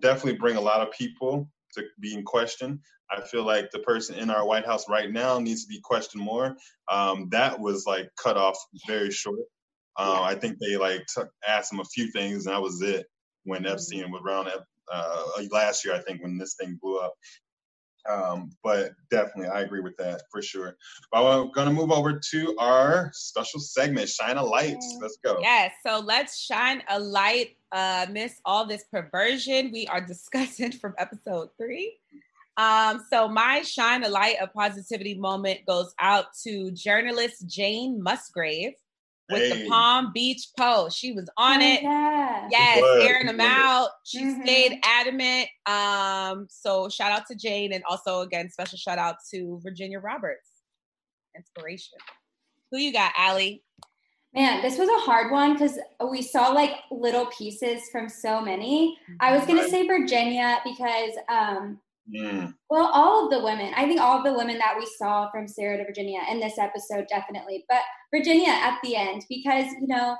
definitely 0.00 0.38
bring 0.38 0.56
a 0.56 0.60
lot 0.60 0.80
of 0.80 0.92
people 0.92 1.50
to 1.74 1.84
be 2.00 2.14
in 2.14 2.22
question. 2.22 2.80
I 3.10 3.22
feel 3.22 3.44
like 3.44 3.70
the 3.70 3.78
person 3.80 4.16
in 4.16 4.30
our 4.30 4.46
White 4.46 4.66
House 4.66 4.88
right 4.88 5.10
now 5.10 5.38
needs 5.38 5.64
to 5.64 5.68
be 5.68 5.80
questioned 5.82 6.22
more. 6.22 6.56
Um, 6.90 7.28
that 7.30 7.58
was 7.58 7.86
like 7.86 8.10
cut 8.22 8.36
off 8.36 8.58
very 8.86 9.10
short. 9.10 9.40
Uh, 9.96 10.20
I 10.22 10.34
think 10.34 10.58
they 10.58 10.76
like 10.76 11.04
t- 11.14 11.22
asked 11.46 11.72
him 11.72 11.80
a 11.80 11.84
few 11.84 12.10
things, 12.12 12.46
and 12.46 12.54
that 12.54 12.62
was 12.62 12.82
it. 12.82 13.06
When 13.44 13.62
mm-hmm. 13.62 13.72
Epstein 13.72 14.10
was 14.10 14.22
around 14.24 14.48
uh, 14.92 15.24
last 15.50 15.84
year, 15.84 15.94
I 15.94 16.00
think, 16.00 16.22
when 16.22 16.38
this 16.38 16.54
thing 16.54 16.78
blew 16.80 16.98
up. 16.98 17.14
Um, 18.08 18.50
but 18.62 18.92
definitely, 19.10 19.48
I 19.48 19.60
agree 19.60 19.80
with 19.80 19.96
that 19.98 20.22
for 20.30 20.40
sure. 20.40 20.76
But 21.12 21.24
we're 21.24 21.52
going 21.52 21.68
to 21.68 21.74
move 21.74 21.90
over 21.90 22.18
to 22.30 22.56
our 22.58 23.10
special 23.12 23.60
segment, 23.60 24.08
Shine 24.08 24.38
a 24.38 24.44
Light. 24.44 24.78
Let's 25.00 25.18
go. 25.22 25.38
Yes. 25.40 25.72
So 25.86 25.98
let's 25.98 26.38
shine 26.38 26.82
a 26.88 26.98
light, 26.98 27.56
uh, 27.72 28.06
miss 28.10 28.40
all 28.44 28.66
this 28.66 28.84
perversion 28.90 29.70
we 29.72 29.86
are 29.88 30.00
discussing 30.06 30.72
from 30.72 30.94
episode 30.98 31.50
three. 31.58 31.98
Um, 32.56 33.04
so 33.10 33.28
my 33.28 33.62
shine 33.62 34.04
a 34.04 34.08
light 34.08 34.36
of 34.40 34.52
positivity 34.52 35.14
moment 35.14 35.60
goes 35.66 35.94
out 36.00 36.26
to 36.44 36.72
journalist 36.72 37.46
Jane 37.46 38.02
Musgrave 38.02 38.72
with 39.30 39.52
hey. 39.52 39.62
the 39.62 39.68
Palm 39.68 40.10
Beach 40.12 40.48
Post. 40.58 40.98
She 40.98 41.12
was 41.12 41.28
on 41.36 41.62
oh, 41.62 41.66
it. 41.66 41.82
Yeah. 41.82 42.48
Yes, 42.50 42.82
airing 43.02 43.26
them 43.26 43.40
out. 43.40 43.90
She 44.04 44.22
mm-hmm. 44.24 44.42
stayed 44.42 44.80
adamant. 44.84 45.48
Um, 45.66 46.46
so 46.50 46.88
shout 46.88 47.12
out 47.12 47.26
to 47.28 47.34
Jane 47.34 47.72
and 47.72 47.84
also 47.88 48.20
again 48.20 48.50
special 48.50 48.78
shout 48.78 48.98
out 48.98 49.16
to 49.32 49.60
Virginia 49.62 50.00
Roberts. 50.00 50.48
Inspiration. 51.36 51.98
Who 52.70 52.78
you 52.78 52.92
got, 52.92 53.12
Allie? 53.16 53.62
Man, 54.34 54.60
this 54.60 54.78
was 54.78 54.88
a 54.88 55.06
hard 55.06 55.32
one 55.32 55.54
because 55.54 55.78
we 56.10 56.20
saw 56.20 56.48
like 56.48 56.72
little 56.90 57.26
pieces 57.26 57.88
from 57.90 58.08
so 58.08 58.40
many. 58.40 58.98
I 59.20 59.36
was 59.36 59.46
gonna 59.46 59.68
say 59.68 59.86
Virginia 59.86 60.58
because 60.64 61.12
um 61.28 61.78
Mm. 62.14 62.54
Well, 62.70 62.90
all 62.92 63.24
of 63.24 63.30
the 63.30 63.44
women, 63.44 63.72
I 63.76 63.86
think 63.86 64.00
all 64.00 64.18
of 64.18 64.24
the 64.24 64.32
women 64.32 64.58
that 64.58 64.76
we 64.78 64.86
saw 64.98 65.30
from 65.30 65.46
Sarah 65.46 65.76
to 65.76 65.84
Virginia 65.84 66.20
in 66.30 66.40
this 66.40 66.58
episode, 66.58 67.06
definitely. 67.08 67.64
But 67.68 67.82
Virginia 68.14 68.50
at 68.50 68.78
the 68.82 68.96
end, 68.96 69.24
because, 69.28 69.66
you 69.80 69.86
know, 69.88 70.16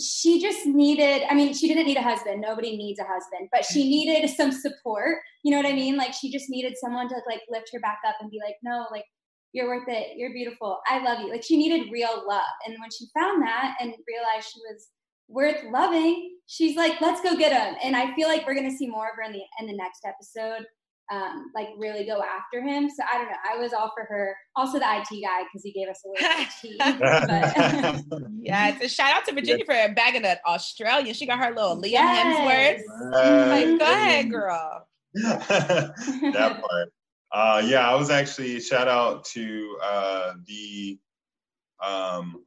she 0.00 0.40
just 0.40 0.64
needed, 0.64 1.22
I 1.28 1.34
mean, 1.34 1.52
she 1.52 1.68
didn't 1.68 1.86
need 1.86 1.98
a 1.98 2.02
husband. 2.02 2.40
Nobody 2.40 2.76
needs 2.76 2.98
a 2.98 3.04
husband, 3.04 3.50
but 3.52 3.64
she 3.64 3.88
needed 3.88 4.28
some 4.30 4.50
support. 4.50 5.18
You 5.44 5.50
know 5.50 5.58
what 5.58 5.70
I 5.70 5.74
mean? 5.74 5.96
Like, 5.96 6.14
she 6.14 6.32
just 6.32 6.48
needed 6.48 6.74
someone 6.80 7.08
to 7.08 7.16
like 7.26 7.42
lift 7.50 7.70
her 7.72 7.80
back 7.80 7.98
up 8.06 8.16
and 8.20 8.30
be 8.30 8.40
like, 8.44 8.56
no, 8.62 8.86
like, 8.90 9.04
you're 9.52 9.68
worth 9.68 9.88
it. 9.88 10.16
You're 10.16 10.32
beautiful. 10.32 10.80
I 10.86 11.04
love 11.04 11.20
you. 11.20 11.30
Like, 11.30 11.42
she 11.42 11.58
needed 11.58 11.92
real 11.92 12.24
love. 12.26 12.40
And 12.66 12.74
when 12.80 12.90
she 12.90 13.06
found 13.12 13.42
that 13.42 13.76
and 13.80 13.92
realized 14.08 14.48
she 14.50 14.60
was 14.60 14.88
worth 15.28 15.62
loving, 15.70 16.36
she's 16.46 16.74
like, 16.74 16.98
let's 17.02 17.20
go 17.20 17.36
get 17.36 17.52
him. 17.52 17.76
And 17.84 17.94
I 17.94 18.14
feel 18.14 18.28
like 18.28 18.46
we're 18.46 18.54
going 18.54 18.70
to 18.70 18.76
see 18.76 18.88
more 18.88 19.10
of 19.10 19.16
her 19.16 19.22
in 19.22 19.32
the, 19.32 19.42
in 19.60 19.66
the 19.66 19.76
next 19.76 20.06
episode 20.06 20.64
um, 21.12 21.50
like 21.54 21.68
really 21.78 22.06
go 22.06 22.22
after 22.22 22.62
him. 22.62 22.88
So 22.88 23.02
I 23.12 23.18
don't 23.18 23.26
know. 23.26 23.36
I 23.52 23.58
was 23.58 23.72
all 23.72 23.92
for 23.94 24.04
her. 24.04 24.34
Also 24.56 24.78
the 24.78 24.86
IT 24.86 25.22
guy 25.22 25.42
because 25.44 25.62
he 25.62 25.72
gave 25.72 25.88
us 25.88 26.02
a 26.04 26.08
little 26.08 26.28
IT. 26.40 28.24
yeah, 28.40 28.70
it's 28.70 28.84
a 28.84 28.88
shout 28.88 29.14
out 29.14 29.24
to 29.26 29.34
Virginia 29.34 29.64
for 29.64 29.74
bagging 29.94 30.24
an 30.24 30.38
Australian. 30.46 31.14
She 31.14 31.26
got 31.26 31.38
her 31.38 31.54
little 31.54 31.76
Liam 31.76 31.90
yes. 31.90 32.84
Hemsworth. 32.86 33.48
Like, 33.48 33.78
go 33.78 33.84
ahead, 33.84 34.30
girl. 34.30 34.88
that 35.14 36.62
part. 36.62 36.92
Uh, 37.30 37.62
yeah, 37.64 37.90
I 37.90 37.94
was 37.94 38.10
actually 38.10 38.60
shout 38.60 38.88
out 38.88 39.24
to 39.26 39.76
uh, 39.82 40.32
the 40.46 40.98
um, 41.82 42.44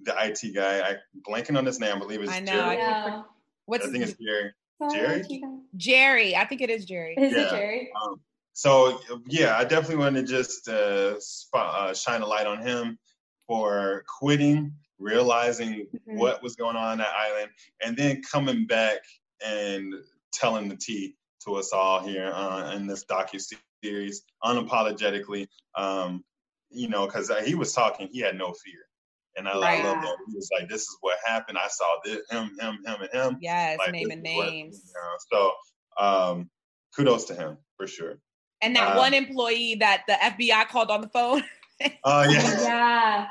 the 0.00 0.14
IT 0.16 0.54
guy. 0.54 0.80
I 0.80 0.96
blanking 1.28 1.58
on 1.58 1.66
his 1.66 1.78
name. 1.78 1.96
I 1.96 1.98
believe 1.98 2.22
it's 2.22 2.32
I 2.32 2.40
know. 2.40 2.52
Jerry. 2.52 2.82
I, 2.82 3.08
know. 3.08 3.24
What's 3.66 3.86
I 3.86 3.90
think 3.90 4.04
it's 4.04 4.14
Jerry. 4.14 4.52
Jerry? 4.92 5.42
Jerry. 5.76 6.36
I 6.36 6.44
think 6.44 6.60
it 6.60 6.70
is 6.70 6.84
Jerry. 6.84 7.14
Is 7.14 7.32
yeah. 7.32 7.46
it 7.46 7.50
Jerry? 7.50 7.90
Um, 8.02 8.20
so 8.52 9.00
yeah, 9.26 9.56
I 9.56 9.64
definitely 9.64 9.96
want 9.96 10.16
to 10.16 10.22
just 10.22 10.68
uh, 10.68 11.18
spot, 11.20 11.74
uh, 11.90 11.94
shine 11.94 12.22
a 12.22 12.26
light 12.26 12.46
on 12.46 12.60
him 12.60 12.98
for 13.46 14.04
quitting, 14.18 14.72
realizing 14.98 15.86
mm-hmm. 15.86 16.18
what 16.18 16.42
was 16.42 16.56
going 16.56 16.76
on 16.76 16.86
on 16.86 16.98
that 16.98 17.12
island, 17.16 17.50
and 17.84 17.96
then 17.96 18.22
coming 18.22 18.66
back 18.66 18.98
and 19.44 19.94
telling 20.32 20.68
the 20.68 20.76
tea 20.76 21.14
to 21.44 21.54
us 21.54 21.72
all 21.72 22.00
here 22.00 22.32
uh, 22.34 22.72
in 22.74 22.86
this 22.86 23.04
docu 23.04 23.40
series 23.82 24.22
unapologetically. 24.44 25.46
Um, 25.76 26.24
you 26.70 26.88
know, 26.88 27.06
because 27.06 27.30
uh, 27.30 27.40
he 27.42 27.54
was 27.54 27.72
talking, 27.72 28.08
he 28.12 28.20
had 28.20 28.36
no 28.36 28.52
fear. 28.52 28.87
And 29.38 29.48
I, 29.48 29.58
right. 29.58 29.84
I 29.84 29.88
love 29.88 30.02
that. 30.02 30.16
He 30.26 30.34
was 30.34 30.50
like, 30.58 30.68
this 30.68 30.82
is 30.82 30.96
what 31.00 31.16
happened. 31.24 31.56
I 31.58 31.68
saw 31.68 31.86
this, 32.04 32.18
him, 32.30 32.50
him, 32.60 32.78
him, 32.84 32.96
and 33.00 33.10
him. 33.12 33.38
Yes, 33.40 33.78
like, 33.78 33.92
naming 33.92 34.20
names. 34.20 34.82
What, 34.92 35.32
you 35.32 35.40
know? 35.40 35.52
So 35.98 36.04
um, 36.04 36.50
kudos 36.94 37.24
to 37.26 37.34
him 37.34 37.56
for 37.76 37.86
sure. 37.86 38.18
And 38.60 38.74
that 38.74 38.92
um, 38.92 38.96
one 38.96 39.14
employee 39.14 39.76
that 39.76 40.02
the 40.08 40.14
FBI 40.14 40.66
called 40.68 40.90
on 40.90 41.00
the 41.00 41.08
phone. 41.08 41.42
Oh, 42.02 42.22
uh, 42.22 42.26
yeah. 42.28 42.62
yeah. 42.62 43.26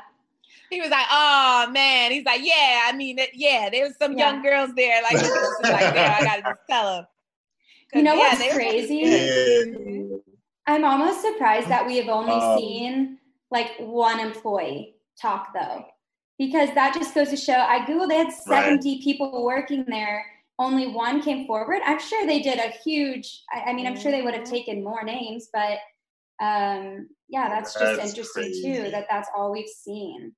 He 0.70 0.80
was 0.80 0.88
like, 0.88 1.04
"Oh 1.10 1.68
man," 1.70 2.12
he's 2.12 2.24
like, 2.24 2.40
"Yeah, 2.42 2.86
I 2.86 2.96
mean, 2.96 3.18
it, 3.18 3.32
yeah, 3.34 3.68
there 3.70 3.84
was 3.84 3.94
some 3.98 4.16
yeah. 4.16 4.30
young 4.30 4.42
girls 4.42 4.70
there. 4.74 5.02
Like, 5.02 5.20
like, 5.62 5.94
there, 5.94 6.16
I 6.18 6.24
gotta 6.24 6.42
just 6.42 6.60
tell 6.66 6.94
them." 6.94 7.06
You 7.92 8.02
know 8.04 8.14
yeah, 8.14 8.38
what's 8.38 8.54
crazy? 8.54 9.02
Yeah. 9.04 10.16
I'm 10.66 10.82
almost 10.82 11.20
surprised 11.20 11.68
that 11.68 11.86
we 11.86 11.98
have 11.98 12.08
only 12.08 12.32
um, 12.32 12.58
seen 12.58 13.18
like 13.50 13.72
one 13.78 14.18
employee 14.18 14.94
talk 15.20 15.52
though 15.52 15.84
because 16.38 16.68
that 16.74 16.94
just 16.94 17.14
goes 17.14 17.30
to 17.30 17.36
show 17.36 17.54
I 17.54 17.80
Googled 17.80 18.08
they 18.08 18.16
had 18.16 18.32
70 18.32 18.90
right. 18.90 19.02
people 19.02 19.44
working 19.44 19.84
there. 19.86 20.24
Only 20.58 20.88
one 20.88 21.22
came 21.22 21.46
forward. 21.46 21.80
I'm 21.84 22.00
sure 22.00 22.26
they 22.26 22.40
did 22.40 22.58
a 22.58 22.70
huge, 22.84 23.42
I, 23.52 23.70
I 23.70 23.72
mean, 23.72 23.86
I'm 23.86 23.98
sure 23.98 24.10
they 24.10 24.22
would 24.22 24.34
have 24.34 24.44
mm-hmm. 24.44 24.52
taken 24.52 24.84
more 24.84 25.04
names, 25.04 25.48
but 25.52 25.78
um, 26.40 27.08
yeah, 27.28 27.48
that's, 27.48 27.74
that's 27.74 27.96
just 27.96 28.08
interesting 28.10 28.42
crazy. 28.42 28.62
too, 28.62 28.90
that 28.90 29.06
that's 29.10 29.28
all 29.36 29.52
we've 29.52 29.68
seen. 29.68 30.32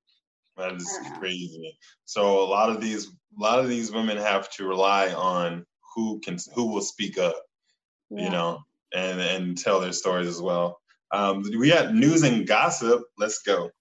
That 0.57 0.73
is 0.73 0.99
crazy. 1.17 1.77
So 2.05 2.43
a 2.43 2.45
lot 2.45 2.69
of 2.69 2.81
these, 2.81 3.07
a 3.07 3.41
lot 3.41 3.59
of 3.59 3.69
these 3.69 3.91
women 3.91 4.17
have 4.17 4.49
to 4.51 4.67
rely 4.67 5.13
on 5.13 5.65
who 5.95 6.19
can, 6.19 6.37
who 6.53 6.67
will 6.67 6.81
speak 6.81 7.17
up, 7.17 7.35
yeah. 8.09 8.25
you 8.25 8.29
know, 8.29 8.59
and, 8.93 9.19
and 9.21 9.57
tell 9.57 9.79
their 9.79 9.93
stories 9.93 10.27
as 10.27 10.41
well. 10.41 10.79
Um, 11.11 11.43
we 11.57 11.69
got 11.69 11.93
news 11.93 12.23
and 12.23 12.45
gossip. 12.45 13.03
Let's 13.17 13.41
go. 13.41 13.71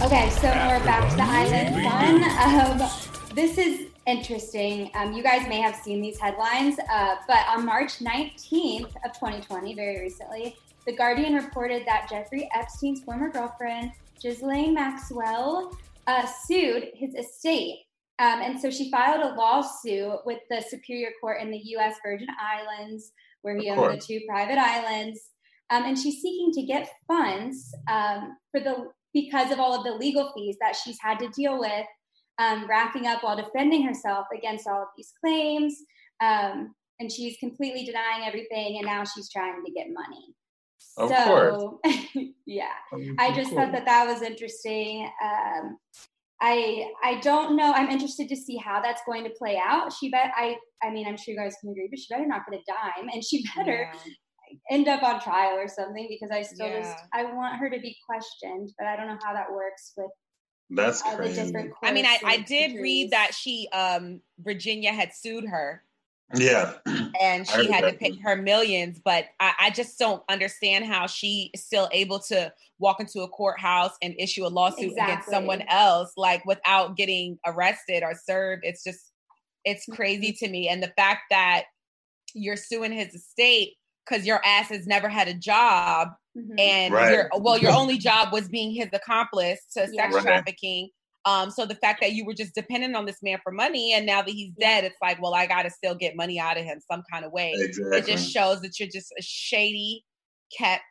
Okay, 0.00 0.30
so 0.30 0.42
we're 0.42 0.84
back 0.84 1.10
to 1.10 1.16
the 1.16 1.24
island 1.24 1.82
fun. 1.82 2.80
Um, 2.80 2.88
this 3.34 3.58
is 3.58 3.88
interesting. 4.06 4.92
Um, 4.94 5.12
you 5.12 5.24
guys 5.24 5.48
may 5.48 5.60
have 5.60 5.74
seen 5.74 6.00
these 6.00 6.20
headlines, 6.20 6.78
uh, 6.88 7.16
but 7.26 7.40
on 7.48 7.66
March 7.66 7.98
19th 7.98 8.94
of 9.04 9.12
2020, 9.12 9.74
very 9.74 9.98
recently, 9.98 10.54
The 10.86 10.92
Guardian 10.92 11.34
reported 11.34 11.84
that 11.86 12.08
Jeffrey 12.08 12.48
Epstein's 12.54 13.02
former 13.02 13.28
girlfriend, 13.28 13.90
Ghislaine 14.22 14.72
Maxwell, 14.72 15.76
uh, 16.06 16.26
sued 16.44 16.90
his 16.94 17.16
estate. 17.16 17.80
Um, 18.20 18.40
and 18.40 18.60
so 18.60 18.70
she 18.70 18.92
filed 18.92 19.20
a 19.20 19.34
lawsuit 19.34 20.20
with 20.24 20.38
the 20.48 20.62
Superior 20.68 21.10
Court 21.20 21.42
in 21.42 21.50
the 21.50 21.60
U.S. 21.70 21.96
Virgin 22.04 22.28
Islands, 22.40 23.10
where 23.42 23.56
he 23.56 23.68
owned 23.68 23.94
the 23.94 24.00
two 24.00 24.20
private 24.28 24.58
islands. 24.58 25.20
Um, 25.70 25.82
and 25.84 25.98
she's 25.98 26.22
seeking 26.22 26.52
to 26.52 26.62
get 26.62 26.88
funds 27.08 27.74
um, 27.90 28.36
for 28.52 28.60
the 28.60 28.90
because 29.22 29.50
of 29.50 29.58
all 29.58 29.74
of 29.74 29.84
the 29.84 29.92
legal 29.92 30.32
fees 30.34 30.56
that 30.60 30.76
she's 30.76 30.98
had 31.00 31.18
to 31.18 31.28
deal 31.28 31.58
with, 31.58 31.86
um, 32.38 32.66
racking 32.68 33.06
up 33.06 33.22
while 33.22 33.36
defending 33.36 33.82
herself 33.82 34.26
against 34.36 34.66
all 34.66 34.82
of 34.82 34.88
these 34.96 35.12
claims. 35.24 35.76
Um, 36.20 36.74
and 37.00 37.10
she's 37.10 37.36
completely 37.38 37.84
denying 37.84 38.24
everything, 38.26 38.78
and 38.78 38.86
now 38.86 39.04
she's 39.04 39.30
trying 39.30 39.62
to 39.64 39.72
get 39.72 39.86
money. 39.92 40.34
Of 40.96 41.10
so, 41.10 41.78
course. 41.84 41.96
yeah, 42.46 42.72
I 43.18 43.32
just 43.32 43.52
thought 43.52 43.72
that 43.72 43.84
that 43.84 44.06
was 44.06 44.22
interesting. 44.22 45.08
Um, 45.22 45.78
I 46.40 46.90
I 47.02 47.20
don't 47.20 47.56
know. 47.56 47.72
I'm 47.72 47.90
interested 47.90 48.28
to 48.28 48.36
see 48.36 48.56
how 48.56 48.80
that's 48.80 49.02
going 49.06 49.24
to 49.24 49.30
play 49.30 49.60
out. 49.64 49.92
She 49.92 50.10
bet 50.10 50.32
I 50.36 50.56
I 50.82 50.90
mean 50.90 51.06
I'm 51.06 51.16
sure 51.16 51.34
you 51.34 51.40
guys 51.40 51.56
can 51.60 51.70
agree, 51.70 51.88
but 51.90 51.98
she 51.98 52.12
better 52.12 52.26
not 52.26 52.42
get 52.50 52.60
a 52.60 52.62
dime, 52.66 53.08
and 53.12 53.24
she 53.24 53.44
better 53.56 53.90
yeah. 53.92 54.12
End 54.70 54.88
up 54.88 55.02
on 55.02 55.20
trial 55.20 55.56
or 55.58 55.68
something 55.68 56.06
because 56.08 56.30
I 56.30 56.42
still 56.42 56.68
yeah. 56.68 56.80
just 56.80 57.04
I 57.12 57.24
want 57.24 57.58
her 57.58 57.70
to 57.70 57.80
be 57.80 57.96
questioned, 58.06 58.72
but 58.78 58.86
I 58.86 58.96
don't 58.96 59.08
know 59.08 59.18
how 59.22 59.32
that 59.32 59.52
works 59.52 59.92
with. 59.96 60.10
That's 60.70 61.02
crazy. 61.02 61.54
I 61.82 61.92
mean, 61.92 62.04
I, 62.04 62.18
I 62.24 62.38
did 62.38 62.80
read 62.80 63.12
that 63.12 63.32
she 63.34 63.68
um 63.72 64.20
Virginia 64.38 64.92
had 64.92 65.14
sued 65.14 65.44
her 65.46 65.82
yeah. 66.34 66.74
And 67.20 67.48
she 67.48 67.70
had 67.70 67.80
to 67.82 67.92
pay 67.94 68.16
her 68.22 68.36
millions, 68.36 69.00
but 69.02 69.26
I, 69.40 69.52
I, 69.60 69.70
just 69.70 69.98
don't 69.98 70.22
understand 70.28 70.84
how 70.84 71.06
she 71.06 71.50
is 71.54 71.64
still 71.64 71.88
able 71.90 72.20
to 72.20 72.52
walk 72.78 73.00
into 73.00 73.22
a 73.22 73.28
courthouse 73.28 73.92
and 74.02 74.14
issue 74.18 74.46
a 74.46 74.48
lawsuit 74.48 74.90
exactly. 74.90 75.12
against 75.12 75.30
someone 75.30 75.62
else, 75.68 76.12
like 76.16 76.44
without 76.44 76.96
getting 76.96 77.38
arrested 77.46 78.02
or 78.02 78.14
served. 78.14 78.64
It's 78.64 78.84
just, 78.84 79.10
it's 79.64 79.86
crazy 79.86 80.32
mm-hmm. 80.32 80.44
to 80.44 80.50
me. 80.50 80.68
And 80.68 80.82
the 80.82 80.92
fact 80.96 81.22
that 81.30 81.64
you're 82.34 82.56
suing 82.56 82.92
his 82.92 83.14
estate 83.14 83.74
because 84.08 84.26
your 84.26 84.40
ass 84.44 84.68
has 84.68 84.86
never 84.86 85.08
had 85.08 85.28
a 85.28 85.34
job 85.34 86.08
mm-hmm. 86.36 86.58
and 86.58 86.94
right. 86.94 87.12
your 87.12 87.30
well 87.38 87.58
your 87.58 87.72
only 87.76 87.98
job 87.98 88.32
was 88.32 88.48
being 88.48 88.72
his 88.72 88.88
accomplice 88.92 89.60
to 89.72 89.86
sex 89.86 89.92
yeah. 89.92 90.20
trafficking 90.20 90.90
um, 91.24 91.50
so 91.50 91.66
the 91.66 91.74
fact 91.74 92.00
that 92.00 92.12
you 92.12 92.24
were 92.24 92.32
just 92.32 92.54
dependent 92.54 92.96
on 92.96 93.04
this 93.04 93.22
man 93.22 93.38
for 93.42 93.52
money 93.52 93.92
and 93.92 94.06
now 94.06 94.22
that 94.22 94.30
he's 94.30 94.52
dead, 94.58 94.84
it's 94.84 94.96
like, 95.02 95.20
well, 95.20 95.34
I 95.34 95.46
gotta 95.46 95.68
still 95.68 95.94
get 95.94 96.16
money 96.16 96.40
out 96.40 96.56
of 96.56 96.64
him 96.64 96.80
some 96.90 97.02
kind 97.12 97.22
of 97.24 97.32
way. 97.32 97.52
Exactly. 97.54 97.98
It 97.98 98.06
just 98.06 98.32
shows 98.32 98.62
that 98.62 98.78
you're 98.78 98.88
just 98.88 99.12
a 99.18 99.20
shady, 99.20 100.04
kept 100.56 100.84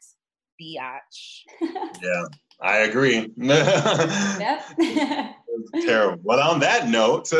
biatch. 0.61 1.41
yeah, 2.03 2.26
I 2.61 2.80
agree. 2.80 3.32
yep. 3.38 4.63
terrible. 5.82 6.20
Well, 6.24 6.51
on 6.51 6.59
that 6.59 6.88
note, 6.88 7.32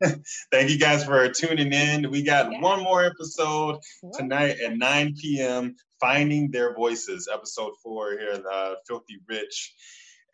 thank 0.52 0.70
you 0.70 0.78
guys 0.78 1.04
for 1.04 1.28
tuning 1.28 1.72
in. 1.72 2.10
We 2.10 2.22
got 2.22 2.50
yeah. 2.50 2.60
one 2.60 2.82
more 2.82 3.04
episode 3.04 3.80
tonight 4.14 4.56
at 4.64 4.76
9 4.76 5.14
p.m. 5.20 5.76
Finding 6.00 6.50
Their 6.50 6.74
Voices, 6.74 7.28
episode 7.30 7.72
four 7.82 8.12
here 8.12 8.42
uh, 8.50 8.74
Filthy 8.86 9.18
Rich. 9.28 9.74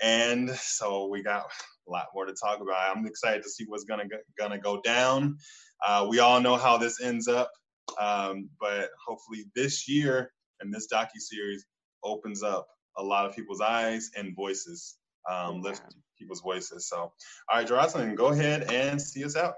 And 0.01 0.51
so 0.51 1.09
we 1.09 1.23
got 1.23 1.47
a 1.89 1.91
lot 1.91 2.07
more 2.15 2.27
to 2.27 2.35
talk 2.35 2.61
about. 2.61 2.97
I'm 2.97 3.07
excited 3.07 3.43
to 3.43 3.51
see 3.51 3.65
what's 3.67 3.85
gonna 3.85 4.05
gonna 4.39 4.59
go 4.59 4.81
down. 4.83 5.39
Uh, 5.85 6.07
we 6.09 6.21
all 6.21 6.41
know 6.41 6.57
how 6.57 6.77
this 6.77 7.01
ends 7.01 7.27
up, 7.27 7.51
um, 7.99 8.49
but 8.61 8.91
hopefully 9.05 9.47
this 9.57 9.89
year 9.89 10.31
and 10.61 10.73
this 10.73 10.87
docu 10.93 11.19
series 11.19 11.65
opens 12.05 12.43
up 12.43 12.69
a 12.99 13.03
lot 13.03 13.27
of 13.27 13.35
people's 13.35 13.61
eyes 13.61 14.11
and 14.17 14.37
voices, 14.37 14.97
um, 15.29 15.61
lift 15.61 15.83
people's 16.19 16.41
voices. 16.41 16.89
So, 16.89 16.97
all 16.97 17.13
right, 17.53 17.67
Jocelyn, 17.67 18.15
go 18.15 18.27
ahead 18.27 18.71
and 18.73 19.01
see 19.01 19.25
us 19.25 19.37
out. 19.37 19.55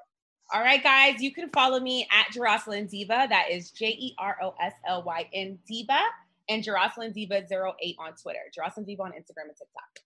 All 0.52 0.62
right, 0.62 0.82
guys, 0.82 1.20
you 1.20 1.32
can 1.32 1.50
follow 1.50 1.78
me 1.78 2.08
at 2.10 2.34
Jeroslyn 2.34 2.88
Diva. 2.88 3.26
That 3.28 3.50
is 3.50 3.70
J 3.70 3.88
E 3.88 4.14
R 4.18 4.36
O 4.42 4.54
S 4.60 4.72
L 4.86 5.02
Y 5.02 5.28
N 5.34 5.58
Diva 5.66 6.00
and 6.48 6.64
Jeroslyn 6.64 7.12
Diva 7.12 7.42
08 7.42 7.96
on 7.98 8.14
Twitter, 8.14 8.40
Jeroslyn 8.56 8.86
Diva 8.86 9.02
on 9.02 9.10
Instagram 9.10 9.48
and 9.48 9.56
TikTok. 9.58 9.98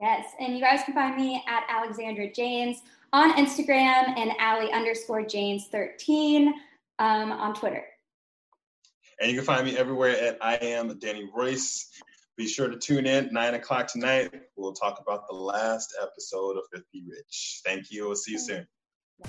Yes, 0.00 0.26
and 0.38 0.54
you 0.54 0.60
guys 0.60 0.84
can 0.84 0.94
find 0.94 1.16
me 1.16 1.42
at 1.48 1.64
Alexandra 1.68 2.32
Janes 2.32 2.82
on 3.12 3.32
Instagram 3.32 4.16
and 4.16 4.30
Ali 4.40 4.70
underscore 4.70 5.24
Janes 5.24 5.66
13 5.72 6.54
um, 7.00 7.32
on 7.32 7.52
Twitter. 7.54 7.84
And 9.20 9.30
you 9.30 9.38
can 9.38 9.44
find 9.44 9.66
me 9.66 9.76
everywhere 9.76 10.16
at 10.16 10.38
I 10.40 10.54
am 10.56 10.96
Danny 11.00 11.28
Royce. 11.34 11.90
Be 12.38 12.46
sure 12.46 12.68
to 12.68 12.78
tune 12.78 13.04
in 13.04 13.30
nine 13.32 13.54
o'clock 13.54 13.88
tonight. 13.88 14.32
We'll 14.56 14.72
talk 14.72 15.00
about 15.00 15.26
the 15.28 15.34
last 15.34 15.92
episode 16.00 16.56
of 16.56 16.62
Filthy 16.72 17.02
Rich. 17.04 17.62
Thank 17.64 17.90
you. 17.90 18.06
We'll 18.06 18.14
see 18.14 18.32
you 18.32 18.38
soon. 18.38 18.68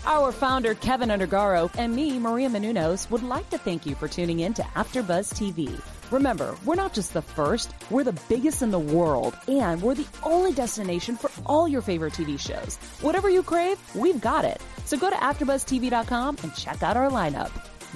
Our 0.05 0.31
founder, 0.31 0.75
Keven 0.75 1.09
Undergaro, 1.09 1.71
and 1.75 1.95
me, 1.95 2.19
Maria 2.19 2.49
Menounos, 2.49 3.09
would 3.09 3.23
like 3.23 3.49
to 3.49 3.57
thank 3.57 3.87
you 3.87 3.95
for 3.95 4.07
tuning 4.07 4.41
in 4.41 4.53
to 4.53 4.61
AfterBuzz 4.61 5.33
TV. 5.33 5.81
Remember, 6.11 6.55
we're 6.63 6.75
not 6.75 6.93
just 6.93 7.13
the 7.13 7.23
first, 7.23 7.73
we're 7.89 8.03
the 8.03 8.19
biggest 8.29 8.61
in 8.61 8.69
the 8.69 8.77
world, 8.77 9.35
and 9.47 9.81
we're 9.81 9.95
the 9.95 10.07
only 10.21 10.53
destination 10.53 11.17
for 11.17 11.31
all 11.47 11.67
your 11.67 11.81
favorite 11.81 12.13
TV 12.13 12.39
shows. 12.39 12.77
Whatever 13.01 13.31
you 13.31 13.41
crave, 13.41 13.79
we've 13.95 14.21
got 14.21 14.45
it. 14.45 14.61
So 14.85 14.97
go 14.97 15.09
to 15.09 15.15
AfterBuzzTV.com 15.15 16.37
and 16.43 16.55
check 16.55 16.83
out 16.83 16.95
our 16.95 17.09
lineup. 17.09 17.49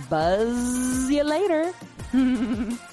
Buzz 0.09 1.11
you 1.11 1.24
later. 1.24 1.72